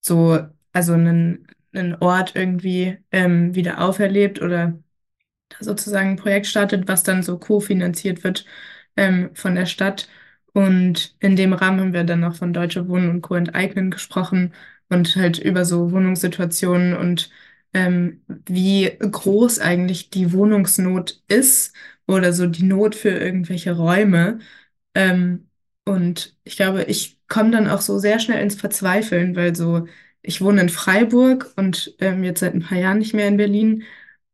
so, 0.00 0.38
also 0.72 0.94
einen, 0.94 1.46
einen 1.74 1.94
Ort 1.96 2.36
irgendwie 2.36 2.98
ähm, 3.12 3.54
wieder 3.54 3.80
auferlebt 3.82 4.42
oder 4.42 4.78
sozusagen 5.60 6.10
ein 6.10 6.16
Projekt 6.16 6.46
startet, 6.46 6.88
was 6.88 7.02
dann 7.02 7.22
so 7.22 7.38
kofinanziert 7.38 8.24
wird 8.24 8.44
ähm, 8.96 9.30
von 9.34 9.54
der 9.54 9.66
Stadt. 9.66 10.08
Und 10.52 11.16
in 11.20 11.36
dem 11.36 11.52
Rahmen 11.54 11.80
haben 11.80 11.92
wir 11.94 12.04
dann 12.04 12.20
noch 12.20 12.36
von 12.36 12.52
Deutsche 12.52 12.88
Wohnen 12.88 13.10
und 13.10 13.22
Co. 13.22 13.34
enteignen 13.36 13.90
gesprochen 13.90 14.54
und 14.88 15.16
halt 15.16 15.38
über 15.38 15.64
so 15.64 15.90
Wohnungssituationen 15.92 16.94
und 16.96 17.30
ähm, 17.74 18.22
wie 18.46 18.90
groß 18.98 19.58
eigentlich 19.60 20.10
die 20.10 20.32
Wohnungsnot 20.32 21.22
ist 21.28 21.74
oder 22.06 22.32
so 22.32 22.46
die 22.46 22.64
Not 22.64 22.94
für 22.94 23.10
irgendwelche 23.10 23.72
Räume. 23.76 24.38
Ähm, 24.94 25.48
und 25.84 26.36
ich 26.44 26.56
glaube, 26.56 26.84
ich 26.84 27.18
komme 27.28 27.50
dann 27.50 27.68
auch 27.68 27.80
so 27.80 27.98
sehr 27.98 28.18
schnell 28.20 28.42
ins 28.42 28.56
Verzweifeln, 28.56 29.36
weil 29.36 29.56
so, 29.56 29.86
ich 30.22 30.40
wohne 30.40 30.60
in 30.62 30.68
Freiburg 30.68 31.52
und 31.56 31.94
ähm, 32.00 32.24
jetzt 32.24 32.40
seit 32.40 32.54
ein 32.54 32.62
paar 32.62 32.78
Jahren 32.78 32.98
nicht 32.98 33.14
mehr 33.14 33.28
in 33.28 33.36
Berlin. 33.36 33.84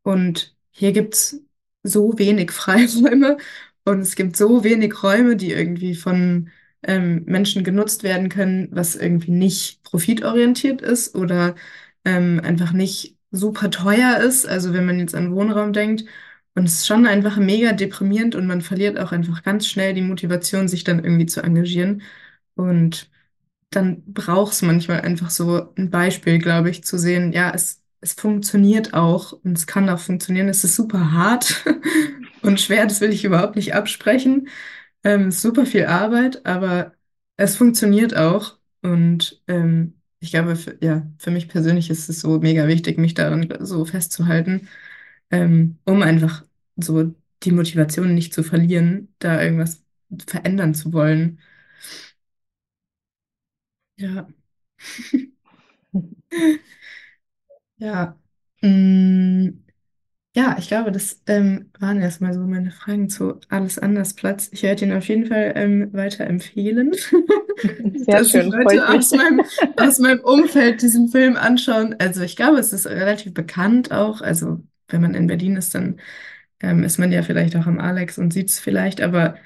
Und 0.03 0.57
hier 0.71 0.93
gibt's 0.93 1.41
so 1.83 2.19
wenig 2.19 2.51
Freiräume 2.53 3.39
und 3.85 4.01
es 4.01 4.17
gibt 4.17 4.37
so 4.37 4.65
wenig 4.65 5.03
Räume, 5.03 5.37
die 5.37 5.53
irgendwie 5.53 5.95
von 5.95 6.51
ähm, 6.83 7.25
Menschen 7.27 7.65
genutzt 7.65 8.03
werden 8.03 8.29
können, 8.29 8.69
was 8.73 8.97
irgendwie 8.97 9.33
nicht 9.33 9.83
profitorientiert 9.83 10.83
ist 10.83 11.15
oder 11.15 11.55
ähm, 12.05 12.41
einfach 12.45 12.73
nicht 12.73 13.18
super 13.31 13.71
teuer 13.71 14.19
ist. 14.19 14.47
Also 14.47 14.73
wenn 14.73 14.87
man 14.87 14.99
jetzt 14.99 15.15
an 15.15 15.35
Wohnraum 15.35 15.73
denkt. 15.73 16.05
Und 16.55 16.65
es 16.65 16.75
ist 16.81 16.87
schon 16.89 17.07
einfach 17.07 17.37
mega 17.37 17.73
deprimierend 17.73 18.35
und 18.35 18.47
man 18.47 18.63
verliert 18.63 18.99
auch 18.99 19.13
einfach 19.13 19.43
ganz 19.45 19.67
schnell 19.69 19.95
die 19.95 20.03
Motivation, 20.03 20.67
sich 20.69 20.83
dann 20.85 21.05
irgendwie 21.05 21.27
zu 21.27 21.41
engagieren. 21.43 22.03
Und 22.55 23.11
dann 23.71 24.03
braucht 24.13 24.53
es 24.55 24.63
manchmal 24.63 25.03
einfach 25.03 25.31
so 25.31 25.73
ein 25.77 25.91
Beispiel, 25.91 26.39
glaube 26.39 26.71
ich, 26.71 26.85
zu 26.85 26.99
sehen, 26.99 27.33
ja, 27.33 27.51
es, 27.55 27.83
es 28.01 28.15
funktioniert 28.15 28.95
auch 28.95 29.33
und 29.33 29.59
es 29.59 29.67
kann 29.67 29.89
auch 29.91 29.99
funktionieren. 30.01 30.49
Es 30.49 30.65
ist 30.65 30.77
super 30.77 31.13
hart 31.13 31.65
und 32.43 32.61
schwer, 32.61 32.87
das 32.87 33.01
will 33.01 33.11
ich 33.13 33.25
überhaupt 33.25 33.57
nicht 33.57 33.75
absprechen. 33.75 34.49
Ähm, 35.05 35.31
super 35.31 35.67
viel 35.67 35.87
Arbeit, 35.87 36.47
aber 36.47 36.95
es 37.37 37.57
funktioniert 37.57 38.17
auch. 38.17 38.59
Und 38.83 39.43
ähm, 39.49 39.98
ich 40.21 40.31
glaube, 40.31 40.57
für, 40.57 40.79
ja, 40.85 41.07
für 41.19 41.31
mich 41.31 41.49
persönlich 41.49 41.91
ist 41.91 42.09
es 42.09 42.21
so 42.21 42.39
mega 42.41 42.67
wichtig, 42.69 42.99
mich 42.99 43.15
daran 43.15 43.49
so 43.61 43.85
festzuhalten, 43.85 44.69
ähm, 45.31 45.79
um 45.85 46.03
einfach 46.03 46.45
so 46.77 47.15
die 47.45 47.53
Motivation 47.53 48.15
nicht 48.15 48.35
zu 48.35 48.43
verlieren, 48.43 49.15
da 49.21 49.43
irgendwas 49.43 49.85
verändern 50.29 50.75
zu 50.75 50.93
wollen. 50.93 51.41
Ja. 53.97 54.29
Ja. 57.79 58.17
Mm, 58.63 59.63
Ja, 60.39 60.57
ich 60.59 60.69
glaube, 60.69 60.93
das 60.93 61.21
ähm, 61.27 61.71
waren 61.81 62.01
erstmal 62.01 62.33
so 62.33 62.41
meine 62.41 62.71
Fragen 62.71 63.09
zu 63.09 63.41
Alles 63.49 63.79
anders 63.79 64.15
Platz. 64.15 64.49
Ich 64.53 64.63
werde 64.63 64.85
ihn 64.85 64.93
auf 64.93 65.09
jeden 65.09 65.27
Fall 65.27 65.53
ähm, 65.57 65.93
weiterempfehlen, 65.93 66.93
Sehr 67.95 68.25
dass 68.25 68.31
sich 68.33 68.47
schön, 68.47 68.57
freut 68.61 68.83
Leute 68.83 68.87
mich. 68.89 69.05
aus 69.05 69.13
meinem, 69.13 69.43
aus 69.77 69.99
meinem 69.99 70.21
Umfeld 70.21 70.83
diesen 70.83 71.09
Film 71.09 71.37
anschauen. 71.37 71.97
Also 71.99 72.23
ich 72.23 72.37
glaube, 72.37 72.59
es 72.59 72.73
ist 72.73 72.87
relativ 72.87 73.35
bekannt 73.35 73.91
auch. 73.93 74.21
Also 74.21 74.63
wenn 74.89 75.03
man 75.03 75.15
in 75.15 75.27
Berlin 75.27 75.57
ist, 75.57 75.75
dann 75.75 76.01
ähm, 76.61 76.85
ist 76.85 76.99
man 76.99 77.13
ja 77.13 77.23
vielleicht 77.23 77.57
auch 77.57 77.67
am 77.67 77.81
Alex 77.81 78.19
und 78.19 78.33
sieht 78.33 78.51
es 78.51 78.61
vielleicht. 78.61 79.01
Aber 79.01 79.37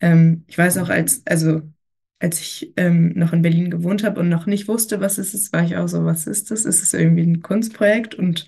ähm, 0.00 0.44
ich 0.48 0.58
weiß 0.58 0.78
auch, 0.78 0.88
als, 0.88 1.22
also 1.26 1.62
als 2.20 2.40
ich 2.40 2.72
ähm, 2.76 3.12
noch 3.16 3.32
in 3.32 3.42
Berlin 3.42 3.70
gewohnt 3.70 4.04
habe 4.04 4.20
und 4.20 4.28
noch 4.28 4.46
nicht 4.46 4.68
wusste, 4.68 5.00
was 5.00 5.18
es 5.18 5.34
ist, 5.34 5.52
war 5.52 5.64
ich 5.64 5.76
auch 5.76 5.88
so, 5.88 6.04
was 6.04 6.26
ist 6.26 6.50
das? 6.50 6.64
Ist 6.66 6.82
es 6.82 6.94
irgendwie 6.94 7.22
ein 7.26 7.42
Kunstprojekt? 7.42 8.14
Und 8.14 8.46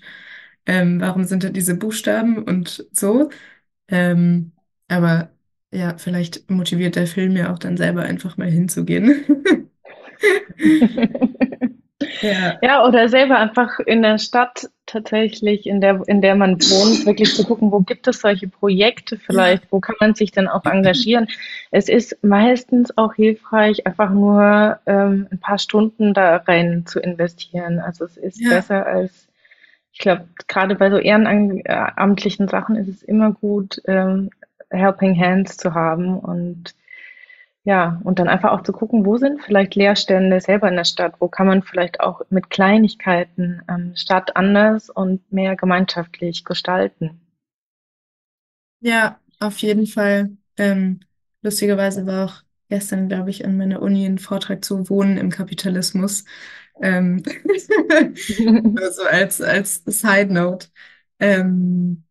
ähm, 0.65 1.01
warum 1.01 1.23
sind 1.25 1.43
da 1.43 1.49
diese 1.49 1.75
Buchstaben 1.75 2.43
und 2.43 2.87
so? 2.91 3.29
Ähm, 3.89 4.53
aber 4.89 5.31
ja, 5.71 5.97
vielleicht 5.97 6.49
motiviert 6.51 6.95
der 6.97 7.07
Film 7.07 7.35
ja 7.37 7.53
auch 7.53 7.59
dann 7.59 7.77
selber 7.77 8.03
einfach 8.03 8.37
mal 8.37 8.51
hinzugehen. 8.51 9.25
Ja, 12.21 12.61
Ja, 12.61 12.85
oder 12.85 13.09
selber 13.09 13.37
einfach 13.37 13.79
in 13.79 14.01
der 14.01 14.17
Stadt 14.17 14.69
tatsächlich, 14.85 15.65
in 15.67 15.81
der, 15.81 16.01
in 16.07 16.21
der 16.21 16.35
man 16.35 16.53
wohnt, 16.69 17.05
wirklich 17.05 17.35
zu 17.35 17.43
gucken, 17.45 17.71
wo 17.71 17.81
gibt 17.81 18.07
es 18.07 18.21
solche 18.21 18.47
Projekte 18.47 19.17
vielleicht, 19.17 19.71
wo 19.71 19.79
kann 19.79 19.95
man 19.99 20.15
sich 20.15 20.31
denn 20.31 20.47
auch 20.47 20.65
engagieren. 20.65 21.27
Es 21.71 21.89
ist 21.89 22.17
meistens 22.23 22.97
auch 22.97 23.13
hilfreich, 23.15 23.85
einfach 23.85 24.09
nur 24.11 24.79
ähm, 24.85 25.27
ein 25.31 25.39
paar 25.39 25.57
Stunden 25.59 26.13
da 26.13 26.37
rein 26.37 26.85
zu 26.85 26.99
investieren. 26.99 27.79
Also 27.79 28.05
es 28.05 28.17
ist 28.17 28.47
ja, 28.47 28.47
besser 28.47 28.85
als, 28.85 29.27
ich 29.93 29.99
glaube, 29.99 30.27
gerade 30.47 30.75
bei 30.75 30.89
so 30.89 30.97
ehrenamtlichen 30.97 32.47
Sachen 32.47 32.75
ist 32.75 32.89
es 32.89 33.03
immer 33.03 33.31
gut, 33.31 33.81
ähm, 33.85 34.31
Helping 34.69 35.19
Hands 35.19 35.55
zu 35.55 35.73
haben 35.73 36.19
und 36.19 36.75
ja, 37.65 38.01
und 38.03 38.19
dann 38.19 38.27
einfach 38.27 38.51
auch 38.51 38.63
zu 38.63 38.73
gucken, 38.73 39.05
wo 39.05 39.17
sind 39.17 39.41
vielleicht 39.41 39.75
Leerstände 39.75 40.41
selber 40.41 40.67
in 40.69 40.75
der 40.75 40.83
Stadt? 40.85 41.15
Wo 41.19 41.29
kann 41.29 41.47
man 41.47 41.63
vielleicht 41.63 42.01
auch 42.01 42.21
mit 42.29 42.49
Kleinigkeiten 42.49 43.61
ähm, 43.69 43.93
Stadt 43.95 44.35
anders 44.35 44.89
und 44.89 45.31
mehr 45.31 45.55
gemeinschaftlich 45.55 46.43
gestalten? 46.45 47.21
ja, 48.79 49.19
auf 49.39 49.57
jeden 49.59 49.87
Fall. 49.87 50.37
Ähm, 50.57 50.99
lustigerweise 51.41 52.05
war 52.05 52.25
auch 52.25 52.43
gestern, 52.69 53.07
glaube 53.07 53.29
ich, 53.29 53.45
an 53.45 53.57
meiner 53.57 53.81
Uni 53.81 54.05
ein 54.05 54.19
Vortrag 54.19 54.63
zu 54.65 54.89
Wohnen 54.89 55.17
im 55.17 55.29
Kapitalismus. 55.29 56.25
Ähm, 56.81 57.23
also 58.75 59.03
als, 59.03 59.41
als 59.41 59.83
Side 59.85 60.33
Note. 60.33 60.67
Ähm, 61.19 62.03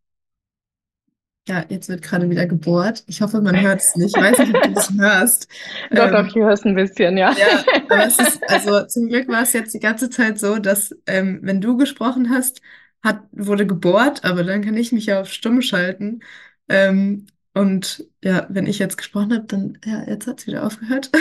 Ja, 1.47 1.65
jetzt 1.69 1.89
wird 1.89 2.01
gerade 2.01 2.29
wieder 2.29 2.45
gebohrt. 2.45 3.03
Ich 3.07 3.21
hoffe, 3.21 3.41
man 3.41 3.59
hört 3.59 3.81
es 3.81 3.95
nicht. 3.95 4.15
Ich 4.15 4.21
weiß 4.21 4.39
nicht, 4.39 4.53
ob 4.53 4.61
du 4.61 4.71
das 4.71 4.89
hörst. 4.97 5.47
Doch, 5.91 6.09
doch, 6.11 6.25
Ähm, 6.25 6.27
ich 6.27 6.35
höre 6.35 6.51
es 6.51 6.65
ein 6.65 6.75
bisschen, 6.75 7.17
ja. 7.17 7.35
ja, 7.35 7.65
aber 7.87 8.05
es 8.05 8.19
ist, 8.19 8.41
also 8.49 8.85
zum 8.85 9.07
Glück 9.09 9.27
war 9.27 9.41
es 9.43 9.53
jetzt 9.53 9.73
die 9.73 9.79
ganze 9.79 10.09
Zeit 10.09 10.39
so, 10.39 10.59
dass 10.59 10.95
ähm, 11.07 11.39
wenn 11.43 11.61
du 11.61 11.77
gesprochen 11.77 12.29
hast, 12.29 12.61
hat, 13.03 13.23
wurde 13.31 13.65
gebohrt, 13.67 14.23
aber 14.23 14.43
dann 14.43 14.63
kann 14.63 14.77
ich 14.77 14.91
mich 14.91 15.07
ja 15.07 15.21
auf 15.21 15.31
Stumm 15.31 15.61
schalten. 15.61 16.21
Ähm, 16.69 17.25
und 17.53 18.07
ja, 18.23 18.47
wenn 18.49 18.67
ich 18.67 18.79
jetzt 18.79 18.97
gesprochen 18.97 19.33
habe, 19.33 19.45
dann, 19.45 19.77
ja, 19.85 20.03
jetzt 20.07 20.27
hat 20.27 20.39
es 20.39 20.47
wieder 20.47 20.65
aufgehört. 20.65 21.11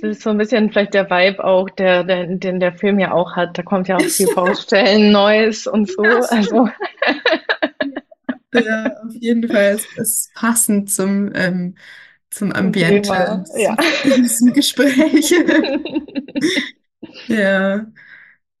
Das 0.00 0.16
ist 0.16 0.22
so 0.22 0.30
ein 0.30 0.38
bisschen 0.38 0.70
vielleicht 0.70 0.94
der 0.94 1.10
Vibe 1.10 1.44
auch, 1.44 1.68
der, 1.70 2.04
der, 2.04 2.26
den 2.26 2.60
der 2.60 2.72
Film 2.72 2.98
ja 2.98 3.12
auch 3.12 3.36
hat. 3.36 3.58
Da 3.58 3.62
kommt 3.62 3.88
ja 3.88 3.96
auch 3.96 4.02
viel 4.02 4.28
Baustellen, 4.34 5.12
Neues 5.12 5.66
und 5.66 5.90
so. 5.90 6.04
Ja, 6.04 6.20
Also. 6.30 6.68
Ja, 8.54 8.96
auf 9.04 9.14
jeden 9.14 9.46
Fall 9.48 9.74
ist 9.74 9.98
es 9.98 10.30
passend 10.34 10.90
zum, 10.90 11.30
ähm, 11.34 11.74
zum 12.30 12.50
Ambiente 12.52 13.44
ja. 13.56 13.76
diesem, 14.04 14.52
Gespräch. 14.52 15.34
Ja, 17.26 17.86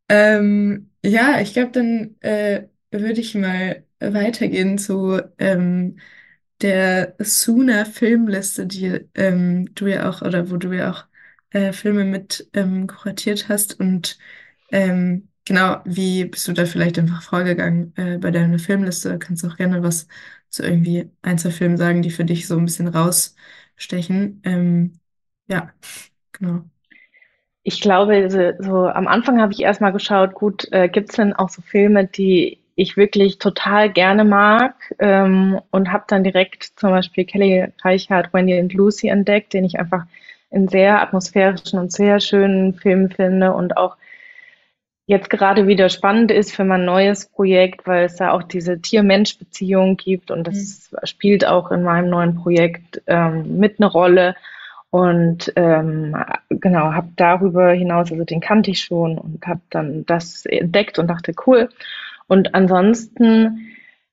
ähm, 0.08 0.90
ja, 1.04 1.40
ich 1.40 1.54
glaube, 1.54 1.72
dann 1.72 2.16
äh, 2.20 2.68
würde 2.90 3.20
ich 3.20 3.34
mal 3.34 3.84
weitergehen 4.00 4.78
zu 4.78 5.20
ähm, 5.38 5.98
der 6.62 7.16
Suna 7.20 7.84
Filmliste, 7.86 8.66
die 8.66 9.00
ähm, 9.16 9.74
du 9.74 9.88
ja 9.88 10.10
auch, 10.10 10.22
oder 10.22 10.50
wo 10.50 10.58
du 10.58 10.72
ja 10.72 10.92
auch 10.92 11.07
äh, 11.50 11.72
Filme 11.72 12.04
mit 12.04 12.48
ähm, 12.54 12.86
kuratiert 12.86 13.48
hast. 13.48 13.78
Und 13.80 14.18
ähm, 14.70 15.28
genau, 15.44 15.80
wie 15.84 16.24
bist 16.26 16.48
du 16.48 16.52
da 16.52 16.66
vielleicht 16.66 16.98
einfach 16.98 17.22
vorgegangen 17.22 17.92
äh, 17.96 18.18
bei 18.18 18.30
deiner 18.30 18.58
Filmliste? 18.58 19.18
Kannst 19.18 19.42
du 19.44 19.48
auch 19.48 19.56
gerne 19.56 19.82
was 19.82 20.08
zu 20.50 20.62
irgendwie 20.62 21.10
ein, 21.22 21.38
zwei 21.38 21.50
Filmen 21.50 21.76
sagen, 21.76 22.02
die 22.02 22.10
für 22.10 22.24
dich 22.24 22.46
so 22.46 22.56
ein 22.56 22.64
bisschen 22.64 22.88
rausstechen. 22.88 24.42
Ähm, 24.44 24.98
ja, 25.46 25.70
genau. 26.32 26.64
Ich 27.62 27.80
glaube, 27.80 28.30
so, 28.30 28.52
so 28.62 28.86
am 28.86 29.06
Anfang 29.08 29.40
habe 29.40 29.52
ich 29.52 29.60
erstmal 29.60 29.92
geschaut, 29.92 30.34
gut, 30.34 30.66
äh, 30.72 30.88
gibt 30.88 31.10
es 31.10 31.16
denn 31.16 31.34
auch 31.34 31.50
so 31.50 31.60
Filme, 31.60 32.06
die 32.06 32.58
ich 32.76 32.96
wirklich 32.96 33.38
total 33.38 33.92
gerne 33.92 34.24
mag 34.24 34.94
ähm, 35.00 35.60
und 35.70 35.92
habe 35.92 36.04
dann 36.06 36.22
direkt 36.22 36.62
zum 36.76 36.90
Beispiel 36.90 37.24
Kelly 37.24 37.66
Reichardt, 37.82 38.32
Wendy 38.32 38.58
und 38.60 38.72
Lucy 38.72 39.08
entdeckt, 39.08 39.52
den 39.52 39.64
ich 39.64 39.78
einfach 39.80 40.06
einen 40.50 40.68
sehr 40.68 41.00
atmosphärischen 41.02 41.78
und 41.78 41.92
sehr 41.92 42.20
schönen 42.20 42.74
Film 42.74 43.10
finde 43.10 43.52
und 43.52 43.76
auch 43.76 43.96
jetzt 45.06 45.30
gerade 45.30 45.66
wieder 45.66 45.88
spannend 45.88 46.30
ist 46.30 46.54
für 46.54 46.64
mein 46.64 46.84
neues 46.84 47.26
Projekt, 47.26 47.86
weil 47.86 48.04
es 48.04 48.16
da 48.16 48.32
auch 48.32 48.42
diese 48.42 48.80
Tier-Mensch-Beziehung 48.80 49.96
gibt 49.96 50.30
und 50.30 50.40
Mhm. 50.40 50.44
das 50.44 50.90
spielt 51.04 51.46
auch 51.46 51.70
in 51.70 51.82
meinem 51.82 52.10
neuen 52.10 52.34
Projekt 52.34 53.02
ähm, 53.06 53.58
mit 53.58 53.80
eine 53.80 53.90
Rolle. 53.90 54.34
Und 54.90 55.52
ähm, 55.56 56.16
genau, 56.48 56.92
habe 56.92 57.08
darüber 57.16 57.72
hinaus, 57.72 58.10
also 58.10 58.24
den 58.24 58.40
kannte 58.40 58.70
ich 58.70 58.80
schon 58.80 59.18
und 59.18 59.46
habe 59.46 59.60
dann 59.70 60.06
das 60.06 60.46
entdeckt 60.46 60.98
und 60.98 61.08
dachte, 61.08 61.34
cool. 61.46 61.68
Und 62.26 62.54
ansonsten 62.54 63.66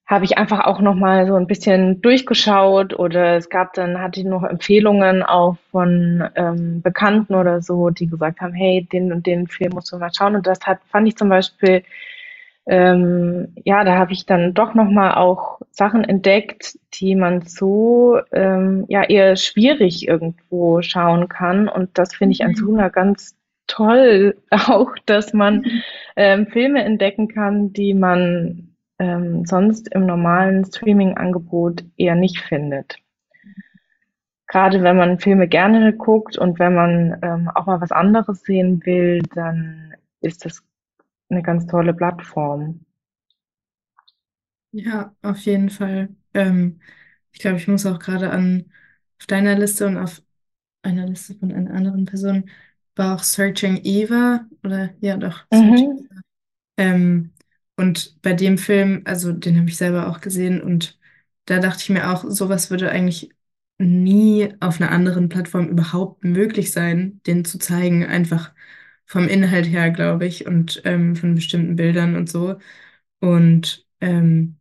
habe 0.08 0.26
ich 0.26 0.38
einfach 0.38 0.66
auch 0.66 0.82
noch 0.82 0.96
mal 0.96 1.26
so 1.28 1.36
ein 1.36 1.48
bisschen 1.48 2.02
durchgeschaut 2.02 2.98
oder 2.98 3.38
es 3.38 3.50
gab 3.50 3.74
dann, 3.74 4.00
hatte 4.02 4.20
ich 4.20 4.26
noch 4.26 4.44
Empfehlungen 4.44 5.24
auch 5.24 5.58
von 5.72 6.24
ähm, 6.36 6.82
Bekannten 6.84 7.34
oder 7.36 7.62
so, 7.62 7.90
die 7.90 8.08
gesagt 8.08 8.40
haben, 8.42 8.54
hey, 8.54 8.88
den 8.92 9.12
und 9.12 9.26
den 9.26 9.48
Film 9.48 9.72
musst 9.74 9.92
du 9.92 9.98
mal 9.98 10.14
schauen. 10.14 10.36
Und 10.36 10.46
das 10.48 10.60
hat, 10.66 10.80
fand 10.92 11.08
ich 11.08 11.16
zum 11.18 11.30
Beispiel 11.30 11.84
ähm, 12.68 13.54
ja, 13.64 13.84
da 13.84 13.96
habe 13.98 14.14
ich 14.14 14.26
dann 14.26 14.54
doch 14.56 14.74
noch 14.74 14.90
mal 14.90 15.14
auch 15.16 15.60
Sachen 15.72 16.04
entdeckt, 16.04 16.80
die 16.96 17.16
man 17.16 17.42
so 17.42 18.20
ähm, 18.32 18.86
ja 18.90 19.04
eher 19.04 19.36
schwierig 19.36 20.08
irgendwo 20.08 20.82
schauen 20.82 21.28
kann. 21.30 21.68
Und 21.70 21.98
das 21.98 22.16
finde 22.16 22.34
ich 22.34 22.44
an 22.44 22.52
Mhm. 22.52 22.56
Suna 22.56 22.90
ganz 22.90 23.38
toll 23.68 24.38
auch, 24.50 24.92
dass 25.06 25.34
man 25.34 25.66
Mhm. 25.66 25.84
ähm, 26.16 26.48
Filme 26.48 26.84
entdecken 26.84 27.28
kann, 27.28 27.72
die 27.74 27.94
man 27.94 28.75
ähm, 29.00 29.46
sonst 29.46 29.88
im 29.90 30.06
normalen 30.06 30.66
Streaming-Angebot 30.66 31.86
eher 31.98 32.16
nicht 32.16 32.40
findet. 32.42 32.98
Gerade 34.48 34.82
wenn 34.82 34.98
man 34.98 35.20
Filme 35.20 35.48
gerne 35.48 35.94
guckt 35.94 36.36
und 36.40 36.58
wenn 36.58 36.74
man 36.74 37.20
ähm, 37.22 37.48
auch 37.54 37.68
mal 37.68 37.80
was 37.80 37.92
anderes 37.92 38.42
sehen 38.42 38.84
will, 38.84 39.22
dann 39.36 39.94
ist 40.22 40.46
das 40.46 40.64
eine 41.30 41.44
ganz 41.44 41.68
tolle 41.68 41.94
Plattform. 41.94 42.82
Ja, 44.72 45.16
auf 45.22 45.40
jeden 45.46 45.70
Fall. 45.70 46.16
Ähm, 46.34 46.82
ich 47.32 47.40
glaube, 47.40 47.58
ich 47.58 47.68
muss 47.68 47.86
auch 47.86 48.00
gerade 48.00 48.32
an 48.32 48.72
auf 49.20 49.26
deiner 49.28 49.58
Liste 49.58 49.88
und 49.88 49.98
auf 49.98 50.22
einer 50.84 51.08
Liste 51.08 51.36
von 51.36 51.54
einer 51.54 51.74
anderen 51.74 52.06
Person 52.06 52.50
war 52.96 53.16
auch 53.16 53.24
Searching 53.24 53.82
Eva 53.86 54.48
oder 54.64 54.96
ja 55.02 55.18
doch, 55.18 55.46
Searching 55.52 55.90
Mhm. 55.92 56.08
Eva. 56.12 56.22
Ähm, 56.78 57.34
und 57.78 58.22
bei 58.22 58.34
dem 58.34 58.58
Film, 58.58 59.02
also 59.06 59.32
den 59.34 59.58
habe 59.60 59.70
ich 59.70 59.78
selber 59.78 60.08
auch 60.10 60.22
gesehen 60.22 60.62
und 60.62 61.00
da 61.46 61.60
dachte 61.60 61.82
ich 61.84 61.90
mir 61.90 62.12
auch, 62.12 62.24
sowas 62.30 62.70
würde 62.72 62.90
eigentlich 62.90 63.30
nie 63.78 64.54
auf 64.62 64.80
einer 64.82 64.92
anderen 64.92 65.30
Plattform 65.30 65.68
überhaupt 65.70 66.24
möglich 66.24 66.72
sein, 66.72 67.22
den 67.28 67.44
zu 67.46 67.60
zeigen, 67.60 68.06
einfach 68.06 68.54
vom 69.06 69.28
Inhalt 69.28 69.68
her, 69.68 69.92
glaube 69.92 70.26
ich, 70.26 70.48
und 70.48 70.82
ähm, 70.86 71.16
von 71.16 71.36
bestimmten 71.36 71.76
Bildern 71.76 72.16
und 72.16 72.30
so. 72.30 72.58
Und 73.20 73.86
ähm, 74.02 74.58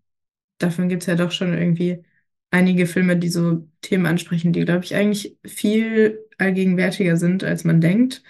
davon 0.59 0.89
gibt 0.89 1.03
es 1.03 1.07
ja 1.09 1.17
doch 1.17 1.33
schon 1.33 1.55
irgendwie 1.55 2.05
einige 2.51 2.87
Filme, 2.87 3.17
die 3.19 3.29
so 3.29 3.69
Themen 3.83 4.07
ansprechen, 4.07 4.53
die, 4.53 4.65
glaube 4.65 4.85
ich, 4.85 4.95
eigentlich 4.95 5.39
viel 5.45 6.21
allgegenwärtiger 6.39 7.17
sind, 7.17 7.45
als 7.45 7.65
man 7.65 7.81
denkt, 7.81 8.23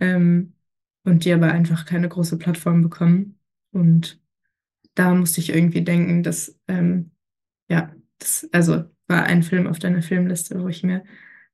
ähm, 0.00 0.54
und 1.04 1.24
die 1.24 1.32
aber 1.32 1.52
einfach 1.52 1.84
keine 1.86 2.08
große 2.08 2.38
Plattform 2.38 2.82
bekommen. 2.82 3.38
Und 3.72 4.20
da 4.96 5.14
musste 5.14 5.40
ich 5.40 5.54
irgendwie 5.54 5.82
denken, 5.82 6.24
dass, 6.24 6.58
ähm, 6.66 7.12
ja, 7.68 7.90
das, 8.18 8.48
also 8.52 8.84
war 9.06 9.24
ein 9.24 9.44
Film 9.44 9.68
auf 9.68 9.78
deiner 9.78 10.02
Filmliste, 10.02 10.60
wo 10.60 10.68
ich 10.68 10.82
mir 10.82 11.04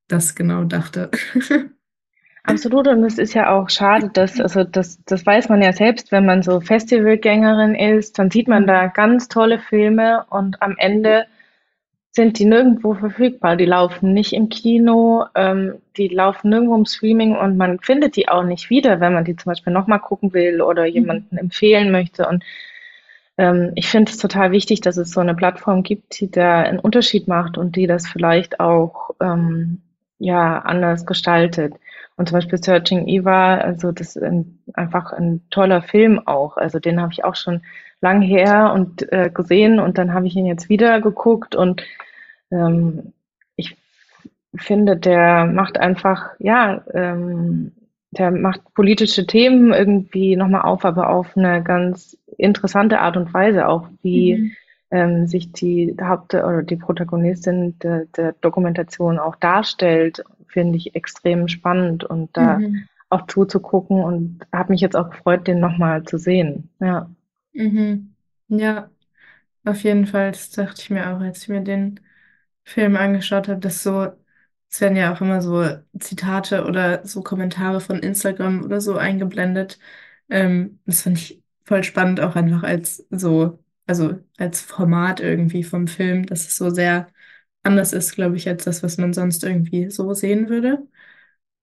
das 0.07 0.33
genau 0.33 0.63
dachte. 0.63 1.11
Absolut, 2.45 2.87
und 2.87 3.03
es 3.03 3.19
ist 3.19 3.33
ja 3.33 3.55
auch 3.55 3.69
schade, 3.69 4.09
dass, 4.11 4.41
also 4.41 4.63
das, 4.63 5.01
das 5.05 5.25
weiß 5.25 5.47
man 5.47 5.61
ja 5.61 5.71
selbst, 5.71 6.11
wenn 6.11 6.25
man 6.25 6.43
so 6.43 6.59
Festivalgängerin 6.59 7.75
ist, 7.75 8.19
dann 8.19 8.31
sieht 8.31 8.47
man 8.49 8.67
da 8.67 8.87
ganz 8.87 9.29
tolle 9.29 9.59
Filme 9.59 10.25
und 10.29 10.61
am 10.61 10.75
Ende 10.77 11.25
sind 12.11 12.37
die 12.39 12.45
nirgendwo 12.45 12.95
verfügbar. 12.95 13.55
Die 13.55 13.65
laufen 13.65 14.13
nicht 14.13 14.33
im 14.33 14.49
Kino, 14.49 15.25
ähm, 15.35 15.75
die 15.97 16.09
laufen 16.09 16.49
nirgendwo 16.49 16.75
im 16.75 16.85
Streaming 16.85 17.35
und 17.35 17.57
man 17.57 17.79
findet 17.79 18.15
die 18.17 18.27
auch 18.27 18.43
nicht 18.43 18.69
wieder, 18.69 18.99
wenn 18.99 19.13
man 19.13 19.25
die 19.25 19.35
zum 19.35 19.51
Beispiel 19.51 19.73
nochmal 19.73 19.99
gucken 19.99 20.33
will 20.33 20.61
oder 20.61 20.85
jemanden 20.85 21.37
empfehlen 21.37 21.91
möchte. 21.91 22.27
Und 22.27 22.43
ich 23.35 23.89
finde 23.89 24.11
es 24.11 24.17
total 24.19 24.51
wichtig, 24.51 24.81
dass 24.81 24.97
es 24.97 25.09
so 25.09 25.19
eine 25.19 25.33
Plattform 25.33 25.81
gibt, 25.81 26.19
die 26.19 26.29
da 26.29 26.61
einen 26.61 26.77
Unterschied 26.77 27.27
macht 27.27 27.57
und 27.57 27.75
die 27.75 27.87
das 27.87 28.07
vielleicht 28.07 28.59
auch 28.59 29.09
ähm, 29.19 29.81
ja 30.19 30.59
anders 30.59 31.05
gestaltet. 31.07 31.73
Und 32.15 32.29
zum 32.29 32.37
Beispiel 32.37 32.61
Searching 32.61 33.07
Eva, 33.07 33.55
also 33.55 33.91
das 33.91 34.15
ist 34.15 34.21
ein, 34.21 34.59
einfach 34.75 35.13
ein 35.13 35.41
toller 35.49 35.81
Film 35.81 36.21
auch. 36.27 36.57
Also 36.57 36.79
den 36.79 37.01
habe 37.01 37.11
ich 37.11 37.23
auch 37.23 37.35
schon 37.35 37.63
lang 38.01 38.21
her 38.21 38.71
und 38.73 39.11
äh, 39.11 39.31
gesehen 39.33 39.79
und 39.79 39.97
dann 39.97 40.13
habe 40.13 40.27
ich 40.27 40.35
ihn 40.35 40.45
jetzt 40.45 40.69
wieder 40.69 41.01
geguckt 41.01 41.55
und 41.55 41.81
ähm, 42.51 43.13
ich 43.55 43.75
finde, 44.55 44.97
der 44.97 45.45
macht 45.45 45.79
einfach, 45.79 46.31
ja, 46.37 46.83
ähm, 46.93 47.71
der 48.13 48.31
macht 48.31 48.73
politische 48.73 49.25
Themen 49.25 49.73
irgendwie 49.73 50.35
nochmal 50.35 50.61
auf, 50.61 50.85
aber 50.85 51.09
auf 51.09 51.35
eine 51.35 51.63
ganz 51.63 52.17
interessante 52.37 52.99
Art 52.99 53.17
und 53.17 53.33
Weise 53.33 53.67
auch, 53.67 53.87
wie 54.01 54.37
mhm. 54.37 54.51
ähm, 54.91 55.27
sich 55.27 55.51
die 55.51 55.95
Haupt- 56.01 56.33
oder 56.33 56.63
die 56.63 56.75
Protagonistin 56.75 57.77
der, 57.79 58.05
der 58.15 58.33
Dokumentation 58.41 59.19
auch 59.19 59.35
darstellt 59.35 60.23
finde 60.53 60.77
ich 60.77 60.95
extrem 60.95 61.47
spannend 61.47 62.03
und 62.03 62.37
da 62.37 62.59
mhm. 62.59 62.87
auch 63.09 63.25
zuzugucken 63.25 64.03
und 64.03 64.41
habe 64.53 64.71
mich 64.71 64.81
jetzt 64.81 64.95
auch 64.95 65.09
gefreut, 65.09 65.47
den 65.47 65.59
nochmal 65.59 66.03
zu 66.03 66.17
sehen. 66.17 66.69
Ja. 66.79 67.09
Mhm. 67.53 68.13
Ja, 68.47 68.89
auf 69.65 69.83
jeden 69.83 70.05
Fall. 70.05 70.31
Das 70.31 70.51
dachte 70.51 70.81
ich 70.81 70.89
mir 70.91 71.09
auch, 71.09 71.19
als 71.19 71.43
ich 71.43 71.49
mir 71.49 71.61
den 71.61 71.99
Film 72.63 72.95
angeschaut 72.95 73.47
habe, 73.47 73.59
dass 73.59 73.83
so, 73.83 74.11
es 74.73 74.81
werden 74.81 74.97
ja 74.97 75.13
auch 75.13 75.21
immer 75.21 75.41
so 75.43 75.63
Zitate 75.99 76.65
oder 76.65 77.05
so 77.05 77.21
Kommentare 77.21 77.79
von 77.79 77.99
Instagram 77.99 78.63
oder 78.63 78.81
so 78.81 78.97
eingeblendet. 78.97 79.77
Ähm, 80.29 80.79
das 80.87 81.03
fand 81.03 81.19
ich 81.19 81.43
voll 81.63 81.83
spannend, 81.83 82.19
auch 82.19 82.35
einfach 82.35 82.63
als 82.63 83.05
so, 83.11 83.63
also 83.85 84.19
als 84.37 84.61
Format 84.61 85.19
irgendwie 85.19 85.63
vom 85.63 85.87
Film, 85.87 86.25
dass 86.25 86.47
es 86.47 86.55
so 86.55 86.71
sehr 86.71 87.07
anders 87.61 87.93
ist, 87.93 88.15
glaube 88.15 88.35
ich, 88.37 88.49
als 88.49 88.63
das, 88.63 88.81
was 88.81 88.97
man 88.97 89.13
sonst 89.13 89.43
irgendwie 89.43 89.91
so 89.91 90.13
sehen 90.15 90.49
würde. 90.49 90.87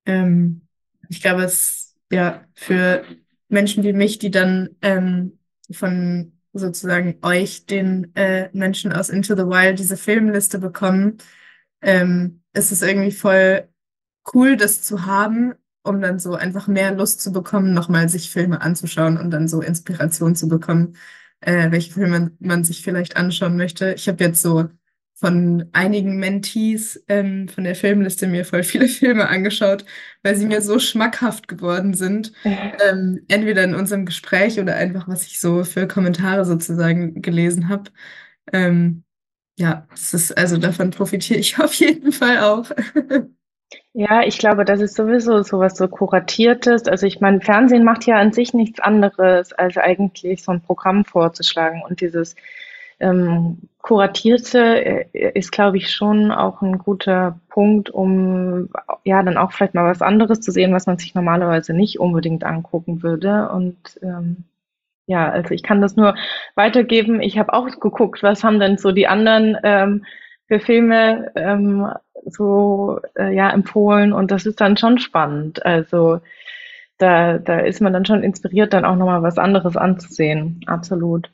Ähm, 0.06 0.62
ich 1.08 1.20
glaube, 1.20 1.42
es 1.42 1.96
ja 2.12 2.44
für 2.54 3.04
Menschen 3.48 3.82
wie 3.84 3.92
mich, 3.92 4.20
die 4.20 4.30
dann 4.30 4.76
ähm, 4.82 5.38
von 5.72 6.32
sozusagen 6.52 7.18
euch, 7.22 7.66
den 7.66 8.14
äh, 8.14 8.50
Menschen 8.52 8.92
aus 8.92 9.08
Into 9.08 9.34
the 9.36 9.42
Wild, 9.42 9.80
diese 9.80 9.96
Filmliste 9.96 10.61
bekommen, 10.61 11.18
ähm, 11.82 12.39
ist 12.53 12.72
es 12.72 12.82
irgendwie 12.82 13.12
voll 13.12 13.68
cool, 14.34 14.57
das 14.57 14.82
zu 14.82 15.07
haben, 15.07 15.55
um 15.82 16.01
dann 16.01 16.18
so 16.18 16.34
einfach 16.34 16.68
mehr 16.68 16.92
Lust 16.94 17.20
zu 17.20 17.32
bekommen, 17.32 17.74
nochmal 17.74 18.09
sich 18.09 18.30
Filme 18.30 18.61
anzuschauen 18.61 19.18
und 19.18 19.30
dann 19.30 19.48
so 19.48 19.62
Inspiration 19.62 20.36
zu 20.36 20.48
bekommen, 20.48 20.96
äh, 21.40 21.70
welche 21.70 21.92
Filme 21.92 22.32
man 22.38 22.64
sich 22.64 22.82
vielleicht 22.82 23.16
anschauen 23.16 23.57
möchte. 23.57 23.94
Ich 23.94 24.09
habe 24.09 24.22
jetzt 24.24 24.42
so 24.42 24.68
von 25.14 25.66
einigen 25.72 26.18
Mentees 26.18 27.05
ähm, 27.09 27.48
von 27.48 27.64
der 27.64 27.74
Filmliste 27.74 28.26
mir 28.26 28.44
voll 28.46 28.62
viele 28.62 28.88
Filme 28.88 29.28
angeschaut, 29.28 29.84
weil 30.22 30.34
sie 30.34 30.46
mir 30.46 30.62
so 30.62 30.78
schmackhaft 30.78 31.48
geworden 31.48 31.94
sind. 31.94 32.32
Ähm, 32.82 33.20
entweder 33.28 33.62
in 33.64 33.74
unserem 33.74 34.07
Gespräch 34.07 34.59
oder 34.59 34.74
einfach, 34.74 35.07
was 35.07 35.26
ich 35.26 35.38
so 35.38 35.64
für 35.64 35.86
Kommentare 35.86 36.46
sozusagen 36.46 37.20
gelesen 37.20 37.68
habe. 37.68 37.90
Ähm, 38.53 39.05
ja, 39.57 39.86
das 39.90 40.14
ist, 40.14 40.36
also 40.38 40.57
davon 40.57 40.90
profitiere 40.90 41.38
ich 41.38 41.59
auf 41.62 41.74
jeden 41.74 42.12
Fall 42.12 42.38
auch. 42.38 42.70
Ja, 43.92 44.22
ich 44.22 44.38
glaube, 44.38 44.64
das 44.64 44.80
ist 44.80 44.96
sowieso 44.96 45.42
so 45.42 45.59
was 45.59 45.76
so 45.76 45.88
Kuratiertes. 45.88 46.86
Also 46.86 47.07
ich 47.07 47.20
meine, 47.20 47.40
Fernsehen 47.40 47.84
macht 47.84 48.07
ja 48.07 48.16
an 48.16 48.32
sich 48.32 48.55
nichts 48.55 48.80
anderes, 48.80 49.53
als 49.53 49.76
eigentlich 49.76 50.42
so 50.42 50.53
ein 50.53 50.62
Programm 50.62 51.05
vorzuschlagen. 51.05 51.82
Und 51.82 52.01
dieses 52.01 52.36
ähm, 53.01 53.59
Kuratierte 53.78 55.05
äh, 55.12 55.32
ist, 55.38 55.53
glaube 55.53 55.78
ich, 55.78 55.92
schon 55.92 56.30
auch 56.32 56.62
ein 56.62 56.78
guter 56.78 57.40
Punkt, 57.48 57.90
um 57.90 58.68
ja 59.05 59.22
dann 59.22 59.36
auch 59.36 59.53
vielleicht 59.53 59.74
mal 59.74 59.90
was 59.90 60.03
anderes 60.03 60.40
zu 60.40 60.53
sehen, 60.53 60.72
was 60.72 60.86
man 60.86 60.98
sich 60.98 61.14
normalerweise 61.14 61.72
nicht 61.72 61.98
unbedingt 61.98 62.44
angucken 62.44 63.03
würde. 63.03 63.51
Und 63.51 63.76
ähm, 64.03 64.44
ja, 65.11 65.28
also 65.30 65.52
ich 65.54 65.62
kann 65.64 65.80
das 65.80 65.96
nur 65.96 66.14
weitergeben. 66.54 67.20
Ich 67.20 67.38
habe 67.38 67.52
auch 67.52 67.66
geguckt, 67.80 68.22
was 68.22 68.44
haben 68.44 68.61
denn 68.61 68.78
so 68.78 68.92
die 68.92 69.08
anderen 69.08 69.56
ähm, 69.64 70.04
für 70.46 70.61
Filme 70.61 71.32
ähm, 71.34 71.88
so 72.26 73.00
äh, 73.18 73.34
ja 73.34 73.50
empfohlen 73.50 74.12
und 74.12 74.30
das 74.30 74.46
ist 74.46 74.61
dann 74.61 74.76
schon 74.76 74.98
spannend. 74.98 75.64
Also 75.66 76.20
da, 76.98 77.38
da 77.38 77.61
ist 77.61 77.80
man 77.80 77.92
dann 77.92 78.06
schon 78.06 78.22
inspiriert, 78.22 78.72
dann 78.72 78.84
auch 78.84 78.96
nochmal 78.96 79.22
was 79.22 79.38
anderes 79.38 79.76
anzusehen. 79.76 80.61
Absolut. 80.66 81.30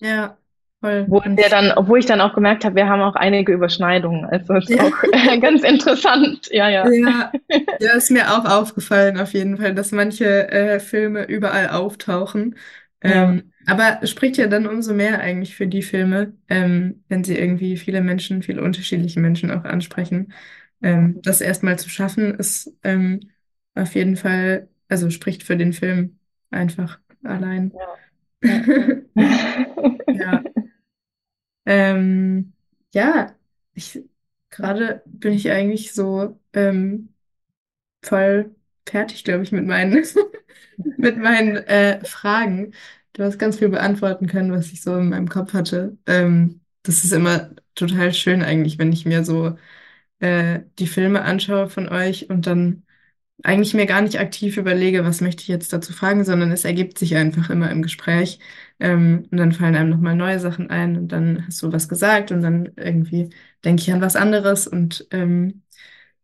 Ja, 0.00 0.38
voll. 0.80 1.06
Wo 1.08 1.22
wir 1.24 1.48
dann, 1.48 1.72
obwohl 1.72 1.98
ich 1.98 2.06
dann 2.06 2.20
auch 2.20 2.34
gemerkt 2.34 2.64
habe, 2.64 2.76
wir 2.76 2.88
haben 2.88 3.00
auch 3.02 3.14
einige 3.14 3.52
Überschneidungen. 3.52 4.24
Also 4.24 4.54
ist 4.54 4.70
ja. 4.70 4.84
auch 4.84 4.92
ganz 5.40 5.62
interessant. 5.62 6.48
Ja, 6.50 6.68
ja. 6.68 6.88
Ja, 6.90 7.32
ja, 7.80 7.92
ist 7.92 8.10
mir 8.10 8.32
auch 8.32 8.44
aufgefallen 8.44 9.18
auf 9.18 9.32
jeden 9.32 9.56
Fall, 9.56 9.74
dass 9.74 9.92
manche 9.92 10.50
äh, 10.50 10.80
Filme 10.80 11.24
überall 11.24 11.70
auftauchen. 11.70 12.56
Ähm, 13.02 13.52
aber 13.66 14.06
spricht 14.06 14.36
ja 14.36 14.46
dann 14.46 14.66
umso 14.66 14.94
mehr 14.94 15.20
eigentlich 15.20 15.54
für 15.54 15.66
die 15.66 15.82
Filme, 15.82 16.34
ähm, 16.48 17.04
wenn 17.08 17.24
sie 17.24 17.36
irgendwie 17.36 17.76
viele 17.76 18.00
Menschen, 18.00 18.42
viele 18.42 18.62
unterschiedliche 18.62 19.20
Menschen 19.20 19.50
auch 19.50 19.64
ansprechen. 19.64 20.32
Ähm, 20.82 21.20
das 21.22 21.40
erstmal 21.40 21.78
zu 21.78 21.88
schaffen, 21.88 22.34
ist 22.34 22.72
ähm, 22.84 23.20
auf 23.74 23.94
jeden 23.94 24.16
Fall, 24.16 24.68
also 24.88 25.10
spricht 25.10 25.42
für 25.42 25.56
den 25.56 25.72
Film 25.72 26.18
einfach 26.50 26.98
allein. 27.22 27.72
Ja. 27.74 27.96
Ja. 28.42 29.66
Ähm, 31.66 32.52
ja, 32.94 33.34
ich 33.74 34.02
gerade 34.50 35.02
bin 35.06 35.32
ich 35.34 35.50
eigentlich 35.50 35.92
so 35.94 36.40
ähm, 36.52 37.14
voll 38.04 38.54
fertig, 38.88 39.24
glaube 39.24 39.44
ich, 39.44 39.52
mit 39.52 39.66
meinen, 39.66 40.04
mit 40.98 41.18
meinen 41.18 41.56
äh, 41.56 42.04
Fragen. 42.04 42.72
Du 43.12 43.24
hast 43.24 43.38
ganz 43.38 43.58
viel 43.58 43.68
beantworten 43.70 44.26
können, 44.28 44.52
was 44.52 44.72
ich 44.72 44.82
so 44.82 44.96
in 44.98 45.08
meinem 45.10 45.28
Kopf 45.28 45.52
hatte. 45.54 45.96
Ähm, 46.06 46.60
das 46.82 47.04
ist 47.04 47.12
immer 47.12 47.50
total 47.74 48.12
schön 48.14 48.42
eigentlich, 48.42 48.78
wenn 48.78 48.92
ich 48.92 49.06
mir 49.06 49.24
so 49.24 49.56
äh, 50.20 50.62
die 50.80 50.88
Filme 50.88 51.22
anschaue 51.22 51.70
von 51.70 51.88
euch 51.90 52.30
und 52.30 52.46
dann 52.48 52.84
eigentlich 53.42 53.74
mir 53.74 53.86
gar 53.86 54.00
nicht 54.02 54.18
aktiv 54.18 54.56
überlege, 54.56 55.04
was 55.04 55.20
möchte 55.20 55.42
ich 55.42 55.48
jetzt 55.48 55.72
dazu 55.72 55.92
fragen, 55.92 56.24
sondern 56.24 56.50
es 56.52 56.64
ergibt 56.64 56.98
sich 56.98 57.16
einfach 57.16 57.50
immer 57.50 57.70
im 57.70 57.82
Gespräch. 57.82 58.38
Ähm, 58.80 59.28
und 59.30 59.38
dann 59.38 59.52
fallen 59.52 59.76
einem 59.76 59.90
nochmal 59.90 60.16
neue 60.16 60.40
Sachen 60.40 60.70
ein 60.70 60.96
und 60.96 61.08
dann 61.08 61.46
hast 61.46 61.62
du 61.62 61.72
was 61.72 61.88
gesagt 61.88 62.32
und 62.32 62.42
dann 62.42 62.72
irgendwie 62.76 63.30
denke 63.64 63.82
ich 63.82 63.92
an 63.92 64.00
was 64.00 64.16
anderes 64.16 64.66
und 64.66 65.06
ähm, 65.10 65.62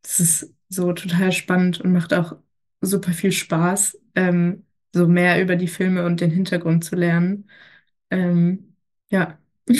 das 0.02 0.20
ist 0.20 0.54
so 0.68 0.92
total 0.92 1.32
spannend 1.32 1.80
und 1.80 1.92
macht 1.92 2.14
auch 2.14 2.36
super 2.80 3.12
viel 3.12 3.32
Spaß, 3.32 3.98
ähm, 4.16 4.66
so 4.94 5.08
mehr 5.08 5.40
über 5.42 5.56
die 5.56 5.68
Filme 5.68 6.04
und 6.06 6.20
den 6.20 6.30
Hintergrund 6.30 6.84
zu 6.84 6.96
lernen. 6.96 7.48
Ähm, 8.10 8.76
ja. 9.10 9.38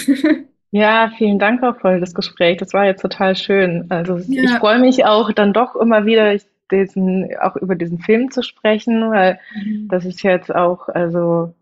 Ja, 0.75 1.13
vielen 1.19 1.39
Dank 1.39 1.63
auch 1.63 1.79
für 1.81 2.01
das 2.01 2.15
Gespräch. 2.15 2.57
Das 2.57 2.73
war 2.73 2.87
jetzt 2.87 3.03
total 3.03 3.37
schön. 3.37 3.87
Also 3.91 4.17
ja. 4.17 4.43
ich 4.43 4.51
freue 4.53 4.79
mich 4.79 5.05
auch 5.05 5.31
dann 5.33 5.53
doch 5.53 5.77
immer 5.77 6.07
wieder. 6.07 6.33
Ich 6.35 6.47
diesen, 6.73 7.29
auch 7.41 7.57
über 7.57 7.75
diesen 7.77 7.99
Film 7.99 8.31
zu 8.31 8.43
sprechen, 8.43 9.11
weil 9.11 9.39
mhm. 9.55 9.89
das 9.89 10.05
ist 10.05 10.23
jetzt 10.23 10.55
auch, 10.55 10.89
also 10.89 11.55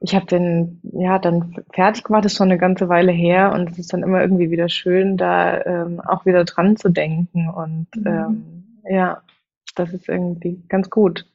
ich 0.00 0.14
habe 0.14 0.26
den 0.26 0.80
ja 0.92 1.18
dann 1.18 1.64
fertig 1.72 2.04
gemacht, 2.04 2.24
das 2.24 2.32
ist 2.32 2.38
schon 2.38 2.50
eine 2.50 2.58
ganze 2.58 2.88
Weile 2.88 3.12
her 3.12 3.52
und 3.52 3.70
es 3.70 3.78
ist 3.78 3.92
dann 3.92 4.02
immer 4.02 4.20
irgendwie 4.20 4.50
wieder 4.50 4.68
schön, 4.68 5.16
da 5.16 5.62
ähm, 5.64 6.00
auch 6.00 6.26
wieder 6.26 6.44
dran 6.44 6.76
zu 6.76 6.90
denken 6.90 7.48
und 7.48 7.88
mhm. 7.96 8.06
ähm, 8.06 8.44
ja, 8.88 9.22
das 9.74 9.92
ist 9.92 10.08
irgendwie 10.08 10.62
ganz 10.68 10.90
gut. 10.90 11.26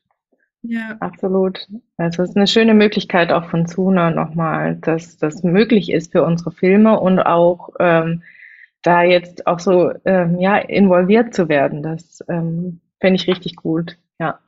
Ja. 0.64 0.96
Absolut. 1.00 1.68
Also 1.98 2.22
es 2.22 2.30
ist 2.30 2.38
eine 2.38 2.48
schöne 2.48 2.76
Möglichkeit 2.76 3.32
auch 3.32 3.46
von 3.46 3.66
Zuna 3.66 4.12
nochmal, 4.12 4.76
dass 4.76 5.18
das 5.18 5.44
möglich 5.44 5.92
ist 5.92 6.12
für 6.12 6.24
unsere 6.24 6.52
Filme 6.52 7.00
und 7.00 7.20
auch 7.20 7.70
ähm, 7.80 8.22
da 8.84 9.04
jetzt 9.04 9.48
auch 9.48 9.60
so 9.60 9.92
ähm, 10.06 10.40
ja, 10.40 10.58
involviert 10.58 11.34
zu 11.34 11.50
werden, 11.50 11.84
das 11.84 12.24
ähm, 12.28 12.82
finde 13.00 13.16
ich 13.16 13.28
richtig 13.28 13.56
gut. 13.56 13.98
Ja. 14.20 14.40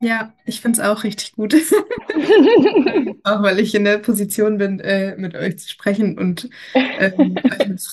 Ja, 0.00 0.34
ich 0.44 0.60
finde 0.60 0.80
es 0.80 0.84
auch 0.84 1.04
richtig 1.04 1.32
gut. 1.32 1.54
auch 3.24 3.42
weil 3.42 3.60
ich 3.60 3.72
in 3.74 3.84
der 3.84 3.98
Position 3.98 4.58
bin, 4.58 4.80
äh, 4.80 5.16
mit 5.16 5.36
euch 5.36 5.58
zu 5.60 5.68
sprechen 5.68 6.18
und 6.18 6.50
ähm, 6.98 7.36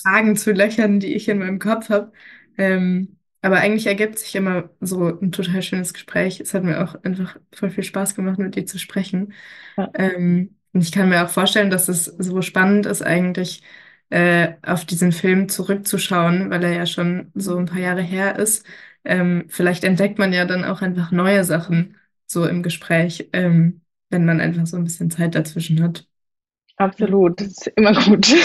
Fragen 0.02 0.34
zu 0.36 0.50
löchern, 0.52 0.98
die 0.98 1.14
ich 1.14 1.28
in 1.28 1.38
meinem 1.38 1.60
Kopf 1.60 1.88
habe. 1.88 2.10
Ähm, 2.58 3.16
aber 3.42 3.58
eigentlich 3.58 3.86
ergibt 3.86 4.18
sich 4.18 4.34
immer 4.34 4.70
so 4.80 5.06
ein 5.20 5.30
total 5.32 5.62
schönes 5.62 5.94
Gespräch. 5.94 6.40
Es 6.40 6.52
hat 6.52 6.64
mir 6.64 6.82
auch 6.82 6.96
einfach 7.04 7.36
voll 7.54 7.70
viel 7.70 7.84
Spaß 7.84 8.16
gemacht, 8.16 8.38
mit 8.40 8.56
dir 8.56 8.66
zu 8.66 8.78
sprechen. 8.78 9.32
Ja. 9.76 9.90
Ähm, 9.94 10.56
und 10.72 10.82
ich 10.82 10.92
kann 10.92 11.08
mir 11.08 11.24
auch 11.24 11.30
vorstellen, 11.30 11.70
dass 11.70 11.88
es 11.88 12.04
so 12.06 12.42
spannend 12.42 12.86
ist, 12.86 13.02
eigentlich 13.02 13.62
äh, 14.10 14.54
auf 14.62 14.84
diesen 14.84 15.12
Film 15.12 15.48
zurückzuschauen, 15.48 16.50
weil 16.50 16.64
er 16.64 16.72
ja 16.74 16.86
schon 16.86 17.30
so 17.34 17.56
ein 17.58 17.66
paar 17.66 17.78
Jahre 17.80 18.02
her 18.02 18.38
ist. 18.38 18.66
Ähm, 19.04 19.46
vielleicht 19.48 19.84
entdeckt 19.84 20.18
man 20.18 20.32
ja 20.32 20.44
dann 20.44 20.64
auch 20.64 20.82
einfach 20.82 21.10
neue 21.12 21.44
Sachen 21.44 21.96
so 22.26 22.46
im 22.46 22.62
Gespräch, 22.62 23.28
ähm, 23.32 23.82
wenn 24.10 24.24
man 24.24 24.40
einfach 24.40 24.66
so 24.66 24.76
ein 24.76 24.84
bisschen 24.84 25.10
Zeit 25.10 25.34
dazwischen 25.34 25.82
hat. 25.82 26.06
Absolut, 26.76 27.40
das 27.40 27.48
ist 27.48 27.66
immer 27.76 27.92
gut. 27.94 28.26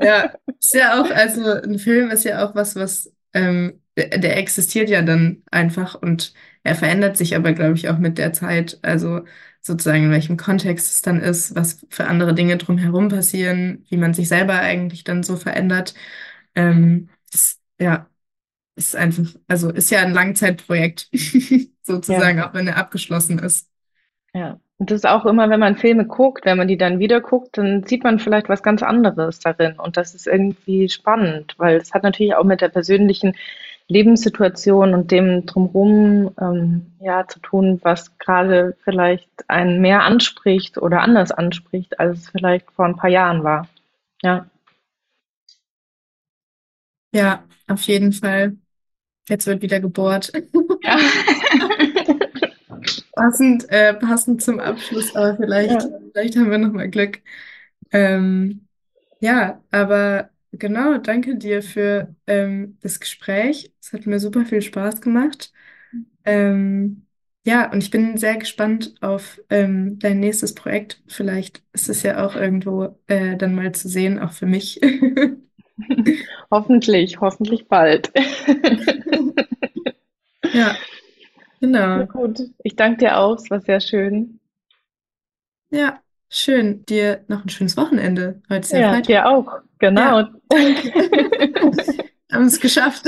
Ja, 0.00 0.34
ist 0.58 0.74
ja 0.74 1.00
auch, 1.00 1.10
also 1.10 1.42
ein 1.62 1.78
Film 1.78 2.10
ist 2.10 2.24
ja 2.24 2.44
auch 2.46 2.54
was, 2.54 2.76
was, 2.76 3.12
ähm, 3.32 3.80
der, 3.96 4.18
der 4.18 4.36
existiert 4.38 4.90
ja 4.90 5.02
dann 5.02 5.42
einfach 5.50 5.94
und 5.94 6.34
er 6.62 6.74
verändert 6.74 7.16
sich 7.16 7.36
aber, 7.36 7.52
glaube 7.52 7.74
ich, 7.76 7.88
auch 7.88 7.98
mit 7.98 8.18
der 8.18 8.32
Zeit. 8.32 8.78
Also 8.82 9.24
sozusagen 9.60 10.04
in 10.04 10.10
welchem 10.10 10.36
Kontext 10.36 10.90
es 10.96 11.02
dann 11.02 11.20
ist, 11.20 11.54
was 11.54 11.86
für 11.90 12.06
andere 12.06 12.34
Dinge 12.34 12.56
drumherum 12.58 13.08
passieren, 13.08 13.84
wie 13.88 13.96
man 13.96 14.14
sich 14.14 14.28
selber 14.28 14.54
eigentlich 14.60 15.04
dann 15.04 15.22
so 15.22 15.36
verändert. 15.36 15.94
Ähm, 16.54 17.10
das, 17.32 17.60
ja, 17.80 18.08
ist 18.76 18.96
einfach, 18.96 19.24
also 19.48 19.70
ist 19.70 19.90
ja 19.90 20.00
ein 20.02 20.12
Langzeitprojekt, 20.14 21.10
sozusagen, 21.82 22.40
Ja, 22.40 22.42
auch 22.42 22.54
wenn 22.54 22.68
er 22.68 22.76
abgeschlossen 22.78 23.38
ist. 23.38 23.70
ja. 24.34 24.58
Und 24.78 24.90
das 24.90 24.96
ist 24.98 25.06
auch 25.06 25.24
immer, 25.24 25.48
wenn 25.50 25.60
man 25.60 25.76
Filme 25.76 26.04
guckt, 26.06 26.44
wenn 26.44 26.58
man 26.58 26.66
die 26.66 26.76
dann 26.76 26.98
wieder 26.98 27.20
guckt, 27.20 27.56
dann 27.58 27.84
sieht 27.86 28.02
man 28.02 28.18
vielleicht 28.18 28.48
was 28.48 28.62
ganz 28.62 28.82
anderes 28.82 29.38
darin. 29.38 29.78
Und 29.78 29.96
das 29.96 30.14
ist 30.14 30.26
irgendwie 30.26 30.88
spannend, 30.88 31.54
weil 31.58 31.76
es 31.76 31.94
hat 31.94 32.02
natürlich 32.02 32.34
auch 32.34 32.44
mit 32.44 32.60
der 32.60 32.68
persönlichen 32.70 33.36
Lebenssituation 33.88 34.94
und 34.94 35.10
dem 35.10 35.46
drumherum 35.46 36.30
ähm, 36.40 36.92
ja, 37.00 37.26
zu 37.28 37.38
tun, 37.40 37.80
was 37.82 38.16
gerade 38.18 38.76
vielleicht 38.84 39.28
einen 39.48 39.80
mehr 39.80 40.02
anspricht 40.04 40.78
oder 40.78 41.02
anders 41.02 41.32
anspricht, 41.32 42.00
als 42.00 42.20
es 42.20 42.30
vielleicht 42.30 42.70
vor 42.72 42.86
ein 42.86 42.96
paar 42.96 43.10
Jahren 43.10 43.44
war. 43.44 43.68
Ja, 44.22 44.46
Ja, 47.12 47.44
auf 47.68 47.82
jeden 47.82 48.12
Fall. 48.12 48.56
Jetzt 49.28 49.46
wird 49.46 49.62
wieder 49.62 49.80
gebohrt. 49.80 50.32
ja, 50.82 50.98
Passend, 53.14 53.68
äh, 53.70 53.94
passend 53.94 54.42
zum 54.42 54.60
Abschluss, 54.60 55.14
aber 55.14 55.36
vielleicht, 55.36 55.70
ja, 55.70 55.88
vielleicht 56.12 56.36
haben 56.36 56.50
wir 56.50 56.58
noch 56.58 56.72
mal 56.72 56.90
Glück. 56.90 57.22
Ähm, 57.92 58.66
ja, 59.20 59.62
aber 59.70 60.30
genau, 60.58 60.98
danke 60.98 61.36
dir 61.36 61.62
für 61.62 62.14
ähm, 62.26 62.78
das 62.82 63.00
Gespräch. 63.00 63.72
Es 63.80 63.92
hat 63.92 64.06
mir 64.06 64.20
super 64.20 64.44
viel 64.46 64.62
Spaß 64.62 65.00
gemacht. 65.00 65.52
Ähm, 66.24 67.06
ja, 67.46 67.70
und 67.72 67.82
ich 67.82 67.90
bin 67.90 68.16
sehr 68.18 68.36
gespannt 68.38 68.94
auf 69.02 69.40
ähm, 69.50 69.98
dein 70.00 70.20
nächstes 70.20 70.54
Projekt. 70.54 71.02
Vielleicht 71.08 71.62
ist 71.72 71.88
es 71.90 72.02
ja 72.04 72.24
auch 72.26 72.36
irgendwo 72.36 72.98
äh, 73.08 73.36
dann 73.36 73.54
mal 73.54 73.72
zu 73.74 73.88
sehen, 73.88 74.18
auch 74.20 74.32
für 74.32 74.46
mich. 74.46 74.80
hoffentlich, 76.50 77.20
hoffentlich 77.20 77.68
bald. 77.68 78.12
Ja, 80.52 80.86
Na 81.94 82.02
genau. 82.02 82.06
gut, 82.06 82.40
ich 82.64 82.76
danke 82.76 82.98
dir 82.98 83.18
auch, 83.18 83.36
es 83.36 83.50
war 83.50 83.60
sehr 83.60 83.80
schön. 83.80 84.40
Ja, 85.70 86.03
schön. 86.30 86.84
Dir 86.86 87.24
noch 87.28 87.44
ein 87.44 87.48
schönes 87.48 87.76
Wochenende. 87.76 88.40
Heute 88.48 88.60
ist 88.62 88.72
ja 88.72 88.78
Ja, 88.80 88.88
Freitag. 88.90 89.06
dir 89.06 89.26
auch, 89.28 89.46
Ja, 89.46 89.60
genau. 89.78 90.22
danke. 90.48 90.92
Haben 92.32 92.46
es 92.46 92.60
geschafft. 92.60 93.04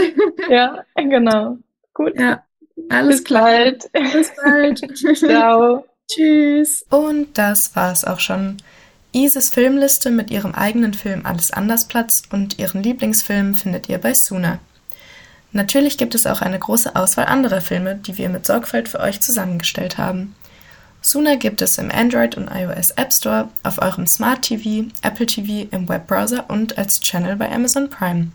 Ja, 0.49 0.85
genau. 0.95 1.59
Gut, 1.95 2.19
Ja, 2.19 2.43
alles 2.91 3.17
bis 3.19 3.25
klar. 3.25 3.43
bald. 3.45 3.85
Bis 4.13 4.31
bald. 4.43 4.79
Ciao. 5.19 5.85
Tschüss. 6.09 6.85
Und 6.91 7.37
das 7.37 7.75
war's 7.75 8.05
auch 8.05 8.21
schon. 8.21 8.59
Ises 9.13 9.49
Filmliste 9.51 10.11
mit 10.11 10.31
ihrem 10.31 10.55
eigenen 10.55 10.93
Film 10.95 11.25
Alles 11.25 11.51
anders 11.51 11.89
Platz 11.89 12.23
und 12.31 12.59
ihren 12.59 12.83
Lieblingsfilmen 12.83 13.55
findet 13.55 13.89
ihr 13.89 13.99
bei 13.99 14.13
Suna. 14.15 14.59
Natürlich 15.53 15.97
gibt 15.97 16.15
es 16.15 16.27
auch 16.27 16.43
eine 16.43 16.59
große 16.59 16.95
Auswahl 16.95 17.27
anderer 17.27 17.63
Filme, 17.63 17.97
die 17.97 18.19
wir 18.19 18.29
mit 18.29 18.45
Sorgfalt 18.47 18.89
für 18.89 19.01
euch 19.01 19.21
zusammengestellt 19.21 19.97
haben. 19.97 20.35
Suna 21.07 21.37
gibt 21.37 21.63
es 21.63 21.79
im 21.79 21.93
Android 21.93 22.37
und 22.37 22.51
iOS 22.53 22.91
App 22.91 23.13
Store, 23.13 23.49
auf 23.63 23.81
eurem 23.81 24.09
Smart 24.09 24.43
TV, 24.43 24.91
Apple 25.03 25.27
TV, 25.27 25.69
im 25.71 25.89
Webbrowser 25.89 26.51
und 26.51 26.79
als 26.79 26.99
Channel 26.99 27.37
bei 27.37 27.49
Amazon 27.49 27.89
Prime. 27.89 28.33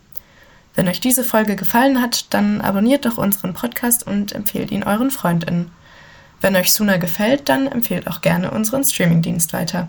Wenn 0.74 0.88
euch 0.88 0.98
diese 0.98 1.22
Folge 1.22 1.54
gefallen 1.54 2.00
hat, 2.00 2.32
dann 2.32 2.62
abonniert 2.62 3.04
doch 3.04 3.18
unseren 3.18 3.52
Podcast 3.52 4.06
und 4.06 4.32
empfehlt 4.32 4.70
ihn 4.70 4.84
euren 4.84 5.10
FreundInnen. 5.10 5.70
Wenn 6.40 6.56
euch 6.56 6.72
Suna 6.72 6.96
gefällt, 6.96 7.50
dann 7.50 7.66
empfehlt 7.66 8.06
auch 8.06 8.22
gerne 8.22 8.50
unseren 8.50 8.84
Streamingdienst 8.84 9.52
weiter. 9.52 9.88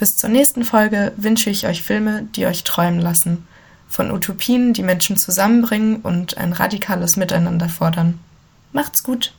Bis 0.00 0.16
zur 0.16 0.30
nächsten 0.30 0.64
Folge 0.64 1.12
wünsche 1.16 1.50
ich 1.50 1.68
euch 1.68 1.84
Filme, 1.84 2.24
die 2.34 2.46
euch 2.46 2.64
träumen 2.64 2.98
lassen. 2.98 3.46
Von 3.86 4.10
Utopien, 4.10 4.72
die 4.72 4.82
Menschen 4.82 5.16
zusammenbringen 5.16 6.00
und 6.00 6.36
ein 6.36 6.52
radikales 6.52 7.16
Miteinander 7.16 7.68
fordern. 7.68 8.18
Macht's 8.72 9.04
gut! 9.04 9.36